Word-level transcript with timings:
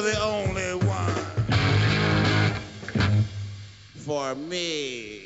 you're 0.00 0.12
the 0.12 0.22
only 0.22 0.74
one 0.86 1.14
for 3.96 4.34
me. 4.34 5.20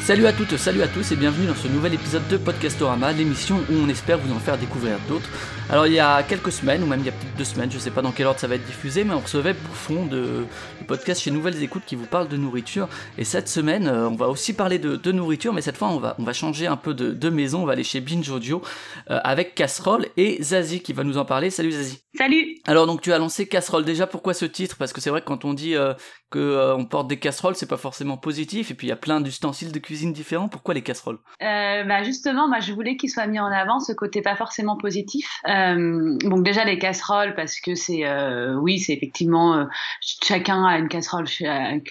Salut 0.00 0.26
à 0.26 0.32
toutes, 0.32 0.56
salut 0.56 0.82
à 0.82 0.88
tous 0.88 1.10
et 1.10 1.16
bienvenue 1.16 1.46
dans 1.46 1.54
ce 1.54 1.66
nouvel 1.66 1.94
épisode 1.94 2.26
de 2.28 2.36
Podcastorama, 2.36 3.12
l'émission 3.12 3.56
où 3.70 3.74
on 3.74 3.88
espère 3.88 4.18
vous 4.18 4.32
en 4.32 4.38
faire 4.38 4.56
découvrir 4.56 4.98
d'autres. 5.08 5.28
Alors 5.68 5.88
il 5.88 5.94
y 5.94 5.98
a 5.98 6.22
quelques 6.22 6.52
semaines, 6.52 6.84
ou 6.84 6.86
même 6.86 7.00
il 7.00 7.06
y 7.06 7.08
a 7.08 7.12
peut-être 7.12 7.36
deux 7.36 7.44
semaines, 7.44 7.72
je 7.72 7.78
sais 7.78 7.90
pas 7.90 8.00
dans 8.00 8.12
quel 8.12 8.26
ordre 8.26 8.38
ça 8.38 8.46
va 8.46 8.54
être 8.54 8.64
diffusé, 8.64 9.02
mais 9.02 9.14
on 9.14 9.18
recevait 9.18 9.52
Bouffon 9.52 10.06
de, 10.06 10.46
le 10.80 10.86
podcast 10.86 11.22
chez 11.22 11.32
Nouvelles 11.32 11.60
Écoutes 11.60 11.82
qui 11.84 11.96
vous 11.96 12.06
parle 12.06 12.28
de 12.28 12.36
nourriture. 12.36 12.88
Et 13.18 13.24
cette 13.24 13.48
semaine, 13.48 13.88
euh, 13.88 14.08
on 14.08 14.14
va 14.14 14.28
aussi 14.28 14.52
parler 14.52 14.78
de, 14.78 15.10
nourriture, 15.10 15.52
mais 15.52 15.62
cette 15.62 15.76
fois 15.76 15.88
on 15.88 15.98
va, 15.98 16.14
on 16.20 16.22
va 16.22 16.32
changer 16.32 16.68
un 16.68 16.76
peu 16.76 16.94
de, 16.94 17.30
maison, 17.30 17.62
on 17.62 17.66
va 17.66 17.72
aller 17.72 17.82
chez 17.82 18.00
Binge 18.00 18.30
Audio 18.30 18.62
euh, 19.10 19.18
avec 19.24 19.56
Casserole 19.56 20.06
et 20.16 20.40
Zazie 20.40 20.82
qui 20.82 20.92
va 20.92 21.02
nous 21.02 21.18
en 21.18 21.24
parler. 21.24 21.50
Salut 21.50 21.72
Zazie. 21.72 22.06
Salut. 22.16 22.56
Alors 22.66 22.86
donc 22.86 23.00
tu 23.00 23.12
as 23.12 23.18
lancé 23.18 23.48
Casserole 23.48 23.84
déjà, 23.84 24.06
pourquoi 24.06 24.34
ce 24.34 24.44
titre? 24.44 24.76
Parce 24.78 24.92
que 24.92 25.00
c'est 25.00 25.10
vrai 25.10 25.20
que 25.20 25.26
quand 25.26 25.44
on 25.44 25.52
dit 25.52 25.74
euh, 25.74 25.94
que 26.30 26.38
euh, 26.38 26.76
on 26.76 26.84
porte 26.84 27.08
des 27.08 27.18
casseroles, 27.18 27.54
c'est 27.54 27.68
pas 27.68 27.76
forcément 27.76 28.16
positif, 28.16 28.70
et 28.70 28.74
puis 28.74 28.86
il 28.86 28.90
y 28.90 28.92
a 28.92 28.96
plein 28.96 29.20
d'ustensiles 29.20 29.70
de 29.70 29.78
cuisine 29.78 30.12
différents. 30.12 30.48
Pourquoi 30.48 30.74
les 30.74 30.82
casseroles? 30.82 31.18
Euh, 31.42 31.84
bah 31.84 32.02
Justement, 32.02 32.48
moi 32.48 32.60
je 32.60 32.72
voulais 32.72 32.96
qu'il 32.96 33.10
soit 33.10 33.26
mis 33.26 33.38
en 33.38 33.46
avant 33.46 33.80
ce 33.80 33.92
côté 33.92 34.22
pas 34.22 34.34
forcément 34.34 34.76
positif. 34.76 35.40
Euh, 35.56 36.18
donc 36.18 36.44
déjà 36.44 36.64
les 36.64 36.78
casseroles, 36.78 37.34
parce 37.34 37.60
que 37.60 37.74
c'est, 37.74 38.04
euh, 38.04 38.54
oui, 38.54 38.78
c'est 38.78 38.92
effectivement, 38.92 39.56
euh, 39.56 39.64
chacun 40.00 40.64
a 40.64 40.78
une 40.78 40.88
casserole, 40.88 41.26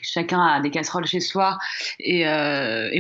chacun 0.02 0.40
a 0.40 0.60
des 0.62 0.72
casseroles 0.72 1.06
chez 1.06 1.20
soi, 1.20 1.58
et, 2.00 2.26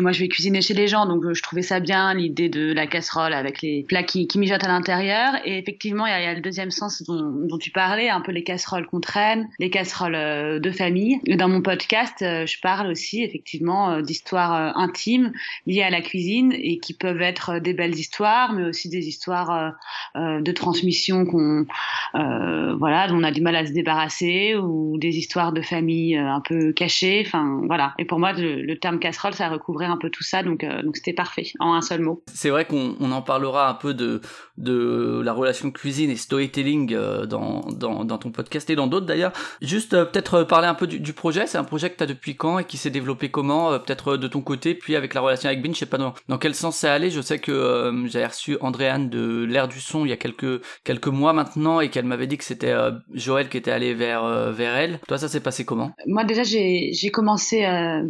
moi 0.02 0.12
je 0.12 0.20
vais 0.20 0.28
cuisiner 0.28 0.62
chez 0.62 0.74
les 0.74 0.88
gens, 0.88 1.06
donc 1.08 1.34
je 1.34 1.42
trouvais 1.42 1.64
ça 1.64 1.80
bien 1.80 2.14
l'idée 2.14 2.48
de 2.50 2.74
la 2.74 2.86
casserole 2.86 3.34
avec 3.34 3.62
les 3.62 3.84
plats 3.84 4.04
qui, 4.04 4.28
mijotent 4.36 4.64
à 4.64 4.68
l'intérieur. 4.68 5.34
Et 5.46 5.58
effectivement, 5.58 6.06
il 6.06 6.12
y, 6.12 6.14
a, 6.14 6.34
le 6.34 6.42
deuxième 6.42 6.72
sens 6.72 7.02
dont, 7.04 7.58
tu 7.58 7.72
parlais, 7.72 8.10
un 8.10 8.22
peu 8.22 8.32
les 8.32 8.44
casseroles 8.44 8.86
qu'on 8.86 9.00
traîne, 9.00 9.48
les 9.60 9.70
casseroles 9.70 10.60
de 10.60 10.72
famille. 10.72 11.20
Dans 11.38 11.48
mon 11.48 11.62
podcast, 11.62 12.18
je 12.20 12.62
parle 12.62 12.88
aussi 12.88 13.24
effectivement 13.24 14.02
d'histoires 14.02 14.78
intimes 14.78 15.32
liées 15.66 15.84
à 15.84 15.90
la 15.90 16.02
cuisine 16.02 16.54
et 16.54 16.80
qui 16.80 16.94
peuvent 16.94 17.22
être 17.22 17.60
des 17.60 17.74
belles 17.74 17.96
histoires, 17.96 18.54
mais 18.54 18.64
aussi 18.64 18.90
des 18.90 19.08
histoires 19.08 19.74
de 20.16 20.52
transmission 20.56 21.26
qu'on, 21.26 21.66
voilà, 22.14 23.08
dont 23.08 23.16
on 23.18 23.24
a 23.24 23.32
du 23.32 23.42
mal 23.42 23.56
à 23.56 23.66
se 23.66 23.72
débarrasser 23.72 24.56
ou 24.56 24.98
des 24.98 25.18
histoires 25.18 25.52
de 25.52 25.62
famille 25.62 26.16
un 26.16 26.42
peu 26.42 26.74
cachées. 26.74 27.24
Enfin, 27.26 27.62
voilà. 27.68 27.94
Et 28.00 28.06
pour 28.06 28.20
moi, 28.20 28.34
le, 28.34 28.76
terme 28.76 29.00
casserole, 29.00 29.34
ça 29.34 29.48
recouvrait 29.50 29.86
un 29.86 29.98
peu 29.98 30.10
tout 30.10 30.24
ça, 30.24 30.44
donc 30.44 30.66
donc 30.84 30.98
c'était 30.98 31.14
parfait 31.14 31.52
en 31.60 31.74
un 31.74 31.82
seul 31.82 32.02
mot. 32.02 32.22
C'est 32.34 32.50
vrai 32.50 32.66
qu'on 32.66 32.96
en 33.00 33.22
parlera 33.22 33.70
un 33.70 33.74
peu 33.74 33.94
de 33.94 34.22
de 34.58 35.22
la 35.24 35.34
relation 35.34 35.72
cuisine 35.72 36.10
et 36.10 36.16
storytelling 36.16 36.96
dans 37.26 37.62
dans, 37.72 38.04
dans 38.04 38.18
ton 38.18 38.32
podcast 38.32 38.70
et 38.70 38.76
dans 38.76 38.88
d'autres 38.88 39.06
d'ailleurs. 39.06 39.32
Juste 39.62 39.92
peut-être 39.92 40.44
parler 40.44 40.68
un 40.68 40.74
peu 40.74 40.88
du, 40.88 41.14
projet 41.14 41.48
C'est 41.48 41.58
un 41.58 41.64
projet 41.64 41.90
que 41.90 41.98
tu 41.98 42.04
as 42.04 42.08
depuis 42.08 42.36
quand 42.36 42.60
et 42.60 42.66
qui 42.66 42.78
s'est 42.78 42.90
développé 42.90 43.30
comment 43.30 43.72
euh, 43.72 43.80
Peut-être 43.80 44.14
euh, 44.14 44.18
de 44.18 44.28
ton 44.28 44.42
côté, 44.42 44.76
puis 44.76 44.96
avec 44.96 45.14
la 45.14 45.22
relation 45.22 45.50
avec 45.50 45.62
Bin, 45.62 45.74
je 45.74 45.80
sais 45.80 45.86
pas 45.86 45.98
dans, 45.98 46.14
dans 46.28 46.38
quel 46.38 46.56
sens 46.56 46.78
c'est 46.78 46.90
allé. 46.90 47.10
Je 47.10 47.22
sais 47.22 47.40
que 47.40 47.52
euh, 47.52 48.08
j'avais 48.08 48.28
reçu 48.28 48.58
Andréane 48.62 49.10
de 49.10 49.44
l'ère 49.44 49.68
du 49.68 49.80
son 49.80 50.06
il 50.06 50.10
y 50.10 50.14
a 50.14 50.18
quelques, 50.18 50.45
quelques 50.84 51.08
mois 51.08 51.34
maintenant 51.34 51.80
et 51.80 51.90
qu'elle 51.90 52.06
m'avait 52.06 52.28
dit 52.28 52.38
que 52.38 52.44
c'était 52.44 52.74
Joël 53.14 53.50
qui 53.50 53.58
était 53.58 53.72
allé 53.72 53.94
vers, 53.94 54.52
vers 54.52 54.76
elle. 54.76 55.00
Toi, 55.08 55.18
ça 55.18 55.28
s'est 55.28 55.40
passé 55.40 55.66
comment? 55.66 55.92
Moi, 56.08 56.24
déjà, 56.24 56.44
j'ai 56.44 57.10
commencé 57.12 57.64
à 57.64 58.02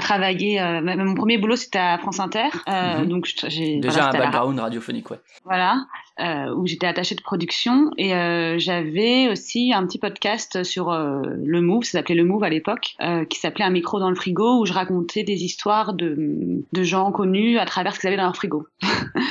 travailler. 0.00 0.60
mon 0.82 1.14
premier 1.14 1.38
boulot, 1.38 1.56
c'était 1.56 1.78
à 1.78 1.98
France 1.98 2.20
Inter. 2.20 2.48
Mhm. 2.66 3.08
donc 3.08 3.28
j'ai 3.48 3.78
Déjà 3.80 4.08
un 4.08 4.12
background 4.12 4.58
radiophonique, 4.58 5.10
ouais. 5.10 5.20
Voilà. 5.44 5.86
où 6.56 6.66
j'étais 6.66 6.86
attachée 6.86 7.14
de 7.14 7.22
production 7.22 7.90
et 7.98 8.10
j'avais 8.58 9.28
aussi 9.28 9.72
un 9.72 9.86
petit 9.86 9.98
podcast 9.98 10.62
sur 10.64 10.90
le 10.92 11.60
Move, 11.60 11.84
ça 11.84 11.98
s'appelait 11.98 12.14
le 12.14 12.24
Move 12.24 12.44
à 12.44 12.48
l'époque, 12.48 12.96
euh, 13.00 13.24
qui 13.24 13.38
s'appelait 13.38 13.64
Un 13.64 13.70
micro 13.70 13.98
dans 13.98 14.10
le 14.10 14.16
frigo, 14.16 14.60
où 14.60 14.66
je 14.66 14.72
racontais 14.72 15.22
des 15.24 15.44
histoires 15.44 15.94
de, 15.94 16.62
de 16.72 16.82
gens 16.82 17.12
connus 17.12 17.58
à 17.58 17.64
travers 17.64 17.94
ce 17.94 18.00
qu'ils 18.00 18.08
avaient 18.08 18.16
dans 18.16 18.24
leur 18.24 18.36
frigo. 18.36 18.66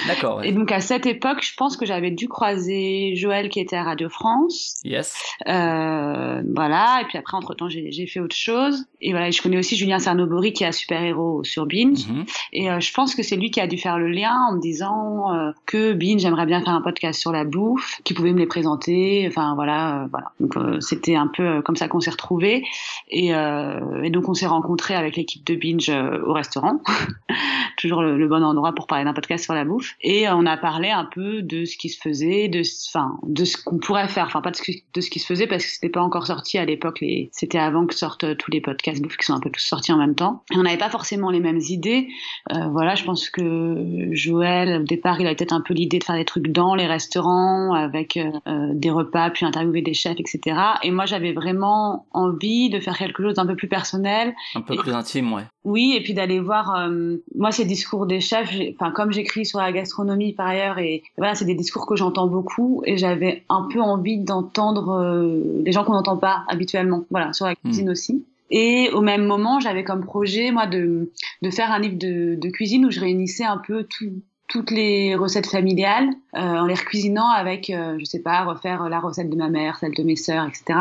D'accord. 0.08 0.44
Et 0.44 0.52
donc 0.52 0.72
à 0.72 0.80
cette 0.80 1.06
époque, 1.06 1.44
je 1.44 1.54
pense 1.56 1.78
que 1.78 1.86
j'avais 1.86 2.12
dû 2.14 2.28
croiser 2.28 3.16
Joël 3.16 3.50
qui 3.50 3.60
était 3.60 3.76
à 3.76 3.84
Radio 3.84 4.10
France. 4.10 4.82
Yes. 4.84 5.16
Euh, 5.48 6.42
voilà. 6.56 7.02
Et 7.02 7.06
puis 7.06 7.18
après, 7.18 7.38
entre 7.38 7.54
temps, 7.54 7.70
j'ai 7.70 8.08
fait 8.08 8.20
autre 8.20 8.36
chose. 8.36 8.86
Et 9.02 9.12
voilà, 9.12 9.32
je 9.32 9.42
connais 9.42 9.58
aussi 9.58 9.76
Julien 9.76 10.00
Cernobori 10.00 10.54
qui 10.54 10.64
est 10.64 10.68
un 10.68 10.72
super 10.72 11.04
héros 11.04 11.44
sur 11.44 11.66
Binge. 11.66 12.08
Mhm. 12.08 12.26
Et 12.54 12.70
euh, 12.70 12.80
je 12.80 12.94
pense 12.94 13.16
que 13.16 13.24
c'est 13.24 13.36
lui 13.36 13.52
qui 13.52 13.60
a 13.60 13.68
dû 13.68 13.78
faire 13.78 13.98
le 13.98 14.10
lien 14.10 14.36
en 14.50 14.56
me 14.56 14.62
disant 14.62 15.34
euh, 15.34 15.52
que 15.66 15.94
Binge 15.94 16.22
j'aimerais 16.22 16.46
bien 16.46 16.62
faire 16.62 16.74
un 16.74 16.82
podcast 16.82 17.20
sur 17.20 17.32
la 17.32 17.44
bouffe, 17.44 18.00
qui 18.04 18.14
pouvait 18.14 18.34
me 18.34 18.40
les 18.40 18.48
présenter. 18.48 19.26
Enfin 19.28 19.56
voilà, 19.56 20.08
voilà. 20.12 20.32
Donc 20.40 20.82
c'était 20.82 21.16
un 21.16 21.28
peu 21.28 21.62
comme 21.62 21.76
ça 21.76 21.88
qu'on 21.88 22.00
s'est 22.00 22.12
retrouvés. 22.12 22.64
Et, 23.10 23.30
et, 23.30 24.10
donc 24.10 24.30
on 24.30 24.34
s'est 24.34 24.48
rencontrés 24.48 24.96
avec 24.96 25.16
l'équipe 25.16 25.46
de 25.46 25.56
Binge 25.56 25.92
au 26.26 26.34
restaurant. 26.34 26.82
Toujours 27.78 28.02
le, 28.02 28.18
le, 28.18 28.28
bon 28.28 28.44
endroit 28.44 28.74
pour 28.74 28.88
parler 28.88 29.04
d'un 29.04 29.14
podcast 29.14 29.44
sur 29.44 29.54
la 29.54 29.66
bouffe. 29.66 29.96
Et 30.02 30.30
on 30.30 30.46
a 30.46 30.58
parlé 30.58 30.90
un 30.90 31.06
peu 31.06 31.42
de 31.42 31.66
ce 31.66 31.78
qui 31.78 31.90
se 31.90 32.00
faisait, 32.04 32.48
de, 32.50 32.62
enfin, 32.90 33.18
de 33.24 33.46
ce 33.46 33.58
qu'on 33.58 33.78
pourrait 33.78 34.08
faire. 34.08 34.26
Enfin, 34.26 34.42
pas 34.42 34.52
de 34.52 34.56
ce, 34.56 34.72
de 34.94 35.02
ce 35.02 35.10
qui 35.10 35.20
se 35.20 35.26
faisait 35.26 35.48
parce 35.48 35.64
que 35.64 35.72
c'était 35.72 35.90
pas 35.90 36.02
encore 36.02 36.28
sorti 36.28 36.58
à 36.58 36.66
l'époque. 36.66 37.04
C'était 37.32 37.58
avant 37.58 37.86
que 37.86 37.96
sortent 37.96 38.38
tous 38.38 38.52
les 38.52 38.62
podcasts 38.62 39.02
bouffe 39.02 39.18
qui 39.18 39.26
sont 39.26 39.34
un 39.34 39.40
peu 39.40 39.50
tous 39.50 39.62
sortis 39.62 39.92
en 39.92 39.98
même 39.98 40.16
temps. 40.16 40.44
Et 40.54 40.58
on 40.58 40.64
n'avait 40.64 40.78
pas 40.78 40.90
forcément 40.90 41.30
les 41.30 41.40
mêmes 41.40 41.62
idées. 41.70 42.08
Euh, 42.52 42.68
voilà, 42.70 42.96
je 42.96 43.04
pense 43.04 43.30
que 43.30 44.10
Joël, 44.12 44.82
au 44.82 44.84
départ, 44.84 45.20
il 45.20 45.26
avait 45.26 45.36
peut-être 45.36 45.54
un 45.54 45.62
peu 45.62 45.74
l'idée 45.74 46.00
de 46.00 46.04
faire 46.04 46.16
des 46.16 46.26
trucs 46.26 46.48
dans 46.48 46.76
les 46.76 46.88
restaurants 46.88 47.74
avec 47.74 48.18
euh, 48.18 48.32
des 48.74 48.90
repas, 48.90 49.30
puis 49.30 49.46
interviewer 49.46 49.82
des 49.82 49.94
chefs, 49.94 50.20
etc. 50.20 50.60
Et 50.84 50.92
moi, 50.92 51.06
j'avais 51.06 51.34
vraiment 51.34 52.06
envie 52.12 52.70
de 52.70 52.80
faire 52.80 52.98
quelque 52.98 53.24
chose 53.24 53.36
d'un 53.36 53.46
peu 53.46 53.56
plus 53.56 53.68
personnel. 53.70 54.34
Un 54.56 54.62
peu 54.62 54.76
plus 54.76 54.94
intime, 54.94 55.34
ouais. 55.34 55.44
Oui, 55.64 55.94
et 55.96 56.02
puis 56.02 56.14
d'aller 56.14 56.40
voir, 56.40 56.76
euh, 56.76 57.18
moi, 57.36 57.52
ces 57.52 57.64
discours 57.64 58.06
des 58.06 58.20
chefs, 58.20 58.54
enfin, 58.74 58.92
comme 58.92 59.14
j'écris 59.14 59.46
sur 59.46 59.60
la 59.60 59.72
gastronomie 59.72 60.34
par 60.34 60.48
ailleurs, 60.48 60.78
et 60.78 61.04
voilà, 61.18 61.36
c'est 61.36 61.46
des 61.46 61.56
discours 61.56 61.86
que 61.86 61.96
j'entends 61.96 62.28
beaucoup, 62.28 62.82
et 62.86 62.98
j'avais 62.98 63.44
un 63.50 63.68
peu 63.72 63.80
envie 63.80 64.18
d'entendre 64.18 64.90
euh, 64.90 65.62
des 65.62 65.72
gens 65.72 65.86
qu'on 65.86 65.94
n'entend 65.94 66.18
pas 66.18 66.44
habituellement, 66.50 67.06
voilà, 67.10 67.32
sur 67.32 67.46
la 67.46 67.56
cuisine 67.56 67.88
hmm. 67.88 67.92
aussi. 67.92 68.26
Et 68.50 68.90
au 68.94 69.02
même 69.02 69.26
moment, 69.26 69.60
j'avais 69.60 69.84
comme 69.84 70.04
projet, 70.04 70.52
moi, 70.52 70.68
de, 70.68 71.12
de 71.42 71.50
faire 71.50 71.72
un 71.72 71.80
livre 71.80 71.98
de, 71.98 72.36
de 72.36 72.50
cuisine 72.50 72.86
où 72.86 72.92
je 72.92 73.00
réunissais 73.00 73.46
un 73.46 73.58
peu 73.58 73.84
tout, 73.84 74.22
toutes 74.48 74.70
les 74.70 75.16
recettes 75.16 75.48
familiales 75.48 76.10
en 76.42 76.66
les 76.66 76.74
recuisinant 76.74 77.30
avec, 77.30 77.70
euh, 77.70 77.98
je 78.00 78.06
sais 78.06 78.22
pas, 78.22 78.44
refaire 78.44 78.90
la 78.90 79.00
recette 79.00 79.30
de 79.30 79.36
ma 79.36 79.50
mère, 79.50 79.78
celle 79.80 79.94
de 79.94 80.04
mes 80.04 80.16
sœurs, 80.16 80.48
etc. 80.48 80.80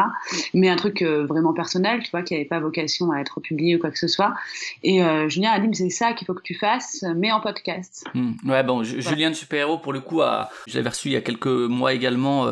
Mais 0.54 0.68
un 0.68 0.76
truc 0.76 1.02
euh, 1.02 1.26
vraiment 1.26 1.52
personnel, 1.52 2.02
tu 2.02 2.10
vois, 2.10 2.22
qui 2.22 2.34
n'avait 2.34 2.46
pas 2.46 2.60
vocation 2.60 3.12
à 3.12 3.20
être 3.20 3.40
publié 3.40 3.76
ou 3.76 3.78
quoi 3.78 3.90
que 3.90 3.98
ce 3.98 4.08
soit. 4.08 4.34
Et 4.82 5.02
euh, 5.02 5.28
Julien 5.28 5.50
a 5.52 5.60
dit, 5.60 5.68
mais 5.68 5.74
c'est 5.74 5.90
ça 5.90 6.12
qu'il 6.12 6.26
faut 6.26 6.34
que 6.34 6.42
tu 6.42 6.54
fasses, 6.54 7.04
mais 7.16 7.32
en 7.32 7.40
podcast. 7.40 8.04
Hmm. 8.14 8.32
Ouais, 8.46 8.62
bon, 8.62 8.82
Julien 8.82 9.30
de 9.30 9.34
Super 9.34 9.60
Héros, 9.60 9.78
pour 9.78 9.92
le 9.92 10.00
coup, 10.00 10.22
a, 10.22 10.50
je 10.66 10.76
l'avais 10.76 10.90
reçu 10.90 11.08
il 11.08 11.12
y 11.12 11.16
a 11.16 11.20
quelques 11.20 11.46
mois 11.46 11.92
également. 11.92 12.46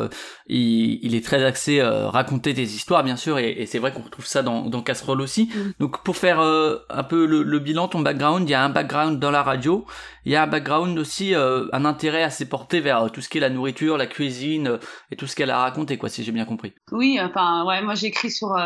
Il, 0.47 0.99
il, 1.03 1.15
est 1.15 1.25
très 1.25 1.44
axé 1.44 1.81
raconter 1.83 2.53
des 2.53 2.75
histoires, 2.75 3.05
bien 3.05 3.16
sûr, 3.16 3.39
et, 3.39 3.50
et 3.50 3.66
c'est 3.66 3.78
vrai 3.78 3.93
qu'on 3.93 4.03
retrouve 4.03 4.27
ça 4.27 4.43
dans, 4.43 4.62
dans 4.62 4.83
Casserole 4.83 5.21
aussi. 5.21 5.50
Hmm. 5.55 5.72
Donc, 5.78 6.03
pour 6.03 6.16
faire 6.16 6.41
un 6.41 7.05
peu 7.05 7.27
le, 7.27 7.43
le 7.43 7.59
bilan, 7.59 7.89
ton 7.89 8.00
background, 8.00 8.49
il 8.49 8.53
y 8.53 8.55
a 8.55 8.62
un 8.62 8.69
background 8.71 9.19
dans 9.19 9.31
la 9.31 9.43
radio, 9.43 9.87
il 10.27 10.33
y 10.33 10.37
a 10.37 10.43
un 10.43 10.47
background 10.47 10.99
aussi, 10.99 11.34
euh, 11.34 11.66
un 11.72 11.84
intérêt 11.84 12.22
assez 12.22 12.47
porté 12.47 12.81
vers 12.81 12.90
euh, 12.91 13.09
tout 13.09 13.21
ce 13.21 13.28
qui 13.28 13.39
est 13.39 13.41
la 13.41 13.51
nourriture, 13.51 13.97
la 13.97 14.06
cuisine 14.06 14.69
euh, 14.69 14.78
et 15.11 15.17
tout 15.17 15.27
ce 15.27 15.37
qu'elle 15.37 15.51
a 15.51 15.59
raconté, 15.59 15.99
quoi, 15.99 16.09
si 16.09 16.25
j'ai 16.25 16.33
bien 16.33 16.45
compris. 16.45 16.72
Oui, 16.92 17.19
enfin, 17.21 17.65
ouais, 17.66 17.83
moi 17.83 17.95
j'écris 17.95 18.31
sur, 18.31 18.57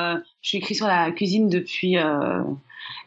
j'écris 0.43 0.75
sur 0.75 0.87
la 0.87 1.12
cuisine 1.12 1.49
depuis 1.49 1.97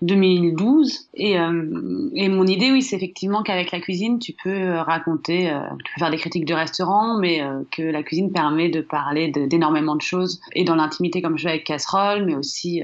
2012. 0.02 1.10
Et, 1.16 1.40
euh, 1.40 2.10
et 2.16 2.30
mon 2.30 2.46
idée, 2.46 2.72
oui, 2.72 2.82
c'est 2.82 2.96
effectivement 2.96 3.44
qu'avec 3.44 3.72
la 3.72 3.80
cuisine, 3.80 4.20
tu 4.20 4.34
peux 4.34 4.50
euh, 4.50 4.84
raconter, 4.84 5.50
euh, 5.50 5.60
tu 5.84 5.94
peux 5.94 6.00
faire 6.00 6.12
des 6.12 6.18
critiques 6.18 6.46
de 6.46 6.54
restaurants, 6.54 7.18
mais 7.18 7.42
que 7.72 7.82
la 7.82 8.04
cuisine 8.04 8.32
permet 8.32 8.70
de 8.70 8.82
parler 8.82 9.32
d'énormément 9.32 9.96
de, 9.96 10.02
choses, 10.02 10.40
et 10.54 10.64
dans 10.64 10.76
l'intimité 10.76 11.22
comme 11.22 11.38
je 11.38 11.44
fais 11.44 11.50
avec 11.50 11.64
Casserole, 11.64 12.26
mais 12.26 12.36
aussi 12.36 12.84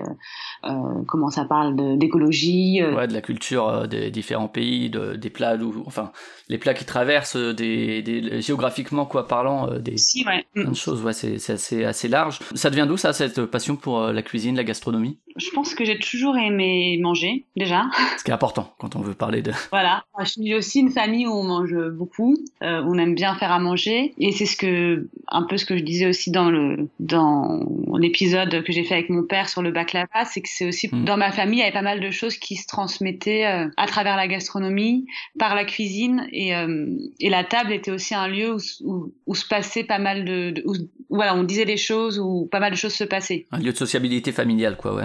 comment 1.07 1.29
ça 1.29 1.45
parle 1.45 1.97
d'écologie. 1.97 2.81
Ouais, 2.83 3.07
de 3.07 3.13
la 3.13 3.21
culture 3.21 3.87
des 3.87 4.09
différents 4.11 4.47
pays, 4.47 4.89
de, 4.89 5.15
des 5.15 5.29
plats, 5.29 5.57
enfin, 5.85 6.11
les 6.49 6.57
plats 6.57 6.73
qui 6.73 6.85
traversent 6.85 7.35
des, 7.35 8.01
des 8.01 8.41
géographiquement 8.41 9.05
quoi 9.05 9.27
parlant, 9.27 9.77
des 9.79 9.97
si, 9.97 10.25
ouais. 10.25 10.45
plein 10.53 10.71
de 10.71 10.75
choses. 10.75 11.03
Ouais, 11.03 11.13
c'est 11.13 11.37
assez, 11.49 11.83
assez 11.83 12.07
large. 12.07 12.39
Ça 12.55 12.69
devient 12.69 12.85
d'où 12.87 12.97
ça, 12.97 13.13
cette 13.13 13.45
passion 13.45 13.75
pour 13.75 14.01
la 14.01 14.21
cuisine, 14.21 14.55
la 14.55 14.63
gastronomie? 14.63 15.17
Je 15.35 15.49
pense 15.51 15.73
que 15.73 15.85
j'ai 15.85 15.97
toujours 15.97 16.37
aimé 16.37 16.97
manger 17.01 17.45
déjà. 17.55 17.85
Ce 18.17 18.23
qui 18.23 18.31
est 18.31 18.33
important 18.33 18.73
quand 18.77 18.95
on 18.95 19.01
veut 19.01 19.13
parler 19.13 19.41
de. 19.41 19.51
Voilà. 19.71 20.03
Je 20.19 20.25
suis 20.25 20.53
aussi 20.53 20.79
une 20.79 20.91
famille 20.91 21.25
où 21.27 21.31
on 21.31 21.43
mange 21.43 21.75
beaucoup, 21.89 22.35
euh, 22.61 22.83
on 22.85 22.97
aime 22.97 23.15
bien 23.15 23.35
faire 23.35 23.51
à 23.51 23.59
manger, 23.59 24.13
et 24.17 24.31
c'est 24.31 24.45
ce 24.45 24.55
que 24.55 25.07
un 25.27 25.43
peu 25.43 25.57
ce 25.57 25.65
que 25.65 25.77
je 25.77 25.83
disais 25.83 26.07
aussi 26.07 26.31
dans 26.31 26.49
le 26.49 26.87
dans 26.99 27.65
l'épisode 27.97 28.63
que 28.63 28.71
j'ai 28.71 28.83
fait 28.83 28.95
avec 28.95 29.09
mon 29.09 29.23
père 29.23 29.49
sur 29.49 29.61
le 29.61 29.71
baklava, 29.71 30.25
c'est 30.25 30.41
que 30.41 30.49
c'est 30.49 30.67
aussi 30.67 30.89
mm. 30.91 31.05
dans 31.05 31.17
ma 31.17 31.31
famille 31.31 31.59
il 31.59 31.61
y 31.61 31.63
avait 31.63 31.73
pas 31.73 31.81
mal 31.81 31.99
de 31.99 32.11
choses 32.11 32.37
qui 32.37 32.55
se 32.55 32.67
transmettaient 32.67 33.45
euh, 33.45 33.67
à 33.77 33.87
travers 33.87 34.15
la 34.15 34.27
gastronomie, 34.27 35.05
par 35.39 35.55
la 35.55 35.65
cuisine, 35.65 36.27
et 36.31 36.55
euh, 36.55 36.87
et 37.19 37.29
la 37.29 37.43
table 37.43 37.71
était 37.71 37.91
aussi 37.91 38.13
un 38.13 38.27
lieu 38.27 38.53
où, 38.53 38.59
où, 38.81 39.13
où 39.25 39.35
se 39.35 39.47
passait 39.47 39.83
pas 39.83 39.99
mal 39.99 40.25
de, 40.25 40.51
de 40.51 40.63
où, 40.65 40.73
voilà 41.09 41.35
on 41.35 41.43
disait 41.43 41.65
des 41.65 41.77
choses 41.77 42.19
où 42.19 42.47
pas 42.51 42.59
mal 42.59 42.71
de 42.71 42.77
choses 42.77 42.93
se 42.93 43.03
passaient. 43.03 43.47
Un 43.51 43.59
lieu 43.59 43.71
de 43.71 43.77
sociabilité 43.77 44.31
familiale 44.31 44.77
quoi 44.77 44.95
ouais. 44.95 45.03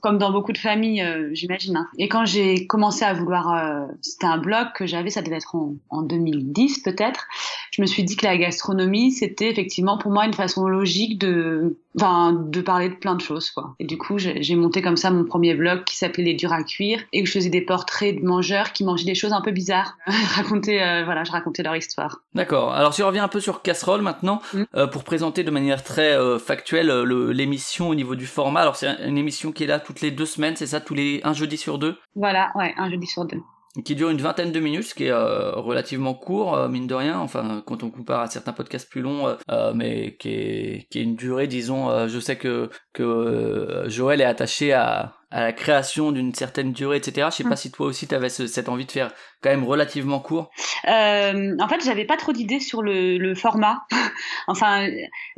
Comme 0.00 0.18
dans 0.18 0.32
beaucoup 0.32 0.52
de 0.52 0.58
familles 0.58 1.04
j'imagine. 1.32 1.76
Hein. 1.76 1.88
Et 1.98 2.08
quand 2.08 2.24
j'ai 2.24 2.66
commencé 2.66 3.04
à 3.04 3.12
vouloir 3.12 3.86
c'était 4.00 4.26
un 4.26 4.38
blog 4.38 4.68
que 4.74 4.86
j'avais 4.86 5.10
ça 5.10 5.22
devait 5.22 5.36
être 5.36 5.56
en 5.90 6.02
2010 6.02 6.80
peut-être 6.80 7.26
je 7.72 7.80
me 7.80 7.86
suis 7.86 8.04
dit 8.04 8.16
que 8.16 8.26
la 8.26 8.36
gastronomie, 8.36 9.12
c'était 9.12 9.50
effectivement 9.50 9.96
pour 9.96 10.12
moi 10.12 10.26
une 10.26 10.34
façon 10.34 10.68
logique 10.68 11.18
de, 11.18 11.78
enfin, 11.96 12.32
de 12.32 12.60
parler 12.60 12.88
de 12.88 12.94
plein 12.94 13.14
de 13.14 13.20
choses, 13.20 13.50
quoi. 13.50 13.74
Et 13.78 13.84
du 13.84 13.98
coup, 13.98 14.18
j'ai 14.18 14.56
monté 14.56 14.82
comme 14.82 14.96
ça 14.96 15.10
mon 15.10 15.24
premier 15.24 15.54
blog 15.54 15.84
qui 15.84 15.96
s'appelait 15.96 16.24
Les 16.24 16.34
Durs 16.34 16.52
à 16.52 16.62
cuire 16.62 17.00
et 17.12 17.22
où 17.22 17.26
je 17.26 17.32
faisais 17.32 17.50
des 17.50 17.60
portraits 17.60 18.16
de 18.16 18.24
mangeurs 18.24 18.72
qui 18.72 18.84
mangeaient 18.84 19.04
des 19.04 19.14
choses 19.14 19.32
un 19.32 19.40
peu 19.40 19.50
bizarres. 19.50 19.96
racontais, 20.06 20.82
euh, 20.82 21.04
voilà, 21.04 21.24
je 21.24 21.32
racontais 21.32 21.62
leur 21.62 21.76
histoire. 21.76 22.20
D'accord. 22.34 22.72
Alors, 22.72 22.94
si 22.94 23.02
on 23.02 23.06
revient 23.06 23.20
un 23.20 23.28
peu 23.28 23.40
sur 23.40 23.62
Casserole 23.62 24.02
maintenant, 24.02 24.40
mm. 24.52 24.62
euh, 24.74 24.86
pour 24.86 25.04
présenter 25.04 25.44
de 25.44 25.50
manière 25.50 25.82
très 25.82 26.12
euh, 26.12 26.38
factuelle 26.38 26.90
l'émission 27.30 27.88
au 27.88 27.94
niveau 27.94 28.14
du 28.14 28.26
format. 28.26 28.60
Alors, 28.60 28.76
c'est 28.76 28.88
une 29.06 29.18
émission 29.18 29.52
qui 29.52 29.64
est 29.64 29.66
là 29.66 29.80
toutes 29.80 30.00
les 30.00 30.10
deux 30.10 30.26
semaines, 30.26 30.56
c'est 30.56 30.66
ça, 30.66 30.80
tous 30.80 30.94
les 30.94 31.20
un 31.24 31.32
jeudi 31.32 31.56
sur 31.56 31.78
deux? 31.78 31.96
Voilà, 32.14 32.52
ouais, 32.54 32.74
un 32.76 32.90
jeudi 32.90 33.06
sur 33.06 33.24
deux 33.24 33.40
qui 33.84 33.94
dure 33.94 34.10
une 34.10 34.20
vingtaine 34.20 34.52
de 34.52 34.60
minutes, 34.60 34.84
ce 34.84 34.94
qui 34.94 35.04
est 35.04 35.10
euh, 35.10 35.52
relativement 35.52 36.12
court, 36.14 36.54
euh, 36.54 36.68
mine 36.68 36.86
de 36.86 36.94
rien, 36.94 37.18
enfin 37.18 37.62
quand 37.66 37.82
on 37.82 37.90
compare 37.90 38.20
à 38.20 38.26
certains 38.26 38.52
podcasts 38.52 38.88
plus 38.88 39.00
longs, 39.00 39.34
euh, 39.50 39.72
mais 39.74 40.16
qui 40.16 40.28
est, 40.28 40.86
qui 40.90 40.98
est 40.98 41.02
une 41.02 41.16
durée, 41.16 41.46
disons, 41.46 42.06
je 42.06 42.20
sais 42.20 42.36
que, 42.36 42.68
que 42.92 43.84
Joël 43.86 44.20
est 44.20 44.24
attaché 44.24 44.72
à, 44.74 45.14
à 45.32 45.40
la 45.40 45.52
création 45.52 46.12
d'une 46.12 46.34
certaine 46.34 46.72
durée, 46.72 46.98
etc. 46.98 47.28
Je 47.30 47.36
sais 47.36 47.44
pas 47.44 47.50
mm. 47.50 47.56
si 47.56 47.70
toi 47.72 47.86
aussi 47.86 48.06
tu 48.06 48.14
avais 48.14 48.28
cette 48.28 48.68
envie 48.68 48.84
de 48.84 48.92
faire 48.92 49.10
quand 49.42 49.50
même 49.50 49.64
relativement 49.64 50.20
court. 50.20 50.50
Euh, 50.86 51.56
en 51.58 51.68
fait, 51.68 51.82
j'avais 51.84 52.04
pas 52.04 52.16
trop 52.16 52.32
d'idées 52.32 52.60
sur 52.60 52.82
le, 52.82 53.18
le 53.18 53.34
format. 53.34 53.86
enfin, 54.46 54.88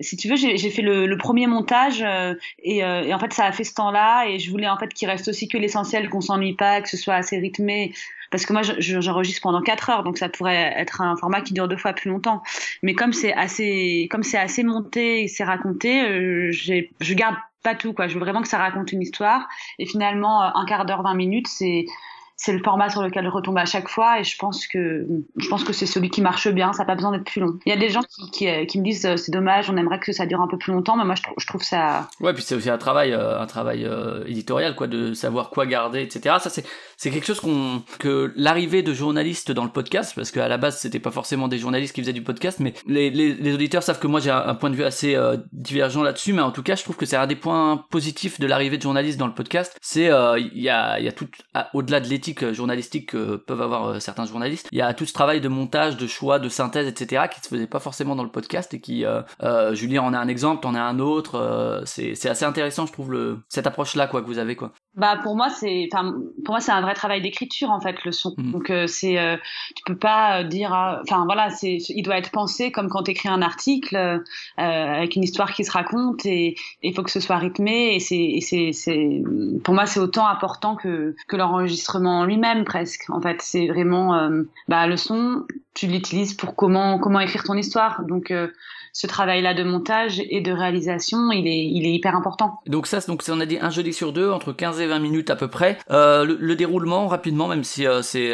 si 0.00 0.16
tu 0.16 0.28
veux, 0.28 0.36
j'ai 0.36 0.70
fait 0.70 0.82
le, 0.82 1.06
le, 1.06 1.16
premier 1.16 1.46
montage 1.46 2.02
euh, 2.02 2.34
et, 2.62 2.84
euh, 2.84 3.02
et, 3.02 3.14
en 3.14 3.18
fait, 3.18 3.32
ça 3.32 3.44
a 3.44 3.52
fait 3.52 3.64
ce 3.64 3.74
temps-là 3.74 4.26
et 4.26 4.38
je 4.38 4.50
voulais 4.50 4.68
en 4.68 4.76
fait 4.76 4.92
qu'il 4.92 5.08
reste 5.08 5.28
aussi 5.28 5.48
que 5.48 5.56
l'essentiel, 5.56 6.10
qu'on 6.10 6.20
s'ennuie 6.20 6.54
pas, 6.54 6.82
que 6.82 6.88
ce 6.88 6.96
soit 6.96 7.14
assez 7.14 7.38
rythmé. 7.38 7.94
Parce 8.30 8.46
que 8.46 8.52
moi, 8.52 8.62
j'enregistre 8.78 9.42
pendant 9.42 9.62
4 9.62 9.90
heures, 9.90 10.02
donc 10.02 10.18
ça 10.18 10.28
pourrait 10.28 10.74
être 10.76 11.00
un 11.00 11.16
format 11.16 11.40
qui 11.40 11.54
dure 11.54 11.68
deux 11.68 11.76
fois 11.76 11.92
plus 11.92 12.10
longtemps. 12.10 12.42
Mais 12.82 12.94
comme 12.94 13.12
c'est 13.12 13.32
assez, 13.32 14.08
comme 14.10 14.24
c'est 14.24 14.38
assez 14.38 14.64
monté, 14.64 15.28
c'est 15.28 15.44
raconté, 15.44 16.50
je 16.50 17.14
garde 17.14 17.36
pas 17.64 17.74
tout 17.74 17.92
quoi. 17.92 18.06
Je 18.06 18.14
veux 18.14 18.20
vraiment 18.20 18.42
que 18.42 18.48
ça 18.48 18.58
raconte 18.58 18.92
une 18.92 19.02
histoire. 19.02 19.48
Et 19.80 19.86
finalement, 19.86 20.44
euh, 20.44 20.50
un 20.54 20.64
quart 20.66 20.86
d'heure, 20.86 21.02
20 21.02 21.14
minutes, 21.14 21.48
c'est 21.48 21.86
c'est 22.36 22.52
le 22.52 22.62
format 22.62 22.88
sur 22.88 23.02
lequel 23.02 23.24
je 23.24 23.30
retombe 23.30 23.58
à 23.58 23.64
chaque 23.64 23.88
fois 23.88 24.18
et 24.18 24.24
je 24.24 24.36
pense 24.36 24.66
que 24.66 25.06
je 25.36 25.48
pense 25.48 25.62
que 25.62 25.72
c'est 25.72 25.86
celui 25.86 26.10
qui 26.10 26.20
marche 26.20 26.48
bien 26.48 26.72
ça 26.72 26.80
n'a 26.82 26.86
pas 26.86 26.96
besoin 26.96 27.12
d'être 27.12 27.24
plus 27.24 27.40
long. 27.40 27.58
Il 27.64 27.70
y 27.70 27.72
a 27.72 27.78
des 27.78 27.90
gens 27.90 28.02
qui, 28.02 28.30
qui, 28.30 28.48
euh, 28.48 28.64
me 28.74 28.82
disent 28.82 29.06
euh, 29.06 29.16
c'est 29.16 29.30
dommage 29.30 29.70
on 29.70 29.76
aimerait 29.76 30.00
que 30.00 30.12
ça 30.12 30.26
dure 30.26 30.40
un 30.40 30.48
peu 30.48 30.58
plus 30.58 30.72
longtemps 30.72 30.96
mais 30.96 31.04
moi 31.04 31.14
je, 31.14 31.46
trouve 31.46 31.62
ça 31.62 32.08
ouais 32.20 32.34
puis 32.34 32.42
c'est 32.42 32.56
aussi 32.56 32.70
un 32.70 32.78
travail 32.78 33.12
euh, 33.12 33.40
un 33.40 33.46
travail 33.46 33.88
éditorial 34.26 34.74
quoi 34.74 34.88
de 34.88 35.14
savoir 35.14 35.50
quoi 35.50 35.66
garder 35.66 36.02
etc 36.02 36.36
ça 36.40 36.50
c'est 36.50 36.64
c'est 36.96 37.10
quelque 37.10 37.26
chose 37.26 37.40
qu'on 37.40 37.82
que 37.98 38.32
l'arrivée 38.36 38.82
de 38.82 38.92
journalistes 38.92 39.52
dans 39.52 39.64
le 39.64 39.70
podcast 39.70 40.12
parce 40.16 40.30
qu'à 40.30 40.48
la 40.48 40.58
base 40.58 40.78
c'était 40.78 41.00
pas 41.00 41.12
forcément 41.12 41.46
des 41.46 41.58
journalistes 41.58 41.94
qui 41.94 42.00
faisaient 42.00 42.12
du 42.12 42.22
podcast 42.22 42.58
mais 42.58 42.74
les, 42.86 43.10
les, 43.10 43.34
les 43.34 43.54
auditeurs 43.54 43.82
savent 43.82 44.00
que 44.00 44.06
moi 44.06 44.18
j'ai 44.18 44.30
un, 44.30 44.54
point 44.54 44.70
de 44.70 44.76
vue 44.76 44.84
assez 44.84 45.16
divergent 45.52 46.02
là-dessus 46.02 46.32
mais 46.32 46.42
en 46.42 46.50
tout 46.50 46.62
cas 46.62 46.74
je 46.74 46.82
trouve 46.82 46.96
que 46.96 47.06
c'est 47.06 47.16
un 47.16 47.26
des 47.26 47.36
points 47.36 47.84
positifs 47.90 48.40
de 48.40 48.46
l'arrivée 48.46 48.76
de 48.76 48.82
journalistes 48.82 49.18
dans 49.18 49.26
le 49.26 49.34
podcast 49.34 49.78
c'est 49.80 50.10
il 50.38 50.62
y 50.62 50.68
a 50.68 50.98
il 50.98 51.04
y 51.04 51.08
a 51.08 51.12
tout 51.12 51.28
au-delà 51.74 52.00
de 52.00 52.08
l'éthique 52.08 52.23
journalistique 52.52 53.10
que 53.10 53.36
peuvent 53.36 53.62
avoir 53.62 53.86
euh, 53.86 54.00
certains 54.00 54.26
journalistes. 54.26 54.68
Il 54.72 54.78
y 54.78 54.82
a 54.82 54.92
tout 54.94 55.06
ce 55.06 55.12
travail 55.12 55.40
de 55.40 55.48
montage, 55.48 55.96
de 55.96 56.06
choix, 56.06 56.38
de 56.38 56.48
synthèse, 56.48 56.86
etc. 56.86 57.24
qui 57.32 57.40
se 57.40 57.48
faisait 57.48 57.66
pas 57.66 57.80
forcément 57.80 58.16
dans 58.16 58.24
le 58.24 58.30
podcast 58.30 58.74
et 58.74 58.80
qui, 58.80 59.04
euh, 59.04 59.22
euh, 59.42 59.74
Julien 59.74 60.02
en 60.02 60.14
a 60.14 60.18
un 60.18 60.28
exemple, 60.28 60.66
en 60.66 60.74
a 60.74 60.80
un 60.80 60.98
autre. 60.98 61.82
c'est 61.86 62.26
assez 62.26 62.44
intéressant, 62.44 62.86
je 62.86 62.92
trouve, 62.92 63.12
le, 63.12 63.38
cette 63.48 63.66
approche-là 63.66 64.06
quoi 64.06 64.22
que 64.22 64.26
vous 64.26 64.38
avez 64.38 64.56
quoi. 64.56 64.72
Bah 64.96 65.18
pour 65.22 65.36
moi 65.36 65.50
c'est, 65.50 65.88
enfin 65.92 66.14
pour 66.44 66.52
moi 66.52 66.60
c'est 66.60 66.72
un 66.72 66.80
vrai 66.80 66.94
travail 66.94 67.20
d'écriture 67.20 67.70
en 67.70 67.80
fait 67.80 68.04
le 68.04 68.12
son. 68.12 68.34
Mmh. 68.36 68.52
Donc 68.52 68.72
c'est, 68.86 69.38
tu 69.74 69.82
peux 69.86 69.96
pas 69.96 70.44
dire, 70.44 70.72
enfin 71.02 71.24
voilà, 71.24 71.50
c'est, 71.50 71.78
il 71.88 72.02
doit 72.02 72.16
être 72.16 72.30
pensé 72.30 72.70
comme 72.70 72.88
quand 72.88 73.02
tu 73.04 73.10
écris 73.10 73.28
un 73.28 73.42
article 73.42 74.22
avec 74.56 75.16
une 75.16 75.24
histoire 75.24 75.52
qui 75.52 75.64
se 75.64 75.72
raconte 75.72 76.24
et 76.26 76.54
il 76.82 76.94
faut 76.94 77.02
que 77.02 77.10
ce 77.10 77.20
soit 77.20 77.38
rythmé 77.38 77.94
et 77.94 78.00
c'est, 78.00 78.38
c'est, 78.40 78.72
c'est, 78.72 79.22
pour 79.64 79.74
moi 79.74 79.86
c'est 79.86 80.00
autant 80.00 80.26
important 80.26 80.76
que 80.76 81.14
que 81.26 81.36
l'enregistrement 81.36 82.24
lui-même 82.24 82.64
presque. 82.64 83.08
En 83.08 83.20
fait, 83.20 83.40
c'est 83.40 83.68
vraiment 83.68 84.14
euh, 84.14 84.42
bah, 84.68 84.86
le 84.86 84.96
son, 84.96 85.46
tu 85.74 85.86
l'utilises 85.86 86.34
pour 86.34 86.54
comment 86.56 86.98
comment 86.98 87.20
écrire 87.20 87.42
ton 87.42 87.54
histoire. 87.54 88.02
Donc 88.04 88.30
euh, 88.30 88.48
ce 88.92 89.06
travail-là 89.06 89.54
de 89.54 89.64
montage 89.64 90.22
et 90.30 90.40
de 90.40 90.52
réalisation, 90.52 91.32
il 91.32 91.46
est, 91.48 91.66
il 91.66 91.84
est 91.84 91.92
hyper 91.92 92.14
important. 92.14 92.60
Donc 92.66 92.86
ça, 92.86 93.00
donc 93.00 93.22
on 93.28 93.40
a 93.40 93.46
dit 93.46 93.58
un 93.60 93.70
jeudi 93.70 93.92
sur 93.92 94.12
deux, 94.12 94.30
entre 94.30 94.52
15 94.52 94.80
et 94.80 94.86
20 94.86 94.98
minutes 95.00 95.30
à 95.30 95.36
peu 95.36 95.48
près. 95.48 95.78
Euh, 95.90 96.24
le, 96.24 96.54
déroulement, 96.54 97.08
rapidement, 97.08 97.48
même 97.48 97.64
si 97.64 97.86
c'est, 98.02 98.32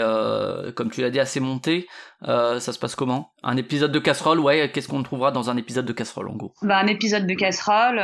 comme 0.74 0.90
tu 0.90 1.00
l'as 1.00 1.10
dit, 1.10 1.20
assez 1.20 1.40
monté, 1.40 1.88
ça 2.24 2.60
se 2.60 2.78
passe 2.78 2.94
comment? 2.94 3.30
Un 3.42 3.56
épisode 3.56 3.92
de 3.92 3.98
casserole, 3.98 4.40
ouais, 4.40 4.70
qu'est-ce 4.72 4.88
qu'on 4.88 5.02
trouvera 5.02 5.32
dans 5.32 5.50
un 5.50 5.56
épisode 5.56 5.86
de 5.86 5.92
casserole, 5.92 6.28
en 6.28 6.36
gros? 6.36 6.52
Bah, 6.62 6.78
Un 6.78 6.86
épisode 6.86 7.26
de 7.26 7.34
casserole, 7.34 8.00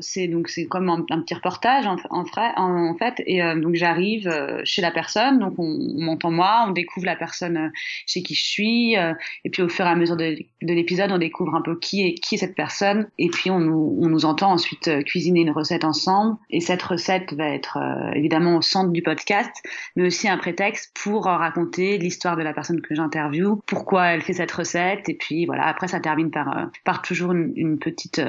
c'est 0.00 0.28
donc 0.28 0.48
c'est 0.48 0.66
comme 0.66 0.88
un, 0.88 1.20
petit 1.20 1.34
reportage, 1.34 1.86
en, 1.86 1.96
en, 2.10 2.94
fait, 2.96 3.14
et 3.26 3.40
donc 3.56 3.74
j'arrive 3.74 4.32
chez 4.64 4.82
la 4.82 4.90
personne, 4.90 5.38
donc 5.38 5.54
on, 5.58 5.76
m'entend 5.98 6.30
moi, 6.30 6.64
on 6.68 6.70
découvre 6.70 7.06
la 7.06 7.16
personne 7.16 7.72
chez 8.06 8.22
qui 8.22 8.34
je 8.34 8.44
suis, 8.44 8.94
et 8.94 9.50
puis 9.50 9.62
au 9.62 9.68
fur 9.68 9.84
et 9.84 9.88
à 9.88 9.96
mesure 9.96 10.16
de, 10.16 10.36
de 10.62 10.72
l'épisode, 10.72 11.10
on 11.12 11.18
découvre 11.18 11.54
un 11.54 11.62
peu 11.62 11.78
qui 11.78 12.06
est, 12.06 12.14
qui 12.14 12.38
cette 12.38 12.54
personne. 12.54 13.08
Et 13.18 13.28
puis 13.28 13.50
on 13.50 13.60
nous, 13.60 14.24
entend 14.24 14.52
ensuite 14.52 14.88
euh, 14.88 15.02
cuisiner 15.02 15.40
une 15.40 15.50
recette 15.50 15.84
ensemble. 15.84 16.36
Et 16.50 16.60
cette 16.60 16.82
recette 16.82 17.32
va 17.34 17.48
être 17.48 17.78
euh, 17.78 18.10
évidemment 18.14 18.56
au 18.56 18.62
centre 18.62 18.90
du 18.90 19.02
podcast, 19.02 19.50
mais 19.96 20.06
aussi 20.06 20.28
un 20.28 20.38
prétexte 20.38 20.92
pour 21.00 21.24
raconter 21.24 21.98
l'histoire 21.98 22.36
de 22.36 22.42
la 22.42 22.52
personne 22.52 22.80
que 22.80 22.94
j'interviewe, 22.94 23.47
pourquoi 23.56 24.06
elle 24.06 24.22
fait 24.22 24.34
cette 24.34 24.52
recette. 24.52 25.08
Et 25.08 25.14
puis 25.14 25.46
voilà, 25.46 25.66
après 25.66 25.88
ça 25.88 26.00
termine 26.00 26.30
par, 26.30 26.56
euh, 26.56 26.66
par 26.84 27.02
toujours 27.02 27.32
une, 27.32 27.78
petite 27.78 28.20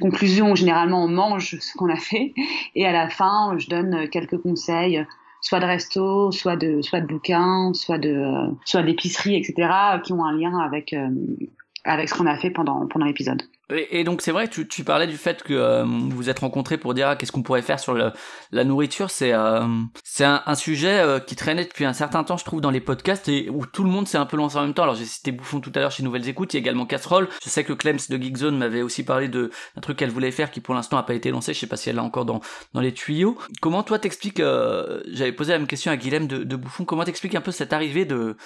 conclusion 0.00 0.52
où 0.52 0.56
généralement 0.56 1.04
on 1.04 1.08
mange 1.08 1.58
ce 1.58 1.76
qu'on 1.76 1.88
a 1.88 1.96
fait. 1.96 2.32
Et 2.74 2.86
à 2.86 2.92
la 2.92 3.08
fin, 3.08 3.56
je 3.58 3.68
donne 3.68 4.08
quelques 4.08 4.38
conseils 4.38 5.04
soit 5.40 5.60
de 5.60 5.66
resto, 5.66 6.32
soit 6.32 6.56
de 6.56 6.80
soit 6.80 7.00
de 7.00 7.06
bouquins, 7.06 7.72
soit 7.74 7.98
de 7.98 8.50
soit 8.64 8.82
d'épicerie, 8.82 9.36
etc., 9.36 9.68
qui 10.02 10.12
ont 10.12 10.24
un 10.24 10.36
lien 10.36 10.58
avec 10.58 10.94
avec 11.84 12.08
ce 12.08 12.14
qu'on 12.14 12.26
a 12.26 12.36
fait 12.36 12.50
pendant, 12.50 12.86
pendant 12.86 13.06
l'épisode. 13.06 13.42
Et, 13.74 14.04
donc 14.04 14.22
c'est 14.22 14.32
vrai, 14.32 14.48
tu, 14.48 14.84
parlais 14.84 15.06
du 15.06 15.16
fait 15.16 15.42
que 15.42 15.54
euh, 15.54 15.84
vous 15.84 16.10
vous 16.10 16.30
êtes 16.30 16.40
rencontrés 16.40 16.78
pour 16.78 16.94
dire 16.94 17.08
ah, 17.08 17.16
qu'est-ce 17.16 17.32
qu'on 17.32 17.42
pourrait 17.42 17.62
faire 17.62 17.80
sur 17.80 17.94
la 17.94 18.64
nourriture. 18.64 19.10
C'est 19.10 19.32
euh, 19.32 19.66
un, 20.20 20.54
sujet 20.54 21.00
euh, 21.00 21.18
qui 21.18 21.36
traînait 21.36 21.64
depuis 21.64 21.84
un 21.84 21.92
certain 21.92 22.24
temps, 22.24 22.36
je 22.36 22.44
trouve, 22.44 22.60
dans 22.60 22.70
les 22.70 22.80
podcasts 22.80 23.28
et 23.28 23.48
où 23.50 23.66
tout 23.66 23.84
le 23.84 23.90
monde 23.90 24.06
s'est 24.06 24.18
un 24.18 24.26
peu 24.26 24.36
lancé 24.36 24.56
en 24.56 24.62
même 24.62 24.74
temps. 24.74 24.84
Alors 24.84 24.94
j'ai 24.94 25.04
cité 25.04 25.32
Bouffon 25.32 25.60
tout 25.60 25.72
à 25.74 25.80
l'heure 25.80 25.90
chez 25.90 26.02
Nouvelles 26.02 26.28
Écoutes, 26.28 26.54
il 26.54 26.56
y 26.56 26.58
a 26.58 26.60
également 26.60 26.86
Casserole. 26.86 27.28
Je 27.42 27.48
sais 27.48 27.64
que 27.64 27.72
Clems 27.72 27.98
de 28.08 28.16
Geekzone 28.16 28.56
m'avait 28.56 28.82
aussi 28.82 29.04
parlé 29.04 29.28
d'un 29.28 29.48
truc 29.82 29.98
qu'elle 29.98 30.10
voulait 30.10 30.30
faire 30.30 30.50
qui 30.50 30.60
pour 30.60 30.74
l'instant 30.74 30.96
n'a 30.96 31.02
pas 31.02 31.14
été 31.14 31.30
lancé. 31.30 31.54
Je 31.54 31.58
sais 31.58 31.66
pas 31.66 31.76
si 31.76 31.90
elle 31.90 31.96
l'a 31.96 32.04
encore 32.04 32.24
dans 32.24 32.40
les 32.80 32.92
tuyaux. 32.92 33.36
Comment 33.60 33.82
toi 33.82 33.98
t'expliques 33.98 34.40
J'avais 34.40 35.32
posé 35.32 35.52
la 35.52 35.58
même 35.58 35.66
question 35.68 35.90
à 35.90 35.96
Guilhem 35.96 36.26
de, 36.26 36.56
Bouffon. 36.56 36.84
Comment 36.84 37.04
t'expliques 37.04 37.34
un 37.34 37.40
peu 37.40 37.50
cette 37.50 37.72
arrivée 37.72 38.04
de 38.04 38.36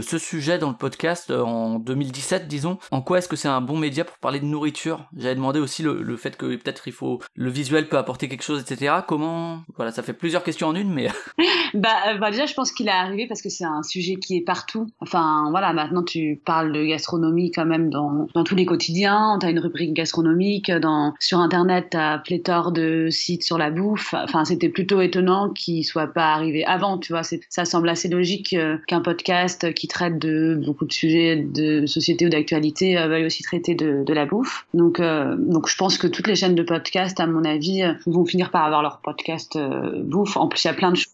ce 0.00 0.18
sujet 0.18 0.58
dans 0.58 0.70
le 0.70 0.76
podcast 0.76 1.30
en 1.30 1.78
2017, 1.78 2.48
disons? 2.48 2.78
En 2.90 3.02
quoi 3.02 3.18
est-ce 3.18 3.28
que 3.28 3.36
c'est 3.36 3.48
un 3.48 3.60
bon 3.60 3.76
média 3.76 4.04
pour 4.04 4.16
parler 4.18 4.40
de 4.40 4.46
nourriture? 4.46 4.77
J'avais 5.16 5.34
demandé 5.34 5.60
aussi 5.60 5.82
le, 5.82 6.16
fait 6.16 6.36
que 6.36 6.46
peut-être 6.56 6.88
il 6.88 6.92
faut 6.92 7.20
le 7.34 7.50
visuel 7.50 7.88
peut 7.88 7.98
apporter 7.98 8.28
quelque 8.28 8.42
chose, 8.42 8.60
etc. 8.60 8.96
Comment 9.06 9.62
voilà, 9.76 9.92
ça 9.92 10.02
fait 10.02 10.12
plusieurs 10.12 10.42
questions 10.42 10.68
en 10.68 10.74
une, 10.74 10.92
mais 10.92 11.08
bah, 11.74 11.88
euh, 12.08 12.18
bah, 12.18 12.30
déjà 12.30 12.46
je 12.46 12.54
pense 12.54 12.72
qu'il 12.72 12.88
est 12.88 12.92
arrivé 12.92 13.26
parce 13.26 13.42
que 13.42 13.48
c'est 13.48 13.64
un 13.64 13.82
sujet 13.82 14.16
qui 14.16 14.36
est 14.36 14.40
partout. 14.40 14.88
Enfin 15.00 15.46
voilà, 15.50 15.72
maintenant 15.72 16.02
tu 16.02 16.40
parles 16.44 16.72
de 16.72 16.84
gastronomie 16.84 17.50
quand 17.50 17.66
même 17.66 17.90
dans, 17.90 18.26
dans 18.34 18.44
tous 18.44 18.54
les 18.54 18.66
quotidiens. 18.66 19.38
T'as 19.40 19.50
une 19.50 19.58
rubrique 19.58 19.92
gastronomique 19.92 20.70
dans 20.70 21.14
sur 21.20 21.38
internet, 21.38 21.88
t'as 21.90 22.18
pléthore 22.18 22.72
de 22.72 23.08
sites 23.10 23.44
sur 23.44 23.58
la 23.58 23.70
bouffe. 23.70 24.14
Enfin 24.14 24.44
c'était 24.44 24.68
plutôt 24.68 25.00
étonnant 25.00 25.50
qu'il 25.50 25.84
soit 25.84 26.08
pas 26.08 26.32
arrivé 26.32 26.64
avant. 26.64 26.98
Tu 26.98 27.12
vois, 27.12 27.22
ça 27.22 27.64
semble 27.64 27.88
assez 27.88 28.08
logique 28.08 28.54
euh, 28.54 28.78
qu'un 28.86 29.00
podcast 29.00 29.72
qui 29.74 29.88
traite 29.88 30.18
de 30.18 30.60
beaucoup 30.64 30.84
de 30.84 30.92
sujets 30.92 31.36
de 31.36 31.86
société 31.86 32.26
ou 32.26 32.28
d'actualité 32.28 32.98
euh, 32.98 33.08
veuille 33.08 33.26
aussi 33.26 33.42
traiter 33.42 33.74
de 33.74 34.12
la 34.12 34.26
bouffe. 34.26 34.57
Donc, 34.74 35.00
euh, 35.00 35.36
donc 35.36 35.68
je 35.68 35.76
pense 35.76 35.98
que 35.98 36.06
toutes 36.06 36.26
les 36.26 36.36
chaînes 36.36 36.54
de 36.54 36.62
podcast, 36.62 37.18
à 37.20 37.26
mon 37.26 37.44
avis, 37.44 37.82
euh, 37.82 37.94
vont 38.06 38.24
finir 38.24 38.50
par 38.50 38.64
avoir 38.64 38.82
leur 38.82 38.98
podcast 38.98 39.56
euh, 39.56 40.02
bouffe. 40.02 40.36
En 40.36 40.48
plus, 40.48 40.64
il 40.64 40.66
y 40.68 40.70
a 40.70 40.74
plein 40.74 40.90
de 40.90 40.96
choses. 40.96 41.12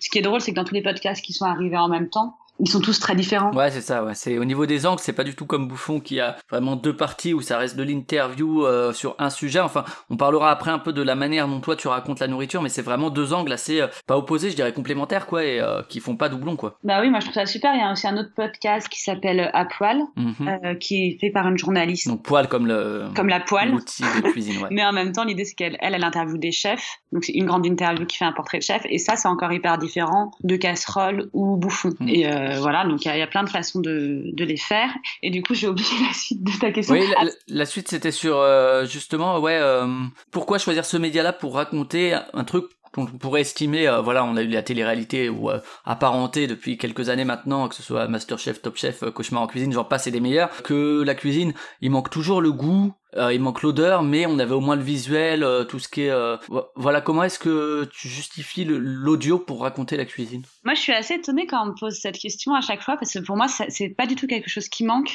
Ce 0.00 0.10
qui 0.10 0.18
est 0.18 0.22
drôle, 0.22 0.40
c'est 0.40 0.52
que 0.52 0.56
dans 0.56 0.64
tous 0.64 0.74
les 0.74 0.82
podcasts 0.82 1.24
qui 1.24 1.32
sont 1.32 1.44
arrivés 1.44 1.76
en 1.76 1.88
même 1.88 2.08
temps, 2.08 2.36
ils 2.60 2.68
sont 2.68 2.80
tous 2.80 2.98
très 3.00 3.14
différents. 3.14 3.52
Ouais, 3.52 3.70
c'est 3.70 3.80
ça. 3.80 4.04
Ouais. 4.04 4.14
C'est 4.14 4.38
au 4.38 4.44
niveau 4.44 4.66
des 4.66 4.86
angles, 4.86 5.00
c'est 5.00 5.12
pas 5.12 5.24
du 5.24 5.34
tout 5.34 5.46
comme 5.46 5.66
Bouffon 5.68 6.00
qui 6.00 6.20
a 6.20 6.36
vraiment 6.50 6.76
deux 6.76 6.96
parties 6.96 7.34
où 7.34 7.40
ça 7.40 7.58
reste 7.58 7.76
de 7.76 7.82
l'interview 7.82 8.64
euh, 8.66 8.92
sur 8.92 9.14
un 9.18 9.30
sujet. 9.30 9.60
Enfin, 9.60 9.84
on 10.10 10.16
parlera 10.16 10.50
après 10.50 10.70
un 10.70 10.78
peu 10.78 10.92
de 10.92 11.02
la 11.02 11.14
manière 11.14 11.48
dont 11.48 11.60
toi 11.60 11.76
tu 11.76 11.88
racontes 11.88 12.20
la 12.20 12.28
nourriture, 12.28 12.62
mais 12.62 12.68
c'est 12.68 12.82
vraiment 12.82 13.10
deux 13.10 13.32
angles 13.32 13.52
assez 13.52 13.80
euh, 13.80 13.86
pas 14.06 14.16
opposés, 14.16 14.50
je 14.50 14.56
dirais 14.56 14.72
complémentaires, 14.72 15.26
quoi, 15.26 15.44
et 15.44 15.60
euh, 15.60 15.82
qui 15.88 16.00
font 16.00 16.16
pas 16.16 16.28
doublon, 16.28 16.56
quoi. 16.56 16.78
Bah 16.84 17.00
oui, 17.00 17.10
moi 17.10 17.20
je 17.20 17.26
trouve 17.26 17.34
ça 17.34 17.46
super. 17.46 17.74
Il 17.74 17.80
y 17.80 17.82
a 17.82 17.90
aussi 17.92 18.06
un 18.06 18.16
autre 18.16 18.30
podcast 18.36 18.88
qui 18.88 19.00
s'appelle 19.00 19.50
À 19.54 19.64
poil, 19.64 20.00
Mhm. 20.16 20.78
qui 20.78 21.06
est 21.06 21.18
fait 21.20 21.30
par 21.30 21.48
une 21.48 21.58
journaliste. 21.58 22.08
Donc 22.08 22.22
poil 22.22 22.48
comme 22.48 22.66
le 22.66 23.06
comme 23.14 23.28
la 23.28 23.40
poêle. 23.40 23.70
l'outil 23.70 24.02
de 24.02 24.20
cuisine, 24.30 24.62
ouais. 24.62 24.68
Mais 24.70 24.84
en 24.84 24.92
même 24.92 25.12
temps, 25.12 25.24
l'idée 25.24 25.44
c'est 25.44 25.54
qu'elle, 25.54 25.76
elle, 25.80 25.94
elle 25.94 26.04
interviewe 26.04 26.38
des 26.38 26.52
chefs. 26.52 26.98
Donc 27.12 27.24
c'est 27.24 27.32
une 27.32 27.44
grande 27.46 27.66
interview 27.66 28.06
qui 28.06 28.16
fait 28.18 28.24
un 28.24 28.32
portrait 28.32 28.58
de 28.58 28.62
chef. 28.62 28.82
Et 28.88 28.98
ça, 28.98 29.16
c'est 29.16 29.28
encore 29.28 29.52
hyper 29.52 29.78
différent 29.78 30.30
de 30.42 30.56
casserole 30.56 31.28
ou 31.32 31.56
bouffon. 31.56 31.90
Mm. 32.00 32.08
Et 32.08 32.26
euh, 32.52 32.60
voilà, 32.60 32.84
donc 32.84 33.04
il 33.04 33.16
y, 33.16 33.22
a- 33.22 33.26
plein 33.26 33.44
de 33.44 33.48
façons 33.48 33.80
de, 33.80 34.32
les 34.36 34.56
faire. 34.56 34.90
Et 35.22 35.30
du 35.30 35.42
coup, 35.42 35.54
j'ai 35.54 35.68
oublié 35.68 35.88
la 36.06 36.12
suite 36.12 36.42
de 36.42 36.52
ta 36.58 36.70
question. 36.70 36.94
Oui, 36.94 37.04
la, 37.48 37.66
suite 37.66 37.88
c'était 37.88 38.10
sur 38.10 38.36
euh, 38.36 38.84
justement 38.84 39.38
ouais 39.38 39.58
euh, 39.60 39.86
pourquoi 40.30 40.58
choisir 40.58 40.84
ce 40.84 40.96
média-là 40.96 41.32
pour 41.32 41.54
raconter 41.54 42.14
un 42.32 42.44
truc 42.44 42.64
dont 42.94 43.04
on 43.04 43.18
pourrait 43.18 43.40
estimer 43.40 43.90
voilà 44.04 44.22
on 44.24 44.36
a 44.36 44.42
eu 44.42 44.48
la 44.48 44.62
télé-réalité 44.62 45.30
ou 45.30 45.50
apparentée 45.86 46.46
depuis 46.46 46.76
quelques 46.76 47.08
années 47.08 47.24
maintenant 47.24 47.68
que 47.68 47.74
ce 47.74 47.82
soit 47.82 48.06
Masterchef, 48.06 48.60
Top 48.60 48.76
Chef, 48.76 49.02
Cauchemar 49.14 49.42
en 49.42 49.46
cuisine, 49.46 49.72
j'en 49.72 49.84
passe 49.84 50.06
et 50.08 50.10
des 50.10 50.20
meilleurs 50.20 50.50
que 50.62 51.02
la 51.02 51.14
cuisine 51.14 51.54
il 51.80 51.90
manque 51.90 52.10
toujours 52.10 52.42
le 52.42 52.52
goût 52.52 52.92
il 53.16 53.40
manque 53.40 53.62
l'odeur, 53.62 54.02
mais 54.02 54.24
on 54.26 54.38
avait 54.38 54.54
au 54.54 54.60
moins 54.60 54.76
le 54.76 54.82
visuel, 54.82 55.42
euh, 55.42 55.64
tout 55.64 55.78
ce 55.78 55.88
qui 55.88 56.02
est. 56.02 56.10
euh, 56.10 56.36
vo- 56.48 56.64
Voilà, 56.76 57.00
comment 57.00 57.24
est-ce 57.24 57.38
que 57.38 57.84
tu 57.92 58.08
justifies 58.08 58.64
l'audio 58.66 59.38
pour 59.38 59.60
raconter 59.60 59.96
la 59.96 60.04
cuisine? 60.04 60.42
Moi, 60.64 60.74
je 60.74 60.80
suis 60.80 60.92
assez 60.92 61.14
étonnée 61.14 61.46
quand 61.46 61.62
on 61.62 61.66
me 61.66 61.74
pose 61.78 61.94
cette 61.94 62.18
question 62.18 62.54
à 62.54 62.60
chaque 62.60 62.82
fois 62.82 62.96
parce 62.96 63.12
que 63.12 63.18
pour 63.18 63.36
moi, 63.36 63.46
c'est 63.48 63.88
pas 63.90 64.06
du 64.06 64.14
tout 64.16 64.26
quelque 64.26 64.48
chose 64.48 64.68
qui 64.68 64.84
manque. 64.84 65.10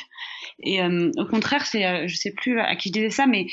Et 0.60 0.82
euh, 0.82 1.12
au 1.18 1.26
contraire, 1.26 1.66
c'est, 1.66 1.86
euh, 1.86 2.08
je 2.08 2.16
sais 2.16 2.32
plus 2.32 2.60
à 2.60 2.76
qui 2.76 2.90
je 2.90 2.94
disais 2.94 3.10
ça, 3.10 3.26
mais 3.28 3.48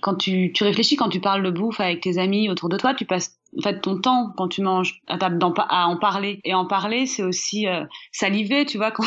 quand 0.00 0.14
tu, 0.14 0.52
réfléchis, 0.60 0.96
quand 0.96 1.08
tu 1.08 1.20
parles 1.20 1.42
de 1.42 1.50
bouffe 1.50 1.80
avec 1.80 2.00
tes 2.00 2.18
amis 2.18 2.48
autour 2.48 2.68
de 2.68 2.76
toi, 2.76 2.94
tu 2.94 3.04
passes 3.04 3.36
en 3.58 3.62
fait 3.62 3.80
ton 3.80 4.00
temps 4.00 4.32
quand 4.36 4.48
tu 4.48 4.62
manges 4.62 5.00
à 5.06 5.18
en 5.88 5.96
parler. 5.98 6.40
Et 6.44 6.54
en 6.54 6.66
parler, 6.66 7.06
c'est 7.06 7.22
aussi 7.22 7.68
euh, 7.68 7.84
saliver, 8.12 8.64
tu 8.66 8.78
vois, 8.78 8.90
quand, 8.92 9.04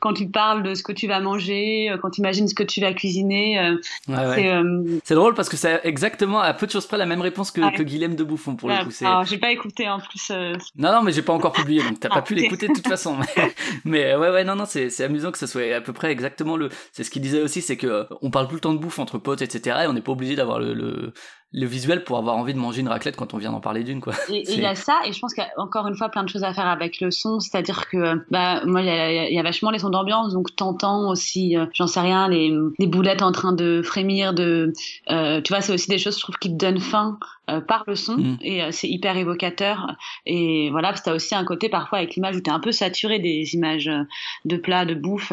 quand 0.00 0.12
tu 0.14 0.28
parles 0.30 0.62
de 0.62 0.74
ce 0.74 0.82
que 0.82 0.92
tu 0.92 1.06
vas 1.06 1.20
manger, 1.20 1.90
euh, 1.90 1.98
quand 1.98 2.10
tu 2.10 2.20
imagines 2.20 2.48
ce 2.48 2.54
que 2.54 2.62
tu 2.62 2.80
vas 2.80 2.92
cuisiner. 2.92 3.58
euh, 3.58 3.76
c'est, 4.06 4.52
euh, 4.52 4.98
C'est 5.04 5.14
drôle 5.14 5.34
parce 5.34 5.48
que 5.48 5.56
c'est 5.56 5.80
exactement 5.84 6.40
à 6.40 6.52
peu 6.54 6.66
de 6.66 6.70
choses 6.70 6.86
près 6.86 6.98
la 6.98 7.06
même 7.06 7.20
réponse 7.20 7.50
que, 7.50 7.60
Ouais. 7.60 7.72
que 7.72 7.82
Guilhem 7.82 8.14
de 8.16 8.24
Bouffon 8.24 8.56
pour 8.56 8.68
le 8.68 8.74
voilà. 8.74 8.84
coup. 8.86 8.90
c'est- 8.92 9.06
Alors, 9.06 9.24
j'ai 9.24 9.38
pas 9.38 9.50
écouté 9.50 9.88
en 9.88 9.98
plus. 10.00 10.30
euh, 10.30 10.54
Non, 10.76 10.92
non, 10.92 11.02
mais 11.02 11.12
j'ai 11.12 11.22
pas 11.22 11.32
encore 11.32 11.52
publié, 11.52 11.82
donc 11.82 12.00
t'as 12.00 12.08
Ah, 12.10 12.16
pas 12.16 12.22
pu 12.22 12.34
ok. 12.34 12.40
l'écouter 12.40 12.68
de 12.68 12.74
toute 12.74 12.86
façon. 12.88 13.16
Mais, 13.36 13.54
mais, 13.84 14.04
euh, 14.12 14.18
ouais, 14.20 14.30
ouais, 14.30 14.44
non, 14.44 14.56
non, 14.56 14.64
c'est, 14.66 14.90
c'est 14.90 15.04
amusant 15.04 15.30
que 15.32 15.38
ce 15.38 15.46
soit 15.46 15.74
à 15.74 15.80
peu 15.80 15.92
près 15.92 16.10
exactement 16.12 16.56
le. 16.56 16.68
C'est 16.92 17.04
ce 17.04 17.10
qu'il 17.10 17.22
disait 17.22 17.40
aussi, 17.42 17.62
c'est 17.62 17.76
que 17.76 18.06
on 18.22 18.30
parle 18.30 18.48
tout 18.48 18.54
le 18.54 18.60
temps 18.60 18.74
de 18.74 18.78
bouffe 18.78 18.98
entre 18.98 19.18
potes, 19.18 19.42
etc. 19.42 19.78
Et 19.84 19.86
on 19.86 19.92
n'est 19.92 20.02
pas 20.02 20.12
obligé 20.12 20.36
d'avoir 20.36 20.58
le, 20.58 20.74
le, 20.74 21.12
le 21.54 21.66
visuel 21.66 22.02
pour 22.02 22.18
avoir 22.18 22.36
envie 22.36 22.52
de 22.52 22.58
manger 22.58 22.80
une 22.80 22.88
raclette 22.88 23.14
quand 23.14 23.32
on 23.32 23.38
vient 23.38 23.52
d'en 23.52 23.60
parler 23.60 23.84
d'une, 23.84 24.00
quoi. 24.00 24.12
Et 24.28 24.42
il 24.52 24.60
y 24.60 24.66
a 24.66 24.74
ça, 24.74 24.98
et 25.06 25.12
je 25.12 25.20
pense 25.20 25.34
qu'il 25.34 25.44
y 25.44 25.46
a 25.46 25.62
encore 25.62 25.86
une 25.86 25.94
fois 25.94 26.08
plein 26.08 26.24
de 26.24 26.28
choses 26.28 26.42
à 26.42 26.52
faire 26.52 26.66
avec 26.66 27.00
le 27.00 27.12
son, 27.12 27.38
c'est-à-dire 27.38 27.88
que 27.88 28.20
bah 28.30 28.64
moi 28.66 28.82
il 28.82 28.86
y 28.86 28.90
a, 28.90 29.28
il 29.28 29.34
y 29.34 29.38
a 29.38 29.42
vachement 29.42 29.70
les 29.70 29.78
sons 29.78 29.90
d'ambiance, 29.90 30.32
donc 30.32 30.54
t'entends 30.56 31.08
aussi, 31.08 31.56
euh, 31.56 31.66
j'en 31.72 31.86
sais 31.86 32.00
rien, 32.00 32.28
les, 32.28 32.52
les 32.80 32.86
boulettes 32.88 33.22
en 33.22 33.30
train 33.30 33.52
de 33.52 33.82
frémir, 33.84 34.34
de, 34.34 34.72
euh, 35.10 35.40
tu 35.42 35.52
vois, 35.52 35.60
c'est 35.60 35.72
aussi 35.72 35.88
des 35.88 35.98
choses 35.98 36.16
je 36.16 36.22
trouve 36.22 36.36
qui 36.38 36.50
te 36.50 36.56
donnent 36.56 36.80
faim 36.80 37.18
euh, 37.50 37.60
par 37.60 37.84
le 37.86 37.94
son, 37.94 38.16
Mm. 38.16 38.38
et 38.42 38.62
euh, 38.62 38.68
c'est 38.70 38.88
hyper 38.88 39.16
évocateur. 39.16 39.96
Et 40.26 40.70
voilà, 40.70 40.88
parce 40.88 41.00
que 41.00 41.06
t'as 41.06 41.14
aussi 41.14 41.34
un 41.34 41.44
côté 41.44 41.68
parfois 41.68 41.98
avec 41.98 42.14
l'image 42.14 42.36
où 42.36 42.40
t'es 42.40 42.50
un 42.50 42.60
peu 42.60 42.72
saturé 42.72 43.18
des 43.18 43.54
images 43.54 43.88
euh, 43.88 44.02
de 44.44 44.56
plats, 44.56 44.84
de 44.84 44.94
bouffe. 44.94 45.32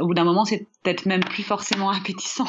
Au 0.00 0.06
bout 0.06 0.14
d'un 0.14 0.24
moment, 0.24 0.44
c'est 0.44 0.66
peut-être 0.82 1.06
même 1.06 1.24
plus 1.24 1.42
forcément 1.42 1.90
appétissant 1.90 2.46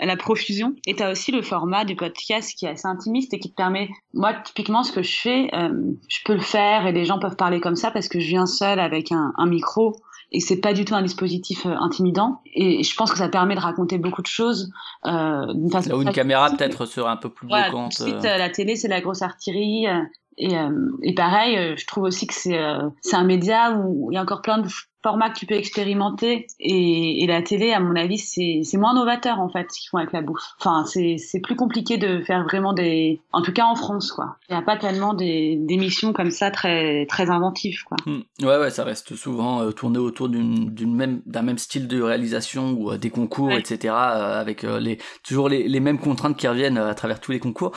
la 0.00 0.16
profusion. 0.16 0.74
Et 0.86 0.94
t'as 0.94 1.12
aussi 1.12 1.32
le 1.32 1.42
format 1.42 1.84
du 1.84 1.96
podcast 1.96 2.54
qui 2.56 2.66
est 2.66 2.70
assez 2.70 2.86
intimiste 2.86 3.32
et 3.34 3.38
qui 3.38 3.50
te 3.50 3.54
permet, 3.54 3.88
moi 4.14 4.34
typiquement 4.34 4.82
ce 4.82 4.92
que 4.92 5.02
je 5.02 5.16
fais, 5.16 5.48
euh, 5.54 5.70
je 6.08 6.18
peux 6.24 6.34
le 6.34 6.40
faire 6.40 6.86
et 6.86 6.92
les 6.92 7.04
gens 7.04 7.18
peuvent 7.18 7.36
parler 7.36 7.60
comme 7.60 7.76
ça 7.76 7.90
parce 7.90 8.08
que 8.08 8.20
je 8.20 8.28
viens 8.28 8.46
seule 8.46 8.80
avec 8.80 9.12
un, 9.12 9.32
un 9.36 9.46
micro 9.46 9.96
et 10.32 10.40
c'est 10.40 10.60
pas 10.60 10.72
du 10.72 10.84
tout 10.84 10.94
un 10.94 11.02
dispositif 11.02 11.66
euh, 11.66 11.74
intimidant. 11.80 12.40
Et 12.54 12.82
je 12.82 12.94
pense 12.96 13.12
que 13.12 13.18
ça 13.18 13.28
permet 13.28 13.54
de 13.54 13.60
raconter 13.60 13.98
beaucoup 13.98 14.22
de 14.22 14.26
choses 14.26 14.70
euh, 15.06 15.52
d'une 15.54 15.70
façon. 15.70 15.90
Là 15.90 15.96
où 15.96 16.02
une 16.02 16.12
caméra 16.12 16.50
peut-être 16.50 16.84
serait 16.86 17.08
un 17.10 17.16
peu 17.16 17.28
plus 17.28 17.46
Voilà, 17.48 17.68
bloquante. 17.70 17.92
tout 17.96 18.04
de 18.04 18.08
suite, 18.10 18.24
euh. 18.24 18.34
euh, 18.34 18.38
la 18.38 18.50
télé, 18.50 18.76
c'est 18.76 18.88
la 18.88 19.00
grosse 19.00 19.22
artillerie. 19.22 19.86
et, 20.38 20.56
euh, 20.58 20.70
et 21.02 21.14
pareil, 21.14 21.74
je 21.76 21.86
trouve 21.86 22.04
aussi 22.04 22.26
que 22.26 22.34
c'est 22.34 22.58
euh, 22.58 22.88
c'est 23.00 23.16
un 23.16 23.24
média 23.24 23.72
où 23.78 24.10
il 24.10 24.16
y 24.16 24.18
a 24.18 24.22
encore 24.22 24.42
plein 24.42 24.58
de 24.58 24.68
formats 25.06 25.30
que 25.30 25.38
tu 25.38 25.46
peux 25.46 25.54
expérimenter. 25.54 26.46
Et, 26.58 27.22
et 27.22 27.26
la 27.28 27.42
télé, 27.42 27.72
à 27.72 27.78
mon 27.78 27.94
avis, 27.94 28.18
c'est 28.18 28.76
moins 28.76 28.94
novateur 28.94 29.38
en 29.38 29.48
fait 29.48 29.66
ce 29.70 29.78
qu'ils 29.80 29.88
font 29.90 29.98
avec 29.98 30.12
la 30.12 30.20
bouffe. 30.22 30.42
Enfin, 30.58 30.84
c'est 30.86 31.40
plus 31.40 31.54
compliqué 31.54 31.96
de 31.96 32.20
faire 32.22 32.42
vraiment 32.44 32.72
des, 32.72 33.20
en 33.32 33.42
tout 33.42 33.52
cas 33.52 33.66
en 33.66 33.76
France 33.76 34.10
quoi. 34.10 34.36
Il 34.48 34.54
n'y 34.54 34.58
a 34.58 34.62
pas 34.62 34.76
tellement 34.76 35.14
des 35.14 35.56
d'émissions 35.60 36.12
comme 36.12 36.30
ça 36.32 36.50
très 36.50 37.06
très 37.06 37.30
inventives 37.30 37.82
quoi. 37.84 37.96
Hmm. 38.06 38.22
Ouais, 38.42 38.58
ouais, 38.58 38.70
ça 38.70 38.82
reste 38.84 39.14
souvent 39.14 39.62
euh, 39.62 39.70
tourné 39.70 39.98
autour 39.98 40.28
d'une, 40.28 40.72
même, 40.92 41.22
d'un 41.26 41.42
même 41.42 41.58
style 41.58 41.86
de 41.86 42.02
réalisation 42.02 42.72
ou 42.72 42.90
euh, 42.90 42.98
des 42.98 43.10
concours, 43.10 43.46
Ouais. 43.48 43.60
etc. 43.60 43.94
euh, 43.94 44.40
avec 44.40 44.62
les, 44.62 44.98
toujours 45.22 45.48
les, 45.48 45.68
les 45.68 45.80
mêmes 45.80 45.98
contraintes 45.98 46.36
qui 46.36 46.48
reviennent 46.48 46.78
à 46.78 46.94
travers 46.94 47.20
tous 47.20 47.30
les 47.32 47.38
concours. 47.38 47.72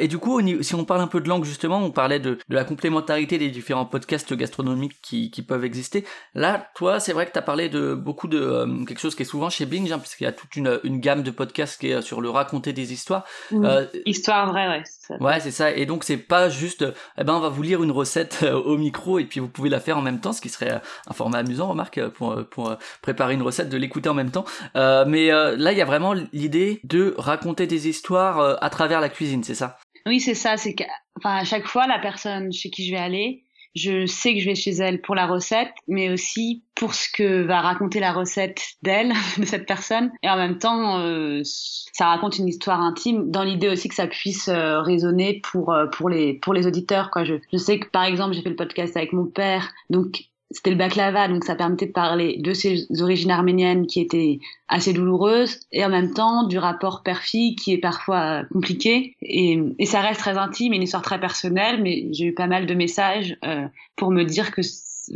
Et 0.00 0.08
du 0.08 0.18
coup, 0.18 0.40
si 0.62 0.74
on 0.74 0.84
parle 0.84 1.00
un 1.02 1.06
peu 1.06 1.20
de 1.20 1.28
langue 1.28 1.44
justement, 1.44 1.78
on 1.78 1.90
parlait 1.90 2.20
de, 2.20 2.38
de 2.48 2.54
la 2.54 2.64
complémentarité 2.64 3.36
des 3.38 3.50
différents 3.50 3.84
podcasts 3.84 4.32
gastronomiques 4.34 4.96
qui, 5.02 5.30
qui 5.30 5.42
peuvent 5.42 5.64
exister. 5.64 6.04
Là, 6.34 6.61
toi, 6.74 7.00
c'est 7.00 7.12
vrai 7.12 7.26
que 7.26 7.32
tu 7.32 7.38
as 7.38 7.42
parlé 7.42 7.68
de 7.68 7.94
beaucoup 7.94 8.28
de 8.28 8.40
euh, 8.40 8.84
quelque 8.84 9.00
chose 9.00 9.14
qui 9.14 9.22
est 9.22 9.26
souvent 9.26 9.50
chez 9.50 9.66
Binge, 9.66 9.90
hein, 9.92 9.98
puisqu'il 9.98 10.24
y 10.24 10.26
a 10.26 10.32
toute 10.32 10.56
une, 10.56 10.80
une 10.84 11.00
gamme 11.00 11.22
de 11.22 11.30
podcasts 11.30 11.80
qui 11.80 11.90
est 11.90 11.94
euh, 11.94 12.00
sur 12.00 12.20
le 12.20 12.30
raconter 12.30 12.72
des 12.72 12.92
histoires. 12.92 13.24
Euh, 13.52 13.86
Histoire 14.06 14.50
vraie, 14.50 14.68
ouais. 14.68 14.82
ça. 14.84 15.16
Ouais, 15.20 15.40
c'est 15.40 15.50
ça. 15.50 15.70
Et 15.72 15.86
donc 15.86 16.04
c'est 16.04 16.16
pas 16.16 16.48
juste, 16.48 16.82
euh, 16.82 16.92
eh 17.18 17.24
ben 17.24 17.34
on 17.34 17.40
va 17.40 17.48
vous 17.48 17.62
lire 17.62 17.82
une 17.82 17.90
recette 17.90 18.40
euh, 18.42 18.54
au 18.54 18.76
micro 18.76 19.18
et 19.18 19.24
puis 19.24 19.40
vous 19.40 19.48
pouvez 19.48 19.68
la 19.68 19.80
faire 19.80 19.98
en 19.98 20.02
même 20.02 20.20
temps, 20.20 20.32
ce 20.32 20.40
qui 20.40 20.48
serait 20.48 20.72
euh, 20.72 20.78
un 21.06 21.12
format 21.12 21.38
amusant, 21.38 21.68
remarque, 21.68 21.98
euh, 21.98 22.10
pour 22.10 22.32
euh, 22.32 22.42
pour 22.42 22.70
euh, 22.70 22.76
préparer 23.02 23.34
une 23.34 23.42
recette, 23.42 23.68
de 23.68 23.76
l'écouter 23.76 24.08
en 24.08 24.14
même 24.14 24.30
temps. 24.30 24.44
Euh, 24.76 25.04
mais 25.06 25.30
euh, 25.32 25.56
là, 25.56 25.72
il 25.72 25.78
y 25.78 25.82
a 25.82 25.84
vraiment 25.84 26.14
l'idée 26.32 26.80
de 26.84 27.14
raconter 27.18 27.66
des 27.66 27.88
histoires 27.88 28.38
euh, 28.40 28.54
à 28.60 28.70
travers 28.70 29.00
la 29.00 29.08
cuisine, 29.08 29.42
c'est 29.44 29.54
ça? 29.54 29.78
Oui, 30.06 30.20
c'est 30.20 30.34
ça. 30.34 30.56
C'est 30.56 30.74
qu'à 30.74 30.86
enfin, 31.18 31.36
à 31.36 31.44
chaque 31.44 31.66
fois, 31.66 31.86
la 31.86 31.98
personne 31.98 32.52
chez 32.52 32.70
qui 32.70 32.86
je 32.86 32.92
vais 32.92 32.98
aller, 32.98 33.44
je 33.74 34.06
sais 34.06 34.34
que 34.34 34.40
je 34.40 34.46
vais 34.46 34.54
chez 34.54 34.72
elle 34.72 35.00
pour 35.00 35.14
la 35.14 35.26
recette, 35.26 35.72
mais 35.88 36.10
aussi 36.10 36.62
pour 36.74 36.94
ce 36.94 37.08
que 37.12 37.42
va 37.42 37.60
raconter 37.60 38.00
la 38.00 38.12
recette 38.12 38.60
d'elle, 38.82 39.12
de 39.38 39.44
cette 39.44 39.66
personne. 39.66 40.10
Et 40.22 40.28
en 40.28 40.36
même 40.36 40.58
temps, 40.58 41.00
euh, 41.00 41.40
ça 41.44 42.06
raconte 42.06 42.38
une 42.38 42.48
histoire 42.48 42.80
intime, 42.80 43.30
dans 43.30 43.42
l'idée 43.42 43.68
aussi 43.68 43.88
que 43.88 43.94
ça 43.94 44.06
puisse 44.06 44.48
euh, 44.48 44.80
résonner 44.80 45.40
pour 45.42 45.72
euh, 45.72 45.86
pour 45.86 46.08
les 46.08 46.34
pour 46.34 46.54
les 46.54 46.66
auditeurs. 46.66 47.10
Quoi. 47.10 47.24
Je, 47.24 47.34
je 47.52 47.58
sais 47.58 47.78
que 47.78 47.88
par 47.88 48.04
exemple, 48.04 48.34
j'ai 48.34 48.42
fait 48.42 48.50
le 48.50 48.56
podcast 48.56 48.96
avec 48.96 49.12
mon 49.12 49.26
père, 49.26 49.70
donc 49.90 50.24
c'était 50.52 50.70
le 50.70 50.76
baklava, 50.76 51.28
donc 51.28 51.44
ça 51.44 51.54
permettait 51.54 51.86
de 51.86 51.92
parler 51.92 52.38
de 52.38 52.52
ses 52.52 52.86
origines 53.00 53.30
arméniennes 53.30 53.86
qui 53.86 54.00
étaient 54.00 54.38
assez 54.68 54.92
douloureuses 54.92 55.60
et 55.72 55.84
en 55.84 55.88
même 55.88 56.12
temps 56.12 56.44
du 56.46 56.58
rapport 56.58 57.02
père-fille 57.02 57.56
qui 57.56 57.72
est 57.72 57.78
parfois 57.78 58.20
euh, 58.20 58.42
compliqué. 58.52 59.16
Et, 59.22 59.58
et 59.78 59.86
ça 59.86 60.00
reste 60.00 60.20
très 60.20 60.38
intime 60.38 60.72
et 60.72 60.76
une 60.76 60.82
histoire 60.82 61.02
très 61.02 61.18
personnelle 61.18 61.82
mais 61.82 62.08
j'ai 62.12 62.26
eu 62.26 62.34
pas 62.34 62.46
mal 62.46 62.66
de 62.66 62.74
messages 62.74 63.36
euh, 63.44 63.66
pour 63.96 64.10
me 64.10 64.24
dire 64.24 64.52
que 64.52 64.62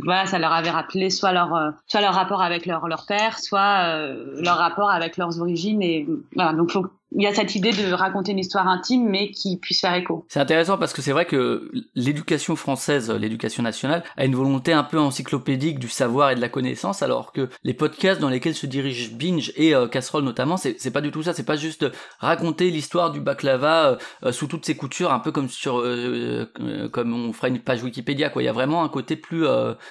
voilà 0.03 0.25
ça 0.25 0.39
leur 0.39 0.51
avait 0.51 0.69
rappelé 0.69 1.09
soit 1.09 1.31
leur 1.31 1.53
euh, 1.55 1.71
soit 1.87 2.01
leur 2.01 2.13
rapport 2.13 2.41
avec 2.41 2.65
leur 2.65 2.87
leur 2.87 3.05
père 3.05 3.39
soit 3.39 3.85
euh, 3.85 4.41
leur 4.41 4.57
rapport 4.57 4.89
avec 4.89 5.17
leurs 5.17 5.39
origines 5.39 5.81
et 5.81 6.05
voilà 6.35 6.53
donc 6.53 6.71
faut 6.71 6.87
il 7.15 7.23
y 7.23 7.27
a 7.27 7.33
cette 7.33 7.55
idée 7.55 7.71
de 7.71 7.91
raconter 7.93 8.31
une 8.31 8.39
histoire 8.39 8.67
intime 8.67 9.07
mais 9.07 9.31
qui 9.31 9.57
puisse 9.57 9.81
faire 9.81 9.93
écho 9.95 10.25
C'est 10.29 10.39
intéressant 10.39 10.77
parce 10.77 10.93
que 10.93 11.01
c'est 11.01 11.11
vrai 11.11 11.25
que 11.25 11.71
l'éducation 11.95 12.55
française, 12.55 13.09
l'éducation 13.11 13.63
nationale, 13.63 14.03
a 14.17 14.25
une 14.25 14.35
volonté 14.35 14.73
un 14.73 14.83
peu 14.83 14.99
encyclopédique 14.99 15.79
du 15.79 15.89
savoir 15.89 16.31
et 16.31 16.35
de 16.35 16.41
la 16.41 16.49
connaissance, 16.49 17.01
alors 17.01 17.31
que 17.31 17.49
les 17.63 17.73
podcasts 17.73 18.19
dans 18.19 18.29
lesquels 18.29 18.55
se 18.55 18.65
dirige 18.65 19.13
Binge 19.13 19.51
et 19.55 19.73
euh, 19.73 19.87
Casserole 19.87 20.23
notamment, 20.23 20.57
c'est 20.57 20.91
pas 20.91 21.01
du 21.01 21.11
tout 21.11 21.23
ça. 21.23 21.33
C'est 21.33 21.45
pas 21.45 21.55
juste 21.55 21.85
raconter 22.19 22.69
l'histoire 22.71 23.11
du 23.11 23.19
baklava 23.19 23.89
euh, 23.89 23.97
euh, 24.23 24.31
sous 24.31 24.47
toutes 24.47 24.65
ses 24.65 24.75
coutures, 24.75 25.11
un 25.11 25.19
peu 25.19 25.31
comme 25.31 25.49
sur 25.49 25.79
euh, 25.79 26.51
euh, 26.59 26.89
comme 26.89 27.13
on 27.13 27.33
ferait 27.33 27.49
une 27.49 27.59
page 27.59 27.83
Wikipédia. 27.83 28.29
Quoi, 28.29 28.43
il 28.43 28.45
y 28.45 28.49
a 28.49 28.53
vraiment 28.53 28.83
un 28.83 28.89
côté 28.89 29.15
plus, 29.15 29.45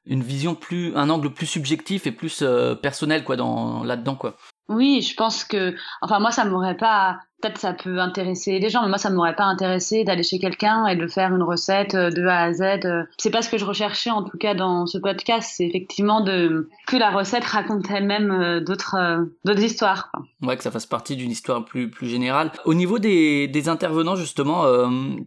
une 0.06 0.22
vision 0.22 0.54
plus, 0.54 0.94
un 0.96 1.10
angle 1.10 1.32
plus 1.32 1.46
subjectif 1.46 2.06
et 2.06 2.12
plus 2.12 2.44
personnel 2.82 3.24
quoi 3.24 3.36
dans 3.36 3.84
là-dedans 3.84 4.16
quoi. 4.16 4.36
Oui, 4.68 5.00
je 5.02 5.14
pense 5.14 5.44
que, 5.44 5.76
enfin 6.02 6.18
moi, 6.18 6.32
ça 6.32 6.44
m'aurait 6.44 6.76
pas 6.76 7.20
peut-être 7.40 7.58
ça 7.58 7.72
peut 7.72 7.98
intéresser 7.98 8.58
les 8.58 8.70
gens, 8.70 8.82
mais 8.82 8.88
moi 8.88 8.98
ça 8.98 9.10
ne 9.10 9.14
m'aurait 9.14 9.34
pas 9.34 9.44
intéressé 9.44 10.04
d'aller 10.04 10.22
chez 10.22 10.38
quelqu'un 10.38 10.86
et 10.86 10.96
de 10.96 11.06
faire 11.06 11.34
une 11.34 11.42
recette 11.42 11.94
euh, 11.94 12.10
de 12.10 12.24
A 12.26 12.42
à 12.42 12.52
Z. 12.52 12.62
Euh. 12.84 13.02
C'est 13.18 13.30
pas 13.30 13.42
ce 13.42 13.50
que 13.50 13.58
je 13.58 13.64
recherchais 13.64 14.10
en 14.10 14.22
tout 14.22 14.38
cas 14.38 14.54
dans 14.54 14.86
ce 14.86 14.98
podcast, 14.98 15.52
c'est 15.56 15.66
effectivement 15.66 16.22
de 16.22 16.68
que 16.86 16.96
la 16.96 17.10
recette 17.10 17.44
raconte 17.44 17.90
elle-même 17.90 18.30
euh, 18.30 18.60
d'autres 18.60 19.26
d'autres 19.44 19.62
histoires. 19.62 20.10
Quoi. 20.10 20.24
Ouais, 20.42 20.56
que 20.56 20.62
ça 20.62 20.70
fasse 20.70 20.86
partie 20.86 21.16
d'une 21.16 21.30
histoire 21.30 21.64
plus 21.64 21.90
plus 21.90 22.08
générale. 22.08 22.50
Au 22.64 22.74
niveau 22.74 22.98
des, 22.98 23.48
des 23.48 23.68
intervenants 23.68 24.16
justement, 24.16 24.64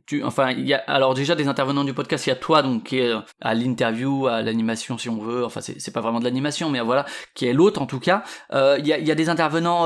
tu 0.06 0.24
enfin 0.24 0.52
il 0.52 0.68
y 0.68 0.74
a 0.74 0.80
alors 0.88 1.14
déjà 1.14 1.36
des 1.36 1.48
intervenants 1.48 1.84
du 1.84 1.94
podcast, 1.94 2.26
il 2.26 2.30
y 2.30 2.34
a 2.34 2.36
toi 2.36 2.62
donc 2.62 2.84
qui 2.86 3.00
est 3.00 3.14
à 3.42 3.54
l'interview, 3.54 4.28
à 4.28 4.42
l'animation 4.42 4.98
si 4.98 5.10
on 5.10 5.20
veut. 5.20 5.46
Enfin 5.46 5.62
c'est 5.62 5.94
pas 5.94 6.02
vraiment 6.02 6.20
de 6.20 6.26
l'animation, 6.26 6.70
mais 6.70 6.80
voilà 6.80 7.06
qui 7.36 7.46
est 7.46 7.54
l'autre 7.54 7.82
en 7.82 7.86
tout 7.86 8.00
cas. 8.00 8.24
Il 8.52 8.88
y 8.88 8.94
a 8.94 8.98
il 8.98 9.08
y 9.08 9.12
a 9.12 9.16
des 9.16 9.30
intervenants 9.30 9.86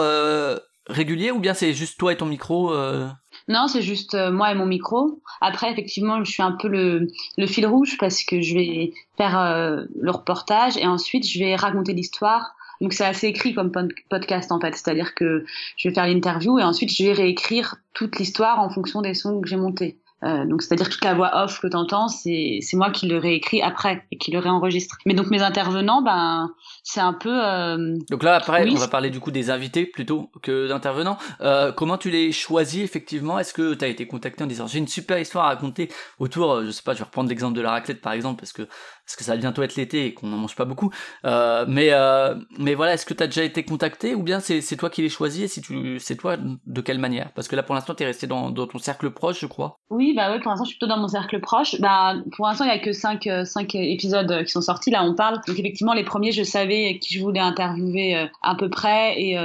régulier 0.87 1.31
ou 1.31 1.39
bien 1.39 1.53
c'est 1.53 1.73
juste 1.73 1.97
toi 1.99 2.13
et 2.13 2.17
ton 2.17 2.25
micro 2.25 2.73
euh? 2.73 3.09
Non, 3.47 3.67
c'est 3.67 3.81
juste 3.81 4.13
euh, 4.13 4.31
moi 4.31 4.51
et 4.51 4.55
mon 4.55 4.65
micro. 4.65 5.21
Après, 5.41 5.71
effectivement, 5.71 6.23
je 6.23 6.31
suis 6.31 6.43
un 6.43 6.53
peu 6.53 6.67
le, 6.67 7.07
le 7.37 7.47
fil 7.47 7.65
rouge 7.65 7.97
parce 7.99 8.23
que 8.23 8.41
je 8.41 8.53
vais 8.53 8.93
faire 9.17 9.39
euh, 9.39 9.83
le 9.99 10.11
reportage 10.11 10.77
et 10.77 10.87
ensuite 10.87 11.27
je 11.27 11.39
vais 11.39 11.55
raconter 11.55 11.93
l'histoire. 11.93 12.55
Donc 12.81 12.93
c'est 12.93 13.05
assez 13.05 13.27
écrit 13.27 13.53
comme 13.53 13.71
podcast 14.09 14.51
en 14.51 14.59
fait, 14.59 14.75
c'est-à-dire 14.75 15.15
que 15.15 15.45
je 15.77 15.87
vais 15.87 15.93
faire 15.93 16.07
l'interview 16.07 16.59
et 16.59 16.63
ensuite 16.63 16.93
je 16.93 17.03
vais 17.03 17.13
réécrire 17.13 17.75
toute 17.93 18.17
l'histoire 18.17 18.59
en 18.59 18.69
fonction 18.69 19.01
des 19.01 19.13
sons 19.13 19.39
que 19.39 19.47
j'ai 19.47 19.55
montés. 19.55 19.97
Euh, 20.23 20.45
donc 20.45 20.61
c'est-à-dire 20.61 20.89
toute 20.89 21.03
la 21.03 21.13
voix 21.13 21.43
off 21.43 21.59
que 21.59 21.67
tu 21.67 21.75
entends, 21.75 22.07
c'est 22.07 22.61
moi 22.73 22.91
qui 22.91 23.07
le 23.07 23.17
réécris 23.17 23.61
après 23.61 24.05
et 24.11 24.17
qui 24.17 24.31
le 24.31 24.39
réenregistre. 24.39 24.97
Mais 25.05 25.13
donc 25.13 25.27
mes 25.27 25.41
intervenants, 25.41 26.01
ben 26.01 26.51
c'est 26.83 27.01
un 27.01 27.13
peu. 27.13 27.45
Euh... 27.45 27.97
Donc 28.09 28.23
là 28.23 28.35
après, 28.35 28.69
on 28.69 28.75
va 28.75 28.87
parler 28.87 29.09
du 29.09 29.19
coup 29.19 29.31
des 29.31 29.49
invités 29.49 29.85
plutôt 29.85 30.29
que 30.41 30.67
d'intervenants. 30.67 31.17
Euh, 31.41 31.71
comment 31.71 31.97
tu 31.97 32.09
les 32.09 32.31
choisis 32.31 32.83
effectivement? 32.83 33.39
Est-ce 33.39 33.53
que 33.53 33.73
tu 33.73 33.83
as 33.83 33.87
été 33.87 34.07
contacté 34.07 34.43
en 34.43 34.47
disant 34.47 34.67
j'ai 34.67 34.79
une 34.79 34.87
super 34.87 35.19
histoire 35.19 35.45
à 35.45 35.49
raconter 35.49 35.89
autour, 36.19 36.63
je 36.63 36.71
sais 36.71 36.83
pas, 36.83 36.93
je 36.93 36.99
vais 36.99 37.05
reprendre 37.05 37.29
l'exemple 37.29 37.55
de 37.55 37.61
la 37.61 37.71
raclette 37.71 38.01
par 38.01 38.13
exemple 38.13 38.39
parce 38.39 38.53
que 38.53 38.67
parce 39.05 39.17
que 39.17 39.23
ça 39.23 39.33
va 39.33 39.37
bientôt 39.37 39.61
être 39.63 39.75
l'été 39.75 40.05
et 40.05 40.13
qu'on 40.13 40.27
n'en 40.27 40.37
mange 40.37 40.55
pas 40.55 40.65
beaucoup. 40.65 40.91
Euh, 41.25 41.65
mais 41.67 41.89
euh, 41.91 42.35
mais 42.57 42.73
voilà, 42.73 42.93
est-ce 42.93 43.05
que 43.05 43.13
tu 43.13 43.21
as 43.21 43.27
déjà 43.27 43.43
été 43.43 43.63
contacté 43.63 44.15
ou 44.15 44.23
bien 44.23 44.39
c'est 44.39 44.77
toi 44.77 44.89
qui 44.89 45.01
les 45.01 45.09
choisis 45.09 45.43
et 45.43 45.47
si 45.47 45.61
tu 45.61 45.99
c'est 45.99 46.15
toi 46.15 46.37
de 46.37 46.81
quelle 46.81 46.99
manière? 46.99 47.31
Parce 47.33 47.47
que 47.47 47.55
là 47.55 47.63
pour 47.63 47.75
l'instant 47.75 47.93
tu 47.95 48.03
es 48.03 48.05
resté 48.05 48.27
dans 48.27 48.49
dans 48.49 48.65
ton 48.65 48.77
cercle 48.79 49.11
proche, 49.11 49.41
je 49.41 49.45
crois. 49.45 49.79
Oui, 49.89 50.13
bah 50.15 50.31
oui, 50.31 50.39
pour 50.39 50.51
l'instant 50.51 50.63
je 50.63 50.69
suis 50.69 50.77
plutôt 50.77 50.93
dans 50.93 50.99
mon 50.99 51.09
cercle 51.09 51.41
proche. 51.41 51.79
Bah 51.81 52.15
pour 52.35 52.47
l'instant 52.47 52.63
il 52.63 52.69
y 52.69 52.71
a 52.71 52.79
que 52.79 52.93
5 52.93 53.27
cinq 53.43 53.75
épisodes 53.75 54.43
qui 54.45 54.51
sont 54.51 54.61
sortis 54.61 54.89
là 54.89 55.03
on 55.03 55.15
parle. 55.15 55.39
Donc 55.47 55.59
effectivement 55.59 55.93
les 55.93 56.05
premiers 56.05 56.31
je 56.31 56.43
savais 56.43 56.97
qui 56.99 57.15
je 57.15 57.21
voulais 57.21 57.41
interviewer 57.41 58.15
euh, 58.15 58.25
à 58.41 58.55
peu 58.55 58.69
près 58.69 59.21
et 59.21 59.37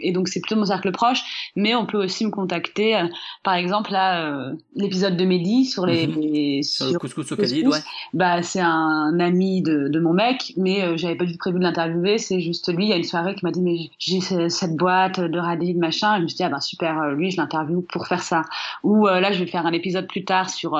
et 0.00 0.12
donc 0.12 0.28
c'est 0.28 0.40
plutôt 0.40 0.56
mon 0.56 0.66
cercle 0.66 0.92
proche, 0.92 1.52
mais 1.56 1.74
on 1.74 1.86
peut 1.86 1.98
aussi 1.98 2.24
me 2.24 2.30
contacter 2.30 3.02
par 3.42 3.54
exemple 3.54 3.90
là 3.92 4.52
l'épisode 4.76 5.16
de 5.16 5.24
Mehdi 5.24 5.64
sur 5.64 5.86
les, 5.86 6.06
mhm. 6.06 6.62
sur, 6.62 6.92
le 6.92 6.98
couscous 6.98 7.32
au 7.32 7.36
ouais. 7.36 7.78
Bah 8.12 8.42
c'est 8.42 8.60
un 8.60 8.83
un 8.84 9.20
ami 9.20 9.62
de, 9.62 9.98
mon 9.98 10.12
mec, 10.12 10.52
mais 10.56 10.82
euh, 10.82 10.96
j'avais 10.96 11.14
pas 11.14 11.24
du 11.24 11.32
tout 11.32 11.38
prévu 11.38 11.58
de 11.58 11.64
l'interviewer. 11.64 12.18
C'est 12.18 12.40
juste 12.40 12.72
lui, 12.72 12.86
il 12.86 12.88
y 12.90 12.92
a 12.92 12.96
une 12.96 13.04
soirée 13.04 13.34
qui 13.34 13.44
m'a 13.44 13.50
dit 13.50 13.60
mais 13.60 13.90
j'ai 13.98 14.20
cette 14.48 14.76
boîte 14.76 15.20
de 15.20 15.38
radis, 15.38 15.74
de 15.74 15.78
machin. 15.78 16.14
Et 16.14 16.18
je 16.18 16.22
me 16.22 16.28
suis 16.28 16.36
dit 16.36 16.42
ah 16.42 16.48
ben 16.48 16.60
super, 16.60 17.00
euh, 17.00 17.14
lui 17.14 17.30
je 17.30 17.36
l'interviewe 17.36 17.82
pour 17.82 18.06
faire 18.06 18.22
ça. 18.22 18.42
Ou 18.82 19.08
euh, 19.08 19.20
là 19.20 19.32
je 19.32 19.38
vais 19.38 19.46
faire 19.46 19.66
un 19.66 19.72
épisode 19.72 20.06
plus 20.06 20.24
tard 20.24 20.50
sur 20.50 20.78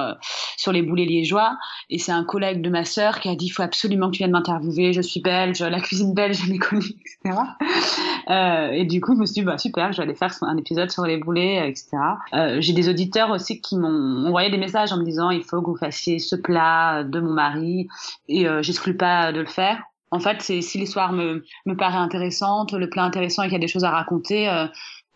sur 0.56 0.72
les 0.72 0.82
boulets 0.82 1.06
liégeois. 1.06 1.56
Et 1.90 1.98
c'est 1.98 2.12
un 2.12 2.24
collègue 2.24 2.60
de 2.60 2.70
ma 2.70 2.84
sœur 2.84 3.20
qui 3.20 3.28
a 3.28 3.34
dit 3.34 3.46
il 3.46 3.50
faut 3.50 3.62
absolument 3.62 4.06
que 4.08 4.12
tu 4.12 4.18
viennes 4.18 4.32
m'interviewer. 4.32 4.92
Je 4.92 5.00
suis 5.00 5.20
belge, 5.20 5.62
la 5.62 5.80
cuisine 5.80 6.14
belge, 6.14 6.42
j'ai 6.46 6.58
connue, 6.58 6.84
etc. 7.24 7.38
et 8.72 8.84
du 8.84 9.00
coup 9.00 9.14
je 9.14 9.20
me 9.20 9.26
suis 9.26 9.34
dit 9.34 9.42
bah 9.42 9.58
super, 9.58 9.92
je 9.92 9.98
vais 9.98 10.04
aller 10.04 10.14
faire 10.14 10.32
un 10.42 10.56
épisode 10.56 10.90
sur 10.90 11.04
les 11.04 11.16
boulets, 11.16 11.68
etc. 11.68 11.96
j'ai 12.58 12.72
des 12.72 12.88
auditeurs 12.88 13.30
aussi 13.30 13.60
qui 13.60 13.76
m'ont 13.76 14.26
envoyé 14.26 14.50
des 14.50 14.58
messages 14.58 14.92
en 14.92 14.98
me 14.98 15.04
disant 15.04 15.30
il 15.30 15.42
faut 15.42 15.60
que 15.60 15.70
vous 15.70 15.76
fassiez 15.76 16.18
ce 16.18 16.36
plat 16.36 17.04
de 17.04 17.20
mon 17.20 17.32
mari 17.32 17.88
et 18.28 18.48
euh, 18.48 18.62
j'exclus 18.62 18.96
pas 18.96 19.32
de 19.32 19.40
le 19.40 19.46
faire. 19.46 19.82
En 20.10 20.20
fait, 20.20 20.42
c'est 20.42 20.60
si 20.60 20.78
l'histoire 20.78 21.12
me, 21.12 21.44
me 21.66 21.76
paraît 21.76 21.98
intéressante, 21.98 22.72
le 22.72 22.88
plat 22.88 23.02
intéressant 23.02 23.42
et 23.42 23.46
qu'il 23.46 23.54
y 23.54 23.56
a 23.56 23.60
des 23.60 23.68
choses 23.68 23.84
à 23.84 23.90
raconter, 23.90 24.48
euh, 24.48 24.66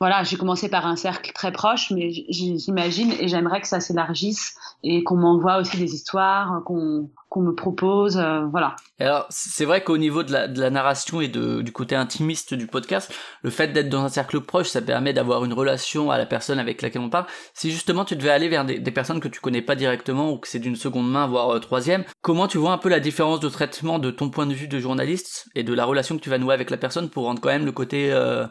voilà, 0.01 0.23
j'ai 0.23 0.37
commencé 0.37 0.69
par 0.69 0.87
un 0.87 0.97
cercle 0.97 1.33
très 1.33 1.51
proche, 1.51 1.91
mais 1.91 2.11
j'imagine 2.11 3.13
et 3.19 3.27
j'aimerais 3.27 3.61
que 3.61 3.67
ça 3.67 3.81
s'élargisse 3.81 4.55
et 4.85 5.03
qu'on 5.03 5.17
m'envoie 5.17 5.59
aussi 5.59 5.77
des 5.77 5.93
histoires, 5.93 6.63
qu'on 6.65 7.11
qu'on 7.39 7.45
me 7.45 7.55
propose, 7.55 8.17
euh, 8.17 8.47
voilà. 8.51 8.75
alors, 8.99 9.27
c'est 9.31 9.65
vrai 9.65 9.85
qu'au 9.85 9.97
niveau 9.97 10.25
de 10.25 10.33
la, 10.33 10.49
de 10.49 10.61
la 10.61 10.71
narration 10.71 11.21
et 11.21 11.29
de, 11.29 11.63
du 11.63 11.71
côté 11.71 11.95
intimiste 11.95 12.53
du 12.55 12.67
podcast, 12.67 13.15
le 13.43 13.51
fait 13.51 13.69
d'être 13.69 13.89
dans 13.89 14.03
un 14.03 14.09
cercle 14.09 14.41
proche, 14.41 14.69
ça 14.69 14.83
permet 14.83 15.13
d'avoir 15.13 15.45
une 15.45 15.53
relation 15.53 16.11
à 16.11 16.19
la 16.19 16.27
personne 16.27 16.59
avec 16.59 16.83
laquelle 16.83 17.03
on 17.03 17.11
parle. 17.11 17.27
Si 17.55 17.71
justement 17.71 18.05
tu 18.05 18.17
devais 18.17 18.31
aller 18.31 18.49
vers 18.49 18.65
des, 18.65 18.81
des 18.81 18.91
personnes 18.91 19.21
que 19.21 19.29
tu 19.29 19.41
connais 19.41 19.63
pas 19.63 19.77
directement 19.77 20.33
ou 20.33 20.39
que 20.39 20.49
c'est 20.49 20.59
d'une 20.59 20.75
seconde 20.75 21.09
main, 21.11 21.29
voire 21.29 21.51
euh, 21.51 21.61
troisième, 21.61 22.05
comment 22.23 22.49
tu 22.49 22.59
vois 22.59 22.73
un 22.73 22.79
peu 22.79 22.89
la 22.89 23.01
différence 23.01 23.39
de 23.39 23.49
traitement 23.49 24.01
de 24.01 24.11
ton 24.11 24.31
point 24.31 24.47
de 24.47 24.55
vue 24.55 24.69
de 24.69 24.81
journaliste 24.81 25.49
et 25.55 25.63
de 25.63 25.73
la 25.73 25.85
relation 25.85 26.17
que 26.17 26.23
tu 26.23 26.31
vas 26.31 26.39
nouer 26.39 26.55
avec 26.55 26.71
la 26.71 26.77
personne 26.77 27.09
pour 27.09 27.25
rendre 27.25 27.41
quand 27.41 27.51
même 27.51 27.67
le 27.67 27.73
côté 27.73 28.11
euh, 28.13 28.47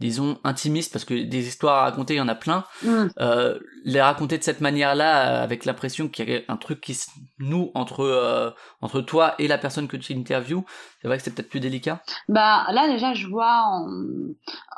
disons 0.00 0.38
intimiste? 0.44 0.92
Parce 0.92 1.04
que 1.04 1.14
des 1.14 1.48
histoires 1.48 1.78
à 1.78 1.82
raconter 1.82 2.14
il 2.14 2.18
y 2.18 2.20
en 2.20 2.28
a 2.28 2.34
plein 2.34 2.64
mm. 2.84 3.06
euh, 3.20 3.58
les 3.84 4.00
raconter 4.00 4.38
de 4.38 4.42
cette 4.42 4.60
manière 4.60 4.94
là 4.94 5.42
avec 5.42 5.64
l'impression 5.64 6.08
qu'il 6.08 6.30
y 6.30 6.36
a 6.36 6.40
un 6.48 6.56
truc 6.56 6.80
qui 6.80 6.94
se 6.94 7.08
noue 7.38 7.70
entre 7.74 8.04
euh, 8.28 8.50
entre 8.82 9.00
toi 9.00 9.34
et 9.38 9.48
la 9.48 9.58
personne 9.58 9.88
que 9.88 9.96
tu 9.96 10.12
interviews 10.14 10.64
c'est 11.00 11.06
vrai 11.06 11.16
que 11.16 11.22
c'est 11.22 11.32
peut-être 11.32 11.48
plus 11.48 11.60
délicat? 11.60 12.02
Bah 12.28 12.66
là 12.72 12.88
déjà 12.88 13.14
je 13.14 13.28
vois 13.28 13.62
en, 13.66 13.86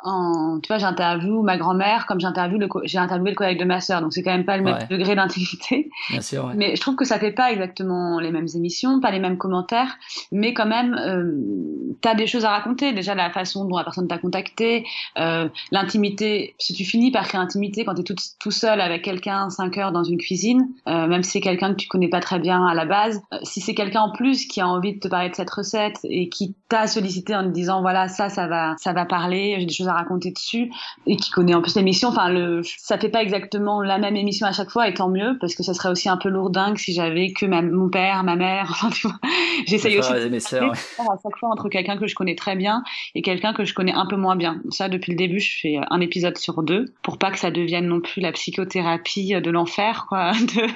en 0.03 0.59
tu 0.59 0.67
vois 0.67 0.77
j'interviewe 0.77 1.41
ma 1.41 1.57
grand-mère 1.57 2.05
comme 2.05 2.19
j'interviewe 2.19 2.59
le 2.59 2.67
j'ai 2.83 2.99
interviewé 2.99 3.31
le 3.31 3.35
collègue 3.35 3.59
de 3.59 3.65
ma 3.65 3.81
sœur 3.81 4.01
donc 4.01 4.13
c'est 4.13 4.21
quand 4.21 4.31
même 4.31 4.45
pas 4.45 4.57
le 4.57 4.63
même 4.63 4.87
degré 4.87 5.15
d'intimité. 5.15 5.89
Bien 6.11 6.21
sûr, 6.21 6.45
ouais. 6.45 6.53
mais 6.55 6.75
je 6.75 6.81
trouve 6.81 6.95
que 6.95 7.05
ça 7.05 7.17
fait 7.17 7.31
pas 7.31 7.51
exactement 7.51 8.19
les 8.19 8.31
mêmes 8.31 8.47
émissions 8.55 8.99
pas 8.99 9.09
les 9.09 9.19
mêmes 9.19 9.39
commentaires 9.39 9.97
mais 10.31 10.53
quand 10.53 10.67
même 10.67 10.93
euh, 10.93 11.95
tu 12.01 12.07
as 12.07 12.13
des 12.13 12.27
choses 12.27 12.45
à 12.45 12.51
raconter. 12.51 12.93
Déjà 12.93 13.15
la 13.15 13.31
façon 13.31 13.65
dont 13.65 13.77
la 13.77 13.83
personne 13.83 14.07
t'a 14.07 14.19
contacté 14.19 14.85
euh, 15.17 15.49
l'intimité 15.71 16.53
si 16.59 16.73
tu 16.73 16.85
finis 16.85 17.11
par 17.11 17.27
créer 17.27 17.41
intimité 17.41 17.83
quand 17.83 17.95
tu 17.95 18.01
es 18.01 18.03
tout, 18.03 18.15
tout 18.39 18.51
seul 18.51 18.79
avec 18.79 19.01
quelqu'un 19.01 19.49
5 19.49 19.75
heures 19.79 19.91
dans 19.91 20.03
une 20.03 20.19
cuisine 20.19 20.69
euh, 20.87 21.07
même 21.07 21.23
si 21.23 21.31
c'est 21.31 21.41
quelqu'un 21.41 21.71
que 21.71 21.77
tu 21.77 21.87
connais 21.87 22.09
pas 22.09 22.19
très 22.19 22.37
bien 22.37 22.63
à 22.67 22.75
la 22.75 22.85
base 22.85 23.23
si 23.43 23.61
c'est 23.61 23.73
quelqu'un 23.73 24.01
en 24.01 24.11
plus 24.11 24.45
qui 24.45 24.59
a 24.59 24.67
envie 24.67 24.93
de 24.93 24.99
te 24.99 25.07
parler 25.07 25.29
de 25.29 25.35
cette 25.35 25.49
recette 25.49 25.99
et 26.03 26.27
qui 26.27 26.53
t'a 26.67 26.87
sollicité 26.87 27.33
en 27.33 27.43
te 27.43 27.49
disant 27.49 27.81
voilà 27.81 28.09
ça 28.09 28.27
ça 28.29 28.47
va 28.47 28.75
ça 28.77 28.91
va 28.91 29.05
parler 29.05 29.55
j'ai 29.57 29.65
des 29.65 29.73
choses 29.73 29.87
à 29.87 29.93
raconter 29.93 30.31
dessus 30.31 30.69
et 31.07 31.15
qui 31.15 31.31
connaît 31.31 31.53
en 31.53 31.61
plus 31.61 31.75
l'émission 31.75 32.09
enfin 32.09 32.29
le 32.29 32.61
ça 32.63 32.97
fait 32.97 33.09
pas 33.09 33.21
exactement 33.21 33.81
la 33.81 33.99
même 33.99 34.17
émission 34.17 34.47
à 34.47 34.51
chaque 34.51 34.69
fois 34.69 34.89
et 34.89 34.93
tant 34.93 35.09
mieux 35.09 35.37
parce 35.39 35.55
que 35.55 35.63
ça 35.63 35.73
serait 35.73 35.89
aussi 35.89 36.09
un 36.09 36.17
peu 36.17 36.27
lourdingue 36.27 36.77
si 36.77 36.93
j'avais 36.93 37.31
que 37.31 37.45
mon 37.45 37.89
père 37.89 38.23
ma 38.23 38.35
mère 38.35 38.67
enfin 38.71 38.89
tu 38.89 39.07
vois. 39.07 39.17
J'essaye 39.65 39.97
aussi 39.97 40.11
de 40.11 40.39
sœurs, 40.39 40.71
à 40.71 41.15
chaque 41.23 41.37
fois 41.39 41.49
entre 41.49 41.69
quelqu'un 41.69 41.97
que 41.97 42.07
je 42.07 42.15
connais 42.15 42.35
très 42.35 42.55
bien 42.55 42.83
et 43.15 43.21
quelqu'un 43.21 43.53
que 43.53 43.63
je 43.63 43.73
connais 43.73 43.93
un 43.93 44.05
peu 44.05 44.15
moins 44.15 44.35
bien. 44.35 44.61
Ça 44.71 44.89
depuis 44.89 45.11
le 45.11 45.17
début 45.17 45.39
je 45.39 45.57
fais 45.61 45.79
un 45.89 46.01
épisode 46.01 46.37
sur 46.37 46.63
deux 46.63 46.93
pour 47.01 47.17
pas 47.17 47.31
que 47.31 47.39
ça 47.39 47.51
devienne 47.51 47.87
non 47.87 48.01
plus 48.01 48.21
la 48.21 48.33
psychothérapie 48.33 49.39
de 49.41 49.51
l'enfer 49.51 50.05
quoi 50.09 50.31
de 50.55 50.67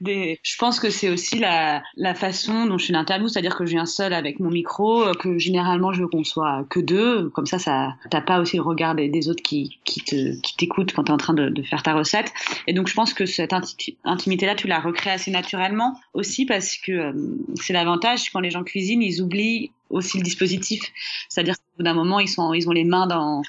des... 0.00 0.38
je 0.42 0.56
pense 0.58 0.80
que 0.80 0.90
c'est 0.90 1.10
aussi 1.10 1.17
la, 1.38 1.82
la 1.96 2.14
façon 2.14 2.66
dont 2.66 2.78
je 2.78 2.86
fais 2.86 2.92
l'interview, 2.92 3.28
c'est-à-dire 3.28 3.56
que 3.56 3.66
je 3.66 3.70
viens 3.70 3.86
seule 3.86 4.12
avec 4.12 4.40
mon 4.40 4.50
micro, 4.50 5.02
euh, 5.02 5.12
que 5.14 5.38
généralement 5.38 5.92
je 5.92 6.02
veux 6.02 6.08
qu'on 6.08 6.24
soit 6.24 6.64
que 6.70 6.80
deux, 6.80 7.28
comme 7.30 7.46
ça, 7.46 7.58
ça 7.58 7.94
t'as 8.10 8.20
pas 8.20 8.40
aussi 8.40 8.56
le 8.56 8.62
regard 8.62 8.94
des, 8.94 9.28
autres 9.28 9.42
qui, 9.42 9.78
qui 9.84 10.00
te 10.00 10.40
qui 10.40 10.56
t'écoutent 10.56 10.92
quand 10.92 11.04
tu 11.04 11.10
es 11.10 11.14
en 11.14 11.18
train 11.18 11.34
de, 11.34 11.62
faire 11.62 11.82
ta 11.82 11.94
recette. 11.94 12.32
Et 12.66 12.72
donc 12.72 12.88
je 12.88 12.94
pense 12.94 13.12
que 13.14 13.26
cette 13.26 13.54
intimité-là, 14.04 14.54
tu 14.54 14.66
la 14.66 14.80
recrées 14.80 15.10
assez 15.10 15.30
naturellement 15.30 15.98
aussi 16.14 16.46
parce 16.46 16.76
que 16.76 16.92
euh, 16.92 17.12
c'est 17.56 17.72
l'avantage 17.72 18.30
quand 18.30 18.40
les 18.40 18.50
gens 18.50 18.64
cuisinent, 18.64 19.02
ils 19.02 19.22
oublient 19.22 19.70
aussi 19.90 20.18
le 20.18 20.22
dispositif, 20.22 20.82
c'est-à-dire 21.28 21.54
qu'au 21.54 21.78
bout 21.78 21.82
d'un 21.82 21.94
moment, 21.94 22.20
ils 22.20 22.28
ils 22.54 22.68
ont 22.68 22.72
les 22.72 22.84
mains 22.84 23.06
dans 23.06 23.42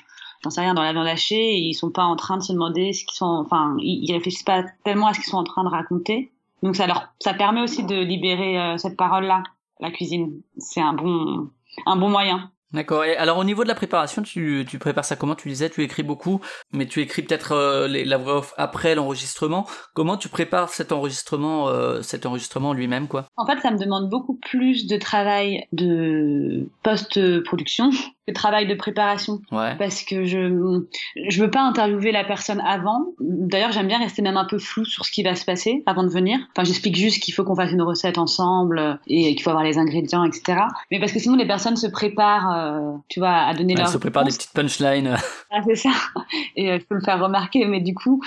rien, 0.58 0.73
dans 0.73 0.84
la 0.84 0.93
viande 0.93 1.08
hachée, 1.08 1.55
ils 1.55 1.73
sont 1.73 1.91
pas 1.91 2.03
en 2.03 2.15
train 2.15 2.38
de 2.38 2.43
se 2.43 2.53
demander 2.53 2.93
ce 2.93 3.05
qu'ils 3.05 3.17
sont, 3.17 3.25
enfin, 3.25 3.75
ils, 3.79 4.12
réfléchissent 4.13 4.43
pas 4.43 4.63
tellement 4.84 5.08
à 5.08 5.13
ce 5.13 5.19
qu'ils 5.19 5.29
sont 5.29 5.38
en 5.38 5.43
train 5.43 5.63
de 5.63 5.69
raconter. 5.69 6.32
Donc 6.63 6.76
ça 6.76 6.88
leur, 6.88 7.13
ça 7.19 7.34
permet 7.34 7.62
aussi 7.62 7.84
de 7.84 7.95
libérer 7.95 8.60
euh, 8.60 8.78
cette 8.78 8.98
parole-là, 8.98 9.43
la 9.80 9.91
cuisine. 9.91 10.41
C'est 10.58 10.82
un 10.82 10.93
bon, 10.93 11.50
un 11.86 11.95
bon 11.95 12.10
moyen. 12.10 12.52
D'accord. 12.71 13.03
Et 13.03 13.15
alors 13.17 13.38
au 13.38 13.43
niveau 13.43 13.63
de 13.63 13.67
la 13.67 13.75
préparation, 13.75 14.21
tu, 14.21 14.65
tu 14.67 14.77
prépares 14.77 15.05
ça 15.05 15.15
comment? 15.15 15.36
Tu 15.36 15.49
disais, 15.49 15.69
tu 15.69 15.84
écris 15.84 16.03
beaucoup, 16.03 16.39
mais 16.71 16.86
tu 16.86 17.01
écris 17.01 17.23
peut-être 17.23 17.53
euh, 17.53 17.88
la 17.88 18.17
voix 18.17 18.38
off 18.38 18.53
après 18.58 18.93
l'enregistrement. 18.93 19.65
Comment 19.93 20.17
tu 20.17 20.29
prépares 20.29 20.69
cet 20.69 20.91
enregistrement, 20.91 21.69
euh, 21.69 22.01
cet 22.01 22.25
enregistrement 22.25 22.73
lui-même, 22.73 23.08
quoi? 23.08 23.25
En 23.38 23.45
fait, 23.45 23.60
ça 23.62 23.71
me 23.71 23.77
demande 23.77 24.10
beaucoup 24.10 24.36
plus 24.36 24.86
de 24.86 24.97
travail 24.97 25.65
de 25.71 26.67
post-production 26.84 27.89
travail 28.34 28.67
de 28.67 28.75
préparation. 28.75 29.41
Parce 29.49 30.03
que 30.03 30.25
je 30.25 30.84
je 31.29 31.41
veux 31.41 31.49
pas 31.49 31.62
interviewer 31.62 32.12
la 32.12 32.23
personne 32.23 32.62
avant. 32.62 33.08
D'ailleurs, 33.19 33.71
j'aime 33.71 33.88
bien 33.88 33.99
rester 33.99 34.21
même 34.21 34.38
un 34.38 34.45
peu 34.45 34.60
flou 34.60 34.86
sur 34.86 35.05
ce 35.05 35.12
qui 35.12 35.23
va 35.23 35.36
se 35.36 35.45
passer 35.45 35.84
avant 35.86 36.03
de 36.03 36.10
venir. 36.10 36.39
Enfin, 36.51 36.63
j'explique 36.63 36.95
juste 36.95 37.21
qu'il 37.21 37.34
faut 37.34 37.43
qu'on 37.43 37.55
fasse 37.55 37.71
une 37.71 37.82
recette 37.82 38.17
ensemble 38.17 38.99
et 39.08 39.36
qu'il 39.36 39.41
faut 39.41 39.49
avoir 39.49 39.63
les 39.63 39.77
ingrédients, 39.77 40.23
etc. 40.23 40.62
Mais 40.91 40.99
parce 40.99 41.12
que 41.12 41.19
sinon, 41.19 41.36
les 41.36 41.47
personnes 41.47 41.75
se 41.75 41.88
préparent 41.88 42.49
euh, 42.67 42.98
tu 43.08 43.19
vois, 43.19 43.32
à 43.32 43.54
donner 43.54 43.74
ouais, 43.74 43.82
leur. 43.82 43.89
se 43.89 43.98
prépare 43.98 44.24
des 44.24 44.32
petites 44.32 44.54
punchlines. 44.54 45.15
Ah, 45.52 45.62
c'est 45.65 45.74
ça. 45.74 45.89
Et 46.56 46.67
je 46.80 46.86
peux 46.86 46.93
le 46.93 47.02
faire 47.02 47.19
remarquer, 47.19 47.65
mais 47.65 47.82
du 47.82 47.95
coup, 47.95 48.22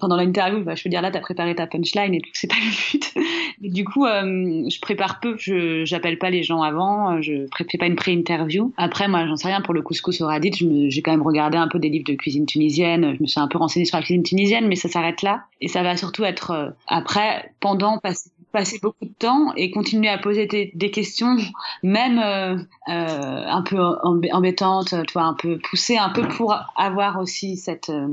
pendant 0.00 0.16
l'interview, 0.16 0.64
bah, 0.64 0.74
je 0.74 0.82
peux 0.82 0.88
dire 0.88 1.02
là, 1.02 1.10
t'as 1.10 1.20
préparé 1.20 1.54
ta 1.54 1.66
punchline 1.66 2.14
et 2.14 2.20
tout, 2.22 2.30
c'est 2.32 2.46
pas 2.46 2.56
le 2.56 2.92
but. 2.92 3.12
Et 3.62 3.68
du 3.68 3.84
coup, 3.84 4.06
je 4.06 4.80
prépare 4.80 5.20
peu, 5.20 5.36
je 5.38 5.84
j'appelle 5.84 6.16
pas 6.18 6.30
les 6.30 6.42
gens 6.42 6.62
avant, 6.62 7.20
je 7.20 7.46
fais 7.70 7.76
pas 7.76 7.84
une 7.84 7.96
pré-interview. 7.96 8.72
Après, 8.78 9.06
moi, 9.06 9.26
j'en 9.26 9.36
sais 9.36 9.48
rien 9.48 9.60
pour 9.60 9.74
le 9.74 9.82
couscous 9.82 10.18
au 10.22 10.26
radit, 10.26 10.50
j'ai 10.88 11.02
quand 11.02 11.10
même 11.10 11.20
regardé 11.20 11.58
un 11.58 11.68
peu 11.68 11.78
des 11.78 11.90
livres 11.90 12.06
de 12.06 12.14
cuisine 12.14 12.46
tunisienne, 12.46 13.16
je 13.18 13.22
me 13.22 13.26
suis 13.26 13.40
un 13.40 13.48
peu 13.48 13.58
renseignée 13.58 13.84
sur 13.84 13.98
la 13.98 14.02
cuisine 14.02 14.22
tunisienne, 14.22 14.66
mais 14.66 14.76
ça 14.76 14.88
s'arrête 14.88 15.20
là. 15.20 15.44
Et 15.60 15.68
ça 15.68 15.82
va 15.82 15.94
surtout 15.98 16.24
être 16.24 16.74
après, 16.86 17.52
pendant, 17.60 17.98
passer 17.98 18.30
passer 18.52 18.78
beaucoup 18.82 19.04
de 19.04 19.12
temps 19.18 19.52
et 19.56 19.70
continuer 19.70 20.08
à 20.08 20.18
poser 20.18 20.46
des, 20.46 20.90
questions, 20.90 21.36
même 21.82 22.18
euh, 22.18 22.56
euh, 22.88 23.44
un 23.46 23.62
peu 23.62 23.78
embêtantes, 24.02 24.94
tu 25.06 25.12
vois, 25.12 25.24
un 25.24 25.34
peu 25.34 25.58
poussées, 25.58 25.98
un 25.98 26.10
peu 26.10 26.26
pour 26.26 26.54
avoir 26.76 27.20
aussi 27.20 27.56
cette 27.56 27.90
euh, 27.90 28.08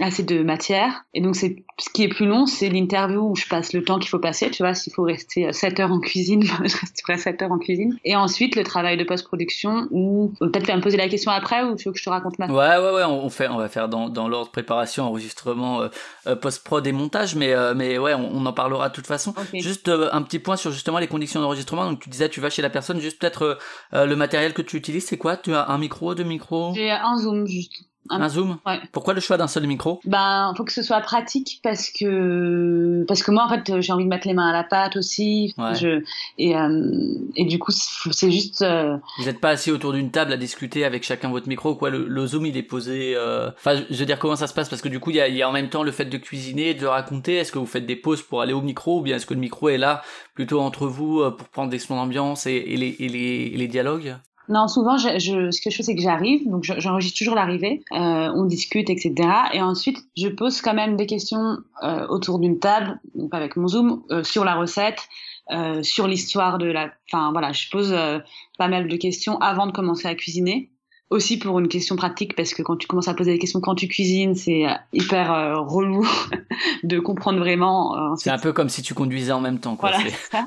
assez 0.00 0.22
de 0.22 0.42
matière. 0.42 1.04
Et 1.14 1.20
donc, 1.20 1.36
c'est 1.36 1.56
ce 1.78 1.88
qui 1.90 2.02
est 2.02 2.08
plus 2.08 2.26
long, 2.26 2.46
c'est 2.46 2.68
l'interview 2.68 3.30
où 3.30 3.36
je 3.36 3.46
passe 3.46 3.72
le 3.72 3.82
temps 3.82 3.98
qu'il 3.98 4.10
faut 4.10 4.18
passer. 4.18 4.50
Tu 4.50 4.62
vois, 4.62 4.74
s'il 4.74 4.92
faut 4.92 5.04
rester 5.04 5.52
7 5.52 5.80
heures 5.80 5.92
en 5.92 6.00
cuisine, 6.00 6.42
je 6.64 6.76
resterai 6.76 7.16
7 7.16 7.42
heures 7.42 7.52
en 7.52 7.58
cuisine. 7.58 7.96
Et 8.04 8.14
ensuite, 8.14 8.56
le 8.56 8.62
travail 8.62 8.96
de 8.96 9.04
post-production 9.04 9.88
où 9.90 10.32
peut-être 10.38 10.66
faire 10.66 10.76
me 10.76 10.82
poser 10.82 10.98
la 10.98 11.08
question 11.08 11.30
après 11.30 11.62
ou 11.62 11.76
tu 11.76 11.88
veux 11.88 11.92
que 11.92 11.98
je 11.98 12.04
te 12.04 12.10
raconte 12.10 12.38
maintenant 12.38 12.56
Ouais, 12.56 12.76
ouais, 12.76 12.94
ouais, 12.94 13.04
on, 13.04 13.28
fait, 13.30 13.48
on 13.48 13.56
va 13.56 13.68
faire 13.68 13.88
dans, 13.88 14.08
dans 14.08 14.28
l'ordre 14.28 14.50
préparation, 14.50 15.04
enregistrement, 15.04 15.82
euh, 15.82 15.88
euh, 16.26 16.36
post-prod 16.36 16.86
et 16.86 16.92
montage, 16.92 17.34
mais, 17.34 17.52
euh, 17.54 17.74
mais 17.74 17.98
ouais, 17.98 18.14
on, 18.14 18.44
en 18.44 18.52
parlera 18.52 18.90
de 18.90 18.94
toute 18.94 19.06
façon. 19.06 19.34
Juste 19.54 19.88
un 19.88 20.22
petit 20.22 20.38
point 20.38 20.56
sur 20.56 20.72
justement 20.72 20.98
les 20.98 21.08
conditions 21.08 21.40
d'enregistrement. 21.40 21.88
Donc, 21.90 22.00
tu 22.00 22.10
disais, 22.10 22.28
tu 22.28 22.40
vas 22.40 22.50
chez 22.50 22.62
la 22.62 22.70
personne, 22.70 23.00
juste 23.00 23.18
peut-être 23.18 23.58
le 23.92 24.14
matériel 24.14 24.52
que 24.52 24.62
tu 24.62 24.76
utilises, 24.76 25.06
c'est 25.06 25.16
quoi? 25.16 25.36
Tu 25.36 25.54
as 25.54 25.68
un 25.68 25.78
micro, 25.78 26.14
deux 26.14 26.24
micros? 26.24 26.72
J'ai 26.74 26.90
un 26.90 27.16
zoom, 27.16 27.46
juste. 27.46 27.86
Un, 28.10 28.28
zoom 28.28 28.58
ouais. 28.66 28.80
Pourquoi 28.92 29.14
le 29.14 29.20
choix 29.20 29.36
d'un 29.36 29.48
seul 29.48 29.66
micro? 29.66 30.00
Ben, 30.04 30.52
faut 30.56 30.64
que 30.64 30.72
ce 30.72 30.82
soit 30.82 31.00
pratique 31.00 31.60
parce 31.62 31.90
que 31.90 33.04
parce 33.08 33.22
que 33.22 33.30
moi 33.30 33.44
en 33.44 33.48
fait 33.48 33.80
j'ai 33.80 33.92
envie 33.92 34.04
de 34.04 34.08
mettre 34.08 34.26
les 34.26 34.34
mains 34.34 34.48
à 34.48 34.52
la 34.52 34.64
pâte 34.64 34.96
aussi. 34.96 35.54
Je, 35.74 36.02
et 36.38 36.56
euh, 36.56 36.90
et 37.34 37.44
du 37.44 37.58
coup 37.58 37.72
c'est 37.72 38.30
juste. 38.30 38.62
Euh, 38.62 38.96
Vous 39.18 39.24
n'êtes 39.24 39.40
pas 39.40 39.50
assis 39.50 39.70
autour 39.70 39.92
d'une 39.92 40.10
table 40.10 40.32
à 40.32 40.36
discuter 40.36 40.84
avec 40.84 41.04
chacun 41.04 41.30
votre 41.30 41.48
micro 41.48 41.74
quoi? 41.74 41.90
Le, 41.90 42.26
zoom 42.26 42.46
il 42.46 42.56
est 42.56 42.62
posé. 42.62 43.14
Euh, 43.16 43.50
enfin 43.56 43.82
je 43.88 43.96
veux 43.96 44.06
dire 44.06 44.18
comment 44.18 44.36
ça 44.36 44.46
se 44.46 44.54
passe? 44.54 44.68
Parce 44.68 44.82
que 44.82 44.88
du 44.88 45.00
coup 45.00 45.10
il 45.10 45.16
y 45.16 45.20
a, 45.20 45.28
y 45.28 45.42
a 45.42 45.48
en 45.48 45.52
même 45.52 45.68
temps 45.68 45.82
le 45.82 45.92
fait 45.92 46.06
de 46.06 46.16
cuisiner, 46.18 46.74
de 46.74 46.86
raconter. 46.86 47.36
Est-ce 47.36 47.52
que 47.52 47.58
vous 47.58 47.66
faites 47.66 47.86
des 47.86 47.96
pauses 47.96 48.22
pour 48.22 48.40
aller 48.42 48.52
au 48.52 48.62
micro 48.62 48.98
ou 48.98 49.02
bien 49.02 49.16
est-ce 49.16 49.26
que 49.26 49.34
le 49.34 49.40
micro 49.40 49.68
est 49.68 49.78
là 49.78 50.02
plutôt 50.34 50.60
entre 50.60 50.86
vous 50.86 51.30
pour 51.32 51.48
prendre 51.48 51.70
des 51.70 51.78
sons 51.78 51.96
d'ambiance 51.96 52.46
et, 52.46 52.52
et, 52.52 52.76
les, 52.76 52.96
et, 52.98 53.08
les, 53.08 53.50
et 53.54 53.56
les 53.56 53.68
dialogues? 53.68 54.16
Non, 54.48 54.68
souvent, 54.68 54.96
je, 54.96 55.18
je, 55.18 55.50
ce 55.50 55.60
que 55.60 55.70
je 55.70 55.76
fais, 55.76 55.82
c'est 55.82 55.96
que 55.96 56.02
j'arrive, 56.02 56.48
donc 56.48 56.62
j'enregistre 56.64 57.18
toujours 57.18 57.34
l'arrivée, 57.34 57.82
euh, 57.92 58.30
on 58.34 58.44
discute, 58.44 58.90
etc. 58.90 59.14
Et 59.52 59.60
ensuite, 59.60 59.98
je 60.16 60.28
pose 60.28 60.60
quand 60.60 60.74
même 60.74 60.96
des 60.96 61.06
questions 61.06 61.58
euh, 61.82 62.06
autour 62.08 62.38
d'une 62.38 62.58
table, 62.58 63.00
donc 63.14 63.34
avec 63.34 63.56
mon 63.56 63.66
Zoom, 63.66 64.02
euh, 64.10 64.22
sur 64.22 64.44
la 64.44 64.54
recette, 64.54 65.08
euh, 65.50 65.82
sur 65.82 66.06
l'histoire 66.06 66.58
de 66.58 66.66
la... 66.66 66.90
Enfin, 67.10 67.30
voilà, 67.32 67.52
je 67.52 67.68
pose 67.70 67.92
euh, 67.92 68.18
pas 68.58 68.68
mal 68.68 68.88
de 68.88 68.96
questions 68.96 69.38
avant 69.38 69.66
de 69.66 69.72
commencer 69.72 70.06
à 70.06 70.14
cuisiner. 70.14 70.70
Aussi 71.08 71.38
pour 71.38 71.60
une 71.60 71.68
question 71.68 71.94
pratique, 71.94 72.34
parce 72.34 72.52
que 72.52 72.62
quand 72.62 72.76
tu 72.76 72.88
commences 72.88 73.06
à 73.06 73.14
poser 73.14 73.32
des 73.32 73.38
questions 73.38 73.60
quand 73.60 73.76
tu 73.76 73.86
cuisines, 73.86 74.34
c'est 74.34 74.66
euh, 74.66 74.72
hyper 74.92 75.56
relou 75.68 76.04
de 76.82 76.98
comprendre 76.98 77.38
vraiment. 77.38 78.16
c'est 78.16 78.30
un 78.30 78.38
peu 78.38 78.52
comme 78.52 78.68
si 78.68 78.82
tu 78.82 78.92
conduisais 78.92 79.30
en 79.30 79.40
même 79.40 79.60
temps. 79.60 79.76
Quoi, 79.76 79.92
voilà. 79.92 80.46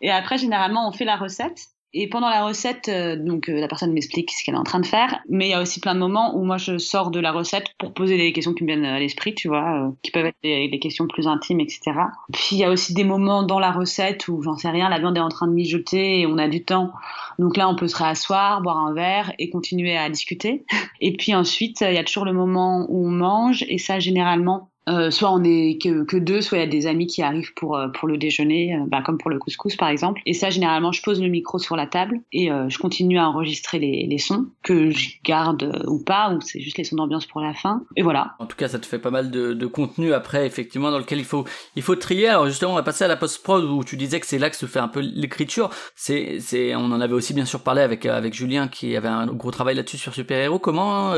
Et 0.00 0.10
après, 0.10 0.38
généralement, 0.38 0.88
on 0.88 0.92
fait 0.92 1.04
la 1.04 1.16
recette. 1.16 1.68
Et 1.94 2.06
pendant 2.08 2.28
la 2.28 2.44
recette, 2.44 2.88
euh, 2.88 3.16
donc 3.16 3.48
euh, 3.48 3.60
la 3.60 3.66
personne 3.66 3.92
m'explique 3.94 4.30
ce 4.30 4.44
qu'elle 4.44 4.54
est 4.54 4.58
en 4.58 4.64
train 4.64 4.80
de 4.80 4.86
faire, 4.86 5.20
mais 5.30 5.46
il 5.46 5.50
y 5.50 5.54
a 5.54 5.62
aussi 5.62 5.80
plein 5.80 5.94
de 5.94 6.00
moments 6.00 6.36
où 6.36 6.44
moi 6.44 6.58
je 6.58 6.76
sors 6.76 7.10
de 7.10 7.18
la 7.18 7.32
recette 7.32 7.68
pour 7.78 7.94
poser 7.94 8.18
des 8.18 8.30
questions 8.34 8.52
qui 8.52 8.64
me 8.64 8.68
viennent 8.68 8.84
à 8.84 8.98
l'esprit, 8.98 9.34
tu 9.34 9.48
vois, 9.48 9.86
euh, 9.86 9.90
qui 10.02 10.10
peuvent 10.10 10.26
être 10.26 10.36
des, 10.42 10.68
des, 10.68 10.78
questions 10.78 11.06
plus 11.06 11.26
intimes, 11.26 11.60
etc. 11.60 11.92
Puis 12.30 12.48
il 12.52 12.58
y 12.58 12.64
a 12.64 12.70
aussi 12.70 12.92
des 12.92 13.04
moments 13.04 13.42
dans 13.42 13.58
la 13.58 13.70
recette 13.70 14.28
où 14.28 14.42
j'en 14.42 14.56
sais 14.56 14.68
rien, 14.68 14.90
la 14.90 14.98
viande 14.98 15.16
est 15.16 15.20
en 15.20 15.30
train 15.30 15.46
de 15.46 15.54
mijoter 15.54 16.20
et 16.20 16.26
on 16.26 16.36
a 16.36 16.46
du 16.46 16.62
temps, 16.62 16.92
donc 17.38 17.56
là 17.56 17.68
on 17.70 17.74
peut 17.74 17.88
se 17.88 17.96
réasseoir, 17.96 18.60
boire 18.60 18.78
un 18.78 18.92
verre 18.92 19.32
et 19.38 19.48
continuer 19.48 19.96
à 19.96 20.10
discuter. 20.10 20.64
Et 21.00 21.16
puis 21.16 21.32
ensuite 21.34 21.80
il 21.80 21.94
y 21.94 21.98
a 21.98 22.02
toujours 22.02 22.24
le 22.24 22.32
moment 22.32 22.84
où 22.88 23.06
on 23.06 23.10
mange 23.10 23.64
et 23.68 23.78
ça 23.78 24.00
généralement 24.00 24.70
euh, 24.88 25.10
soit 25.10 25.30
on 25.30 25.44
est 25.44 25.78
que, 25.82 26.16
deux, 26.18 26.40
soit 26.40 26.58
il 26.58 26.60
y 26.62 26.64
a 26.64 26.68
des 26.68 26.86
amis 26.86 27.06
qui 27.06 27.22
arrivent 27.22 27.54
pour, 27.54 27.76
euh, 27.76 27.88
pour 27.88 28.08
le 28.08 28.16
déjeuner, 28.16 28.78
bah, 28.86 29.02
comme 29.04 29.18
pour 29.18 29.30
le 29.30 29.38
couscous 29.38 29.76
par 29.76 29.88
exemple. 29.88 30.20
Et 30.26 30.34
ça, 30.34 30.50
généralement, 30.50 30.92
je 30.92 31.02
pose 31.02 31.22
le 31.22 31.28
micro 31.28 31.58
sur 31.58 31.76
la 31.76 31.86
table 31.86 32.20
et 32.32 32.48
je 32.68 32.78
continue 32.78 33.18
à 33.18 33.28
enregistrer 33.28 33.78
les, 33.78 34.06
les 34.08 34.18
sons 34.18 34.46
que 34.62 34.90
je 34.90 35.10
garde 35.24 35.82
ou 35.86 36.02
pas, 36.02 36.32
ou 36.32 36.40
c'est 36.40 36.60
juste 36.60 36.78
les 36.78 36.84
sons 36.84 36.96
d'ambiance 36.96 37.26
pour 37.26 37.40
la 37.40 37.54
fin. 37.54 37.82
Et 37.96 38.02
voilà. 38.02 38.34
En 38.38 38.46
tout 38.46 38.56
cas, 38.56 38.68
ça 38.68 38.78
te 38.78 38.86
fait 38.86 38.98
pas 38.98 39.10
mal 39.10 39.30
de, 39.30 39.52
de 39.52 39.66
contenu 39.66 40.12
après, 40.12 40.46
effectivement, 40.46 40.90
dans 40.90 40.98
lequel 40.98 41.18
il 41.18 41.24
faut, 41.24 41.44
il 41.76 41.82
faut 41.82 41.96
trier. 41.96 42.28
Alors 42.28 42.46
justement, 42.46 42.72
on 42.72 42.76
va 42.76 42.82
passer 42.82 43.04
à 43.04 43.08
la 43.08 43.16
post-prod 43.16 43.64
où 43.64 43.84
tu 43.84 43.96
disais 43.96 44.20
que 44.20 44.26
c'est 44.26 44.38
là 44.38 44.50
que 44.50 44.56
se 44.56 44.66
fait 44.66 44.78
un 44.78 44.88
peu 44.88 45.00
l'écriture. 45.00 45.70
C'est, 45.94 46.38
c'est, 46.40 46.74
on 46.74 46.86
en 46.86 47.00
avait 47.00 47.14
aussi 47.14 47.34
bien 47.34 47.44
sûr 47.44 47.60
parlé 47.60 47.82
avec, 47.82 48.06
avec 48.06 48.34
Julien 48.34 48.68
qui 48.68 48.96
avait 48.96 49.08
un 49.08 49.26
gros 49.26 49.50
travail 49.50 49.74
là-dessus 49.74 49.98
sur 49.98 50.14
Super 50.14 50.38
Héros. 50.38 50.58
Comment, 50.58 51.12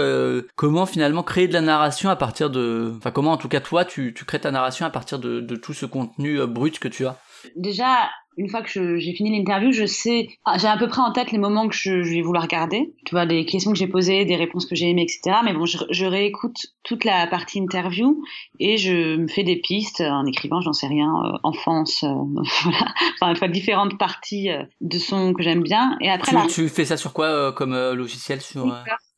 comment 0.56 0.86
finalement 0.86 1.22
créer 1.22 1.48
de 1.48 1.52
la 1.52 1.60
narration 1.60 2.10
à 2.10 2.16
partir 2.16 2.50
de, 2.50 2.92
enfin 2.96 3.10
comment 3.10 3.32
en 3.32 3.36
tout 3.36 3.48
cas 3.48 3.59
toi, 3.60 3.84
tu, 3.84 4.12
crées 4.26 4.40
ta 4.40 4.50
narration 4.50 4.86
à 4.86 4.90
partir 4.90 5.18
de, 5.18 5.56
tout 5.56 5.72
ce 5.72 5.86
contenu 5.86 6.40
euh, 6.40 6.46
brut 6.46 6.78
que 6.78 6.88
tu 6.88 7.06
as 7.06 7.18
Déjà, 7.56 8.10
une 8.36 8.48
fois 8.48 8.62
que 8.62 8.98
j'ai 8.98 9.12
fini 9.14 9.36
l'interview, 9.36 9.72
je 9.72 9.86
sais, 9.86 10.28
ah, 10.44 10.58
j'ai 10.58 10.66
à 10.66 10.76
peu 10.76 10.88
près 10.88 11.00
en 11.00 11.12
tête 11.12 11.32
les 11.32 11.38
moments 11.38 11.68
que 11.68 11.74
je, 11.74 11.90
vais 11.90 12.20
vouloir 12.20 12.46
garder. 12.48 12.92
Tu 13.06 13.14
vois, 13.14 13.26
des 13.26 13.46
questions 13.46 13.72
que 13.72 13.78
j'ai 13.78 13.86
posées, 13.86 14.24
des 14.24 14.36
réponses 14.36 14.66
que 14.66 14.74
j'ai 14.74 14.90
aimées, 14.90 15.02
etc. 15.02 15.38
Mais 15.44 15.52
bon, 15.52 15.64
je, 15.64 16.04
réécoute 16.04 16.66
toute 16.82 17.04
la 17.04 17.26
partie 17.26 17.58
interview 17.58 18.22
et 18.58 18.76
je 18.76 19.16
me 19.16 19.28
fais 19.28 19.42
des 19.42 19.56
pistes 19.56 20.00
en 20.00 20.26
écrivant, 20.26 20.60
j'en 20.60 20.72
sais 20.72 20.86
rien, 20.86 21.12
euh, 21.24 21.38
enfance, 21.42 22.04
euh, 22.04 22.42
voilà. 22.62 22.94
Enfin, 23.20 23.48
différentes 23.48 23.98
parties 23.98 24.48
de 24.80 24.98
sons 24.98 25.32
que 25.32 25.42
j'aime 25.42 25.62
bien. 25.62 25.96
Et 26.00 26.10
après, 26.10 26.46
tu, 26.48 26.68
fais 26.68 26.84
ça 26.84 26.96
sur 26.96 27.12
quoi 27.12 27.52
comme 27.52 27.74
logiciel 27.74 28.40
sur 28.40 28.66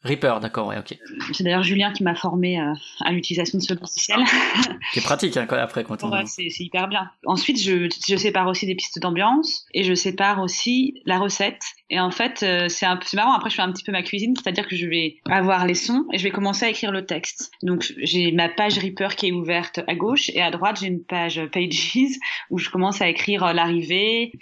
Reaper, 0.04 0.40
d'accord, 0.40 0.66
ouais, 0.66 0.78
ok. 0.78 0.98
C'est 1.32 1.44
d'ailleurs 1.44 1.62
Julien 1.62 1.92
qui 1.92 2.02
m'a 2.02 2.16
formé 2.16 2.60
euh, 2.60 2.74
à 3.04 3.12
l'utilisation 3.12 3.58
de 3.58 3.62
ce 3.62 3.72
logiciel. 3.72 4.18
C'est 4.92 5.00
pratique 5.00 5.36
hein, 5.36 5.46
après 5.48 5.84
quand 5.84 6.02
on... 6.02 6.10
Ouais, 6.10 6.26
c'est 6.26 6.48
hyper 6.58 6.88
bien. 6.88 7.08
Ensuite, 7.24 7.60
je, 7.60 7.88
je, 8.08 8.16
sépare 8.16 8.48
aussi 8.48 8.66
des 8.66 8.74
pistes 8.74 8.98
d'ambiance 8.98 9.64
et 9.72 9.84
je 9.84 9.94
sépare 9.94 10.40
aussi 10.40 11.00
la 11.06 11.18
recette. 11.18 11.62
Et 11.88 12.00
en 12.00 12.10
fait, 12.10 12.42
euh, 12.42 12.68
c'est 12.68 12.86
marrant. 13.14 13.32
Après, 13.32 13.48
je 13.48 13.54
fais 13.54 13.62
un 13.62 13.70
petit 13.70 13.84
peu 13.84 13.92
ma 13.92 14.02
cuisine, 14.02 14.34
c'est-à-dire 14.34 14.66
que 14.66 14.74
je 14.74 14.86
vais 14.86 15.18
avoir 15.30 15.66
les 15.66 15.74
sons 15.74 16.04
et 16.12 16.18
je 16.18 16.24
vais 16.24 16.30
commencer 16.30 16.64
à 16.64 16.68
écrire 16.68 16.90
le 16.90 17.06
texte. 17.06 17.52
Donc, 17.62 17.92
j'ai 17.98 18.32
ma 18.32 18.48
page 18.48 18.78
Reaper 18.78 19.14
qui 19.14 19.28
est 19.28 19.32
ouverte 19.32 19.80
à 19.86 19.94
gauche 19.94 20.30
et 20.30 20.42
à 20.42 20.50
droite, 20.50 20.78
j'ai 20.80 20.88
une 20.88 21.04
page 21.04 21.40
Pages 21.52 21.98
où 22.50 22.58
je 22.58 22.70
commence 22.70 23.00
à 23.00 23.08
écrire 23.08 23.44
euh, 23.44 23.52
l'arrivée, 23.52 24.32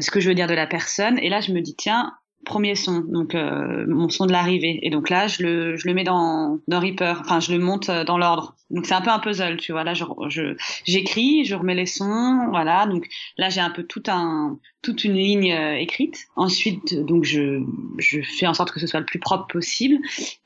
ce 0.00 0.10
que 0.10 0.18
je 0.18 0.28
veux 0.28 0.34
dire 0.34 0.48
de 0.48 0.54
la 0.54 0.66
personne. 0.66 1.18
Et 1.18 1.28
là, 1.28 1.40
je 1.40 1.52
me 1.52 1.60
dis, 1.60 1.76
tiens, 1.76 2.14
premier 2.44 2.74
son, 2.74 3.00
donc 3.00 3.34
euh, 3.34 3.84
mon 3.88 4.08
son 4.08 4.26
de 4.26 4.32
l'arrivée. 4.32 4.78
Et 4.82 4.90
donc 4.90 5.10
là, 5.10 5.26
je 5.26 5.42
le, 5.42 5.76
je 5.76 5.88
le 5.88 5.94
mets 5.94 6.04
dans, 6.04 6.58
dans 6.68 6.80
Reaper, 6.80 7.20
enfin 7.20 7.40
je 7.40 7.52
le 7.52 7.58
monte 7.58 7.88
euh, 7.88 8.04
dans 8.04 8.18
l'ordre. 8.18 8.54
Donc 8.70 8.86
c'est 8.86 8.94
un 8.94 9.00
peu 9.00 9.10
un 9.10 9.18
puzzle, 9.18 9.56
tu 9.56 9.72
vois. 9.72 9.84
Là, 9.84 9.94
je, 9.94 10.56
j'écris, 10.84 11.44
je, 11.44 11.54
remets 11.54 11.74
les 11.74 11.86
sons, 11.86 12.46
voilà. 12.50 12.86
Donc 12.86 13.06
là, 13.36 13.48
j'ai 13.48 13.60
un 13.60 13.70
peu 13.70 13.82
tout 13.82 14.02
un, 14.08 14.58
toute 14.84 15.04
une 15.04 15.14
ligne 15.14 15.52
euh, 15.52 15.76
écrite. 15.76 16.26
Ensuite, 16.36 16.94
donc 16.94 17.24
je, 17.24 17.62
je 17.98 18.20
fais 18.20 18.46
en 18.46 18.54
sorte 18.54 18.70
que 18.70 18.78
ce 18.78 18.86
soit 18.86 19.00
le 19.00 19.06
plus 19.06 19.18
propre 19.18 19.46
possible. 19.46 19.96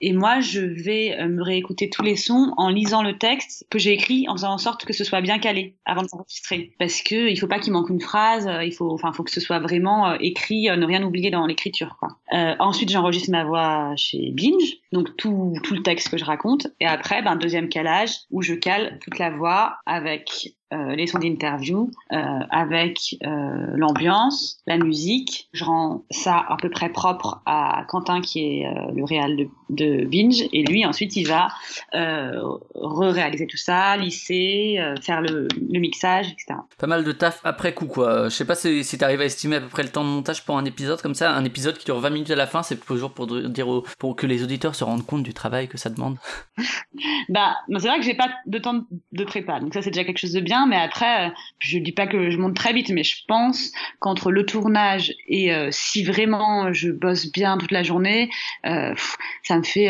Et 0.00 0.12
moi, 0.12 0.40
je 0.40 0.60
vais 0.60 1.18
euh, 1.18 1.28
me 1.28 1.42
réécouter 1.42 1.90
tous 1.90 2.02
les 2.02 2.16
sons 2.16 2.54
en 2.56 2.68
lisant 2.70 3.02
le 3.02 3.18
texte 3.18 3.66
que 3.68 3.78
j'ai 3.78 3.92
écrit, 3.92 4.26
en 4.28 4.36
faisant 4.36 4.52
en 4.52 4.58
sorte 4.58 4.84
que 4.84 4.92
ce 4.92 5.04
soit 5.04 5.20
bien 5.20 5.38
calé 5.38 5.74
avant 5.84 6.02
de 6.02 6.08
s'enregistrer. 6.08 6.72
Parce 6.78 7.02
que 7.02 7.28
il 7.28 7.38
faut 7.38 7.48
pas 7.48 7.58
qu'il 7.58 7.72
manque 7.72 7.90
une 7.90 8.00
phrase. 8.00 8.46
Euh, 8.46 8.64
il 8.64 8.72
faut, 8.72 8.90
enfin, 8.92 9.12
faut 9.12 9.24
que 9.24 9.32
ce 9.32 9.40
soit 9.40 9.58
vraiment 9.58 10.14
écrit, 10.14 10.68
ne 10.68 10.86
rien 10.86 11.02
oublier 11.02 11.30
dans 11.30 11.46
l'écriture. 11.46 11.96
Ensuite, 12.30 12.90
j'enregistre 12.90 13.30
ma 13.30 13.44
voix 13.44 13.92
chez 13.96 14.30
Binge, 14.32 14.76
donc 14.92 15.16
tout, 15.16 15.54
tout 15.64 15.74
le 15.74 15.82
texte 15.82 16.10
que 16.10 16.16
je 16.16 16.24
raconte. 16.24 16.68
Et 16.80 16.86
après, 16.86 17.22
ben, 17.22 17.36
deuxième 17.36 17.68
calage 17.68 18.10
où 18.30 18.42
je 18.42 18.54
cale 18.54 18.98
toute 19.02 19.18
la 19.18 19.30
voix 19.30 19.78
avec 19.86 20.54
euh, 20.74 20.94
les 20.94 21.06
sons 21.06 21.18
d'interview, 21.18 21.90
euh, 22.12 22.16
avec 22.50 23.16
euh, 23.24 23.66
l'ambiance, 23.74 24.58
la 24.66 24.76
musique. 24.76 25.48
Je 25.54 25.64
rends 25.64 26.04
ça 26.10 26.44
à 26.46 26.58
peu 26.60 26.68
près 26.68 26.90
propre 26.90 27.40
à 27.46 27.86
Quentin 27.88 28.20
qui 28.20 28.40
est 28.40 28.66
le 28.94 29.02
réal 29.04 29.36
de, 29.36 29.48
de, 29.70 30.04
Binge 30.04 30.42
et 30.52 30.64
lui 30.64 30.84
ensuite 30.84 31.16
il 31.16 31.26
va 31.26 31.48
re-réaliser 31.94 33.46
tout 33.46 33.56
ça, 33.56 33.96
lisser, 33.96 34.78
faire 35.00 35.22
le, 35.22 35.48
le, 35.70 35.80
mixage, 35.80 36.26
etc. 36.26 36.60
Pas 36.78 36.86
mal 36.86 37.02
de 37.02 37.12
taf 37.12 37.40
après 37.44 37.72
coup 37.72 37.86
quoi. 37.86 38.24
Je 38.24 38.34
sais 38.34 38.44
pas 38.44 38.54
si, 38.54 38.84
si 38.84 38.98
t'arrives 38.98 39.22
à 39.22 39.24
estimer 39.24 39.56
à 39.56 39.60
peu 39.60 39.68
près 39.68 39.82
le 39.82 39.88
temps 39.88 40.04
de 40.04 40.10
montage 40.10 40.44
pour 40.44 40.58
un 40.58 40.64
épisode 40.66 41.00
comme 41.00 41.14
ça, 41.14 41.32
un 41.32 41.44
épisode 41.44 41.78
qui 41.78 41.86
dure 41.86 41.98
20 41.98 42.10
minutes 42.10 42.30
à 42.30 42.36
la 42.36 42.46
fin, 42.46 42.62
c'est 42.62 42.84
toujours 42.84 43.12
pour 43.12 43.26
dire 43.26 43.66
pour 43.98 44.16
que 44.16 44.26
les 44.26 44.42
auditeurs 44.42 44.74
se 44.74 44.84
rendent 44.84 45.06
compte 45.06 45.22
du 45.22 45.32
travail 45.32 45.68
que 45.68 45.78
ça 45.78 45.88
demande. 45.88 46.18
bah 47.30 47.56
c'est 47.78 47.88
vrai 47.88 47.98
que 47.98 48.04
j'ai 48.04 48.14
pas 48.14 48.28
de 48.46 48.58
temps 48.58 48.84
de 49.12 49.24
prépa 49.24 49.60
donc 49.60 49.72
ça 49.74 49.82
c'est 49.82 49.90
déjà 49.90 50.04
quelque 50.04 50.18
chose 50.18 50.32
de 50.32 50.40
bien 50.40 50.57
bien, 50.58 50.66
mais 50.66 50.76
après, 50.76 51.32
je 51.58 51.78
dis 51.78 51.92
pas 51.92 52.06
que 52.06 52.30
je 52.30 52.38
monte 52.38 52.54
très 52.54 52.72
vite, 52.72 52.90
mais 52.90 53.04
je 53.04 53.16
pense 53.26 53.70
qu'entre 54.00 54.30
le 54.30 54.44
tournage 54.46 55.14
et 55.26 55.52
si 55.70 56.04
vraiment 56.04 56.72
je 56.72 56.90
bosse 56.90 57.30
bien 57.32 57.58
toute 57.58 57.72
la 57.72 57.82
journée, 57.82 58.30
ça 58.64 59.56
me 59.56 59.62
fait, 59.62 59.88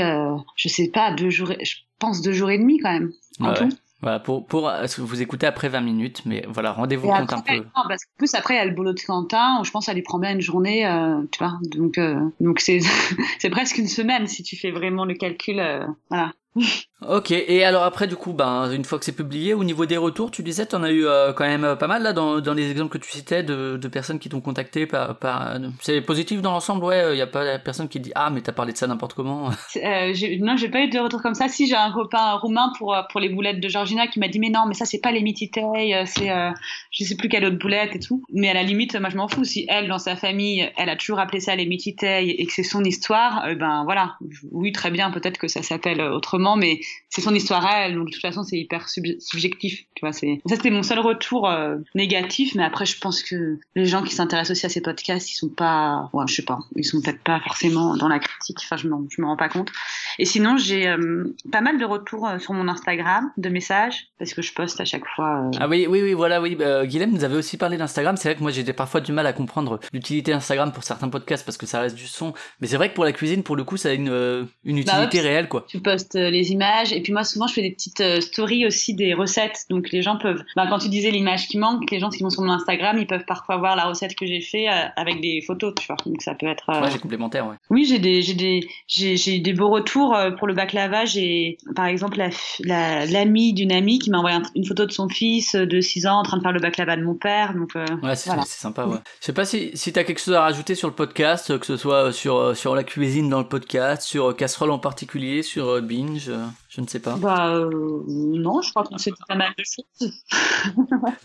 je 0.56 0.68
sais 0.68 0.88
pas, 0.88 1.12
deux 1.12 1.30
jours, 1.30 1.52
je 1.62 1.76
pense 1.98 2.22
deux 2.22 2.32
jours 2.32 2.50
et 2.50 2.58
demi 2.58 2.78
quand 2.78 2.92
même 2.92 3.12
en 3.40 3.54
tout. 3.54 3.68
Voilà, 4.00 4.20
pour, 4.20 4.46
pour 4.46 4.70
vous 4.98 5.22
écouter 5.22 5.46
après 5.46 5.68
20 5.68 5.80
minutes, 5.80 6.22
mais 6.24 6.44
voilà, 6.48 6.70
rendez-vous 6.70 7.08
compte 7.08 7.32
un 7.32 7.40
peu. 7.40 7.56
Non, 7.56 7.82
parce 7.88 8.02
plus 8.16 8.32
après, 8.34 8.54
il 8.54 8.56
y 8.58 8.60
a 8.60 8.64
le 8.64 8.74
boulot 8.74 8.92
de 8.92 9.00
Quentin, 9.00 9.58
où 9.60 9.64
je 9.64 9.72
pense 9.72 9.86
que 9.86 9.86
ça 9.86 9.94
lui 9.94 10.02
prend 10.02 10.20
bien 10.20 10.32
une 10.32 10.40
journée, 10.40 10.86
euh, 10.86 11.20
tu 11.32 11.38
vois. 11.38 11.58
Donc, 11.62 11.98
euh, 11.98 12.20
donc 12.38 12.60
c'est, 12.60 12.78
c'est 13.40 13.50
presque 13.50 13.76
une 13.76 13.88
semaine 13.88 14.28
si 14.28 14.44
tu 14.44 14.56
fais 14.56 14.70
vraiment 14.70 15.04
le 15.04 15.14
calcul, 15.14 15.58
euh, 15.58 15.84
voilà. 16.10 16.32
Ok, 17.06 17.30
et 17.30 17.62
alors 17.62 17.84
après, 17.84 18.08
du 18.08 18.16
coup, 18.16 18.32
ben, 18.32 18.72
une 18.72 18.84
fois 18.84 18.98
que 18.98 19.04
c'est 19.04 19.14
publié, 19.14 19.54
au 19.54 19.62
niveau 19.62 19.86
des 19.86 19.96
retours, 19.96 20.32
tu 20.32 20.42
disais, 20.42 20.66
tu 20.66 20.74
en 20.74 20.82
as 20.82 20.90
eu 20.90 21.06
euh, 21.06 21.32
quand 21.32 21.44
même 21.44 21.62
euh, 21.62 21.76
pas 21.76 21.86
mal 21.86 22.02
là 22.02 22.12
dans, 22.12 22.40
dans 22.40 22.54
les 22.54 22.72
exemples 22.72 22.90
que 22.90 22.98
tu 22.98 23.12
citais 23.12 23.44
de, 23.44 23.76
de 23.80 23.88
personnes 23.88 24.18
qui 24.18 24.28
t'ont 24.28 24.40
contacté. 24.40 24.84
Par, 24.84 25.16
par... 25.16 25.58
C'est 25.80 26.00
positif 26.00 26.42
dans 26.42 26.50
l'ensemble, 26.50 26.84
ouais, 26.84 27.12
il 27.12 27.14
n'y 27.14 27.20
a 27.20 27.28
pas 27.28 27.60
personne 27.60 27.88
qui 27.88 28.00
dit 28.00 28.10
Ah, 28.16 28.30
mais 28.30 28.40
t'as 28.40 28.50
parlé 28.50 28.72
de 28.72 28.78
ça 28.78 28.88
n'importe 28.88 29.14
comment. 29.14 29.50
Euh, 29.76 30.12
non, 30.40 30.56
j'ai 30.56 30.68
pas 30.68 30.80
eu 30.80 30.88
de 30.88 30.98
retour 30.98 31.22
comme 31.22 31.34
ça. 31.34 31.46
Si, 31.46 31.68
j'ai 31.68 31.76
un 31.76 31.92
copain 31.92 32.32
roumain 32.32 32.72
pour, 32.78 32.94
euh, 32.94 33.02
pour 33.10 33.20
les 33.20 33.28
boulettes 33.28 33.60
de 33.60 33.68
Georgina 33.68 34.08
qui 34.08 34.18
m'a 34.18 34.26
dit 34.26 34.40
Mais 34.40 34.50
non, 34.50 34.64
mais 34.66 34.74
ça, 34.74 34.86
c'est 34.86 34.98
pas 35.00 35.12
les 35.12 35.22
mititei, 35.22 36.02
c'est 36.06 36.30
je 36.90 37.04
sais 37.04 37.16
plus 37.16 37.28
quelle 37.28 37.44
autre 37.44 37.58
boulette 37.58 37.94
et 37.94 38.00
tout. 38.00 38.24
Mais 38.32 38.48
à 38.48 38.54
la 38.54 38.64
limite, 38.64 38.96
moi, 38.96 39.08
je 39.08 39.16
m'en 39.16 39.28
fous. 39.28 39.44
Si 39.44 39.66
elle, 39.68 39.88
dans 39.88 39.98
sa 39.98 40.16
famille, 40.16 40.68
elle 40.76 40.88
a 40.88 40.96
toujours 40.96 41.20
appelé 41.20 41.38
ça 41.38 41.54
les 41.54 41.66
mititei 41.66 42.30
et 42.30 42.46
que 42.46 42.52
c'est 42.52 42.64
son 42.64 42.82
histoire, 42.82 43.46
ben 43.56 43.84
voilà. 43.84 44.16
Oui, 44.50 44.72
très 44.72 44.90
bien, 44.90 45.10
peut-être 45.10 45.38
que 45.38 45.48
ça 45.48 45.62
s'appelle 45.62 46.00
autrement, 46.00 46.56
mais 46.56 46.80
c'est 47.10 47.22
son 47.22 47.34
histoire 47.34 47.64
à 47.64 47.80
elle, 47.80 47.94
donc 47.94 48.06
de 48.06 48.12
toute 48.12 48.20
façon 48.20 48.42
c'est 48.42 48.58
hyper 48.58 48.88
subjectif. 48.88 49.84
Tu 49.94 50.00
vois, 50.00 50.12
c'est 50.12 50.40
ça 50.46 50.56
c'était 50.56 50.70
mon 50.70 50.82
seul 50.82 50.98
retour 50.98 51.48
euh, 51.48 51.76
négatif, 51.94 52.54
mais 52.54 52.62
après 52.64 52.86
je 52.86 52.98
pense 52.98 53.22
que 53.22 53.58
les 53.74 53.86
gens 53.86 54.02
qui 54.02 54.14
s'intéressent 54.14 54.56
aussi 54.56 54.66
à 54.66 54.68
ces 54.68 54.80
podcasts, 54.80 55.30
ils 55.30 55.34
sont 55.34 55.48
pas, 55.48 56.10
ouais, 56.12 56.24
je 56.28 56.34
sais 56.34 56.42
pas, 56.42 56.58
ils 56.76 56.84
sont 56.84 57.00
peut-être 57.00 57.22
pas 57.22 57.40
forcément 57.40 57.96
dans 57.96 58.08
la 58.08 58.18
critique. 58.18 58.58
Enfin, 58.62 58.76
je 58.76 58.88
je 58.88 59.22
me 59.22 59.26
rends 59.26 59.36
pas 59.36 59.48
compte. 59.48 59.70
Et 60.18 60.24
sinon 60.24 60.56
j'ai 60.58 60.88
euh, 60.88 61.34
pas 61.50 61.60
mal 61.60 61.78
de 61.78 61.84
retours 61.84 62.26
euh, 62.26 62.38
sur 62.38 62.52
mon 62.52 62.68
Instagram, 62.68 63.30
de 63.36 63.48
messages, 63.48 64.08
parce 64.18 64.34
que 64.34 64.42
je 64.42 64.52
poste 64.52 64.80
à 64.80 64.84
chaque 64.84 65.06
fois. 65.16 65.50
Ah 65.58 65.68
oui, 65.68 65.86
oui, 65.88 66.02
oui, 66.02 66.12
voilà, 66.12 66.40
oui. 66.40 66.56
Bah, 66.56 66.86
Guilhem 66.86 67.12
nous 67.12 67.24
avait 67.24 67.36
aussi 67.36 67.56
parlé 67.56 67.76
d'Instagram. 67.76 68.16
C'est 68.16 68.28
vrai 68.28 68.36
que 68.36 68.42
moi 68.42 68.50
j'ai 68.50 68.64
parfois 68.72 69.00
du 69.00 69.12
mal 69.12 69.26
à 69.26 69.32
comprendre 69.32 69.80
l'utilité 69.92 70.32
d'Instagram 70.32 70.72
pour 70.72 70.84
certains 70.84 71.08
podcasts 71.08 71.44
parce 71.44 71.56
que 71.56 71.66
ça 71.66 71.80
reste 71.80 71.96
du 71.96 72.06
son, 72.06 72.34
mais 72.60 72.66
c'est 72.66 72.76
vrai 72.76 72.90
que 72.90 72.94
pour 72.94 73.04
la 73.04 73.12
cuisine, 73.12 73.42
pour 73.42 73.56
le 73.56 73.64
coup, 73.64 73.76
ça 73.76 73.88
a 73.88 73.92
une 73.92 74.46
une 74.64 74.84
bah 74.84 74.92
utilité 74.92 75.20
réelle, 75.20 75.48
quoi. 75.48 75.64
Tu 75.68 75.80
postes 75.80 76.14
les 76.14 76.52
images 76.52 76.77
et 76.84 77.00
puis 77.00 77.12
moi 77.12 77.24
souvent 77.24 77.46
je 77.46 77.54
fais 77.54 77.62
des 77.62 77.70
petites 77.70 78.00
euh, 78.00 78.20
stories 78.20 78.66
aussi 78.66 78.94
des 78.94 79.14
recettes. 79.14 79.66
Donc 79.70 79.90
les 79.90 80.02
gens 80.02 80.16
peuvent 80.16 80.42
bah, 80.56 80.66
quand 80.68 80.78
tu 80.78 80.88
disais 80.88 81.10
l'image 81.10 81.48
qui 81.48 81.58
manque 81.58 81.90
les 81.90 81.98
gens 81.98 82.10
qui 82.10 82.22
vont 82.22 82.30
sur 82.30 82.42
mon 82.42 82.52
Instagram 82.52 82.96
ils 82.98 83.06
peuvent 83.06 83.24
parfois 83.26 83.56
voir 83.56 83.76
la 83.76 83.84
recette 83.84 84.14
que 84.14 84.26
j'ai 84.26 84.40
fait 84.40 84.68
euh, 84.68 84.86
avec 84.96 85.20
des 85.20 85.42
photos 85.46 85.74
tu 85.78 85.86
vois. 85.86 85.96
Donc 86.06 86.22
ça 86.22 86.34
peut 86.34 86.46
être 86.46 86.70
euh, 86.70 86.80
ouais, 86.80 86.90
j'ai 86.90 86.98
complémentaire 86.98 87.46
ouais. 87.46 87.56
oui 87.70 87.84
j'ai 87.84 87.98
des 87.98 88.22
j'ai 88.22 88.34
des 88.34 88.68
j'ai 88.86 89.38
des 89.38 89.52
beaux 89.52 89.70
retours 89.70 90.16
pour 90.38 90.46
le 90.46 90.54
baklava 90.54 91.04
j'ai 91.04 91.58
par 91.74 91.86
exemple 91.86 92.18
la 92.64 93.06
l'amie 93.06 93.52
d'une 93.52 93.72
amie 93.72 93.98
qui 93.98 94.10
m'a 94.10 94.18
envoyé 94.18 94.38
une 94.54 94.64
photo 94.64 94.86
de 94.86 94.92
son 94.92 95.08
fils 95.08 95.54
de 95.54 95.80
6 95.80 96.06
ans 96.06 96.18
en 96.18 96.22
train 96.22 96.36
de 96.36 96.42
faire 96.42 96.52
le 96.52 96.60
baklava 96.60 96.96
de 96.96 97.02
mon 97.02 97.14
père. 97.14 97.54
Donc 97.54 97.74
ouais 97.74 98.16
c'est 98.16 98.30
sympa 98.44 98.86
ouais. 98.86 98.98
Je 99.20 99.26
sais 99.26 99.32
pas 99.32 99.44
si 99.44 99.70
si 99.74 99.92
t'as 99.92 100.04
quelque 100.04 100.20
chose 100.20 100.34
à 100.34 100.42
rajouter 100.42 100.74
sur 100.74 100.88
le 100.88 100.94
podcast 100.94 101.58
que 101.58 101.66
ce 101.66 101.76
soit 101.76 102.12
sur 102.12 102.56
sur 102.56 102.74
la 102.74 102.84
cuisine 102.84 103.28
dans 103.28 103.40
le 103.40 103.48
podcast 103.48 104.02
sur 104.02 104.34
casserole 104.36 104.70
en 104.70 104.78
particulier 104.78 105.42
sur 105.42 105.80
binge 105.82 106.30
je 106.68 106.80
ne 106.82 106.86
sais 106.86 107.00
pas. 107.00 107.16
Bah 107.16 107.54
euh, 107.54 108.02
non, 108.06 108.60
je 108.60 108.70
crois 108.70 108.84
qu'on 108.84 108.98
sait 108.98 109.12
pas 109.26 109.34
mal 109.34 109.52
de 109.56 109.64
choses. 109.64 110.12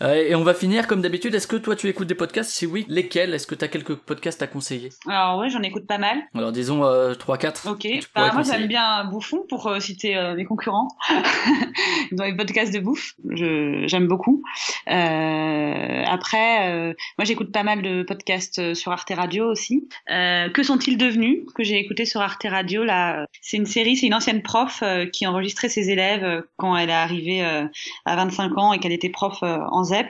et 0.00 0.34
on 0.34 0.42
va 0.42 0.54
finir 0.54 0.86
comme 0.86 1.02
d'habitude. 1.02 1.34
Est-ce 1.34 1.46
que 1.46 1.56
toi 1.56 1.76
tu 1.76 1.86
écoutes 1.88 2.08
des 2.08 2.14
podcasts? 2.14 2.50
Si 2.50 2.64
oui, 2.64 2.86
lesquels? 2.88 3.34
Est-ce 3.34 3.46
que 3.46 3.54
tu 3.54 3.64
as 3.64 3.68
quelques 3.68 3.94
podcasts 3.94 4.40
à 4.40 4.46
conseiller? 4.46 4.90
Alors 5.06 5.38
oui, 5.38 5.50
j'en 5.50 5.60
écoute 5.62 5.86
pas 5.86 5.98
mal. 5.98 6.18
Alors 6.34 6.50
disons 6.50 6.84
euh, 6.84 7.12
3-4. 7.12 7.68
Ok. 7.70 7.86
Bah, 8.14 8.32
moi 8.32 8.42
j'aime 8.42 8.66
bien 8.66 9.04
Bouffon 9.04 9.44
pour 9.48 9.66
euh, 9.66 9.80
citer 9.80 10.16
euh, 10.16 10.34
mes 10.34 10.46
concurrents 10.46 10.88
dans 12.12 12.24
les 12.24 12.34
podcasts 12.34 12.72
de 12.72 12.80
bouffe. 12.80 13.14
J'aime 13.28 14.06
beaucoup. 14.06 14.42
Après, 14.86 16.94
moi 17.18 17.24
j'écoute 17.24 17.52
pas 17.52 17.62
mal 17.62 17.82
de 17.82 18.02
podcasts 18.02 18.74
sur 18.74 18.92
Arte 18.92 19.12
Radio 19.14 19.50
aussi. 19.50 19.88
que 20.08 20.62
sont-ils 20.62 20.96
devenus 20.96 21.40
Que 21.54 21.64
j'ai 21.64 21.78
écouté 21.78 22.04
sur 22.04 22.20
Arte 22.20 22.46
Radio 22.48 22.84
là. 22.84 23.26
C'est 23.40 23.56
une 23.56 23.66
série, 23.66 23.96
c'est 23.96 24.06
une 24.06 24.14
ancienne 24.14 24.42
prof 24.42 24.82
qui 25.12 25.26
en 25.26 25.34
enregistrer 25.34 25.68
ses 25.68 25.90
élèves 25.90 26.24
euh, 26.24 26.42
quand 26.56 26.76
elle 26.76 26.90
est 26.90 26.92
arrivée 26.92 27.44
euh, 27.44 27.66
à 28.04 28.16
25 28.16 28.56
ans 28.56 28.72
et 28.72 28.78
qu'elle 28.78 28.92
était 28.92 29.10
prof 29.10 29.42
euh, 29.42 29.58
en 29.70 29.84
ZEP 29.84 30.08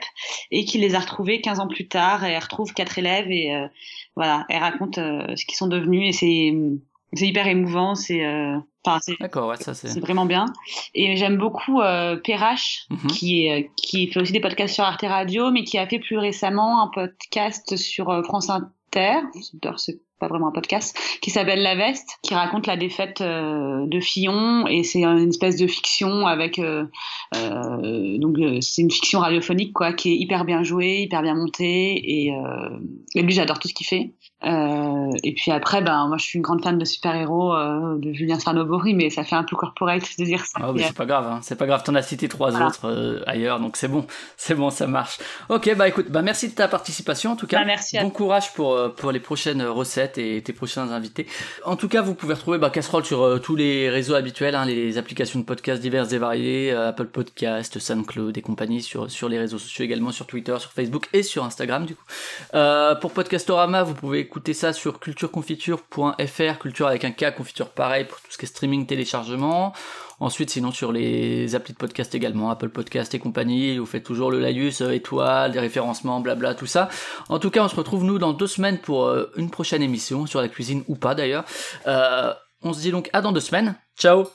et 0.51 0.65
qu'il 0.65 0.81
les 0.81 0.95
a 0.95 0.99
retrouvés 0.99 1.41
15 1.41 1.59
ans 1.59 1.67
plus 1.67 1.87
tard 1.87 2.23
et 2.23 2.31
elle 2.31 2.43
retrouve 2.43 2.73
quatre 2.73 2.99
élèves 2.99 3.29
et 3.29 3.51
voilà, 4.15 4.45
elle 4.49 4.59
raconte 4.59 4.95
ce 4.95 5.45
qu'ils 5.45 5.57
sont 5.57 5.67
devenus 5.67 6.09
et 6.09 6.11
c'est 6.13 6.53
c'est 7.15 7.27
hyper 7.27 7.47
émouvant, 7.47 7.95
c'est 7.95 8.21
Enfin, 8.87 8.99
c'est 9.01 9.99
vraiment 9.99 10.25
bien. 10.25 10.45
Et 10.93 11.15
j'aime 11.17 11.37
beaucoup 11.37 11.81
euh, 11.81 12.17
Perrache, 12.17 12.85
mhm. 12.91 13.07
qui, 13.07 13.47
est, 13.47 13.71
qui 13.75 14.07
fait 14.11 14.19
aussi 14.19 14.31
des 14.31 14.39
podcasts 14.39 14.75
sur 14.75 14.83
Arte 14.83 15.01
Radio, 15.01 15.49
mais 15.49 15.63
qui 15.63 15.79
a 15.79 15.87
fait 15.87 15.97
plus 15.97 16.19
récemment 16.19 16.83
un 16.83 16.91
podcast 16.93 17.77
sur 17.77 18.23
France 18.25 18.51
Inter. 18.51 19.21
C'est 19.77 19.99
pas 20.19 20.27
vraiment 20.27 20.47
un 20.47 20.51
podcast, 20.51 20.97
qui 21.21 21.29
s'appelle 21.29 21.61
La 21.61 21.75
Veste, 21.75 22.17
qui 22.21 22.33
raconte 22.33 22.67
la 22.67 22.77
défaite 22.77 23.21
euh, 23.21 23.85
de 23.85 23.99
Fillon 23.99 24.65
et 24.67 24.83
c'est 24.83 25.03
une 25.03 25.29
espèce 25.29 25.57
de 25.57 25.67
fiction 25.67 26.25
avec 26.25 26.57
euh, 26.57 26.85
euh, 27.35 28.17
donc 28.17 28.37
c'est 28.61 28.81
une 28.81 28.91
fiction 28.91 29.19
radiophonique 29.19 29.73
quoi, 29.73 29.91
qui 29.91 30.11
est 30.11 30.15
hyper 30.15 30.45
bien 30.45 30.63
jouée, 30.63 31.01
hyper 31.01 31.21
bien 31.21 31.35
montée 31.35 31.95
et, 31.95 32.33
et 33.15 33.21
lui 33.21 33.33
j'adore 33.33 33.59
tout 33.59 33.67
ce 33.67 33.73
qu'il 33.73 33.87
fait. 33.87 34.13
Euh, 34.43 35.11
et 35.23 35.33
puis 35.33 35.51
après, 35.51 35.81
ben, 35.81 36.07
moi, 36.07 36.17
je 36.17 36.25
suis 36.25 36.37
une 36.37 36.43
grande 36.43 36.61
fan 36.61 36.77
de 36.77 36.85
super-héros 36.85 37.53
euh, 37.53 37.97
de 37.97 38.11
Julien 38.11 38.37
Sarnobori, 38.37 38.93
mais 38.93 39.09
ça 39.09 39.23
fait 39.23 39.35
un 39.35 39.43
peu 39.43 39.55
corporate 39.55 40.03
de 40.19 40.25
dire 40.25 40.45
ça. 40.45 40.71
Mais 40.73 40.83
c'est 40.83 40.95
pas 40.95 41.05
grave, 41.05 41.25
hein. 41.25 41.39
c'est 41.41 41.55
pas 41.55 41.65
grave. 41.65 41.83
T'en 41.83 41.95
as 41.95 42.01
cité 42.01 42.27
trois 42.27 42.55
autres 42.61 42.85
euh, 42.85 43.23
ailleurs, 43.27 43.59
donc 43.59 43.77
c'est 43.77 43.87
bon, 43.87 44.05
c'est 44.37 44.53
bon, 44.53 44.69
ça 44.69 44.87
marche. 44.87 45.19
Ok, 45.49 45.73
bah 45.75 45.87
écoute, 45.87 46.07
bah 46.09 46.21
merci 46.21 46.49
de 46.49 46.53
ta 46.53 46.67
participation 46.67 47.31
en 47.31 47.35
tout 47.35 47.47
cas. 47.47 47.59
Bah, 47.59 47.65
merci. 47.65 47.97
Bon 47.99 48.09
courage 48.09 48.53
pour 48.53 48.77
pour 48.95 49.11
les 49.11 49.19
prochaines 49.19 49.63
recettes 49.63 50.17
et 50.17 50.41
tes 50.43 50.53
prochains 50.53 50.91
invités. 50.91 51.27
En 51.63 51.77
tout 51.77 51.87
cas, 51.87 52.01
vous 52.01 52.13
pouvez 52.13 52.33
retrouver 52.33 52.57
bah, 52.57 52.69
Casserole 52.69 53.05
sur 53.05 53.41
tous 53.41 53.55
les 53.55 53.89
réseaux 53.89 54.15
habituels, 54.15 54.55
hein, 54.55 54.65
les 54.65 54.97
applications 54.97 55.39
de 55.39 55.45
podcasts 55.45 55.81
diverses 55.81 56.11
et 56.11 56.17
variées, 56.17 56.71
Apple 56.71 57.07
Podcast, 57.07 57.79
SoundCloud 57.79 58.37
et 58.37 58.41
compagnie 58.41 58.81
sur 58.81 59.09
sur 59.09 59.29
les 59.29 59.39
réseaux 59.39 59.59
sociaux 59.59 59.85
également, 59.85 60.11
sur 60.11 60.27
Twitter, 60.27 60.55
sur 60.59 60.71
Facebook 60.71 61.07
et 61.13 61.23
sur 61.23 61.45
Instagram 61.45 61.85
du 61.85 61.95
coup. 61.95 62.03
pour 63.01 63.11
Podcastorama, 63.11 63.83
vous 63.83 63.93
pouvez 63.93 64.24
écoutez 64.25 64.55
ça 64.55 64.73
sur 64.73 64.99
cultureconfiture.fr, 64.99 66.59
culture 66.59 66.87
avec 66.87 67.05
un 67.05 67.11
K, 67.11 67.35
confiture 67.35 67.69
pareil 67.69 68.05
pour 68.05 68.19
tout 68.19 68.31
ce 68.31 68.37
qui 68.37 68.45
est 68.45 68.47
streaming, 68.47 68.87
téléchargement. 68.87 69.71
Ensuite, 70.19 70.49
sinon 70.49 70.71
sur 70.71 70.91
les 70.91 71.53
applis 71.55 71.73
de 71.73 71.77
podcast 71.77 72.15
également, 72.15 72.49
Apple 72.49 72.69
Podcast 72.69 73.13
et 73.13 73.19
compagnie, 73.19 73.77
vous 73.77 73.85
faites 73.85 74.03
toujours 74.03 74.31
le 74.31 74.39
laïus, 74.39 74.81
euh, 74.81 74.91
étoile, 74.91 75.51
des 75.51 75.59
référencements, 75.59 76.21
blabla, 76.21 76.55
tout 76.55 76.65
ça. 76.65 76.89
En 77.29 77.37
tout 77.37 77.51
cas, 77.51 77.63
on 77.63 77.67
se 77.67 77.75
retrouve 77.75 78.03
nous 78.03 78.17
dans 78.17 78.33
deux 78.33 78.47
semaines 78.47 78.79
pour 78.79 79.05
euh, 79.05 79.31
une 79.35 79.51
prochaine 79.51 79.83
émission 79.83 80.25
sur 80.25 80.41
la 80.41 80.47
cuisine 80.47 80.83
ou 80.87 80.95
pas 80.95 81.13
d'ailleurs. 81.13 81.45
Euh, 81.85 82.33
on 82.63 82.73
se 82.73 82.81
dit 82.81 82.91
donc 82.91 83.09
à 83.13 83.21
dans 83.21 83.31
deux 83.31 83.41
semaines. 83.41 83.75
Ciao 83.97 84.25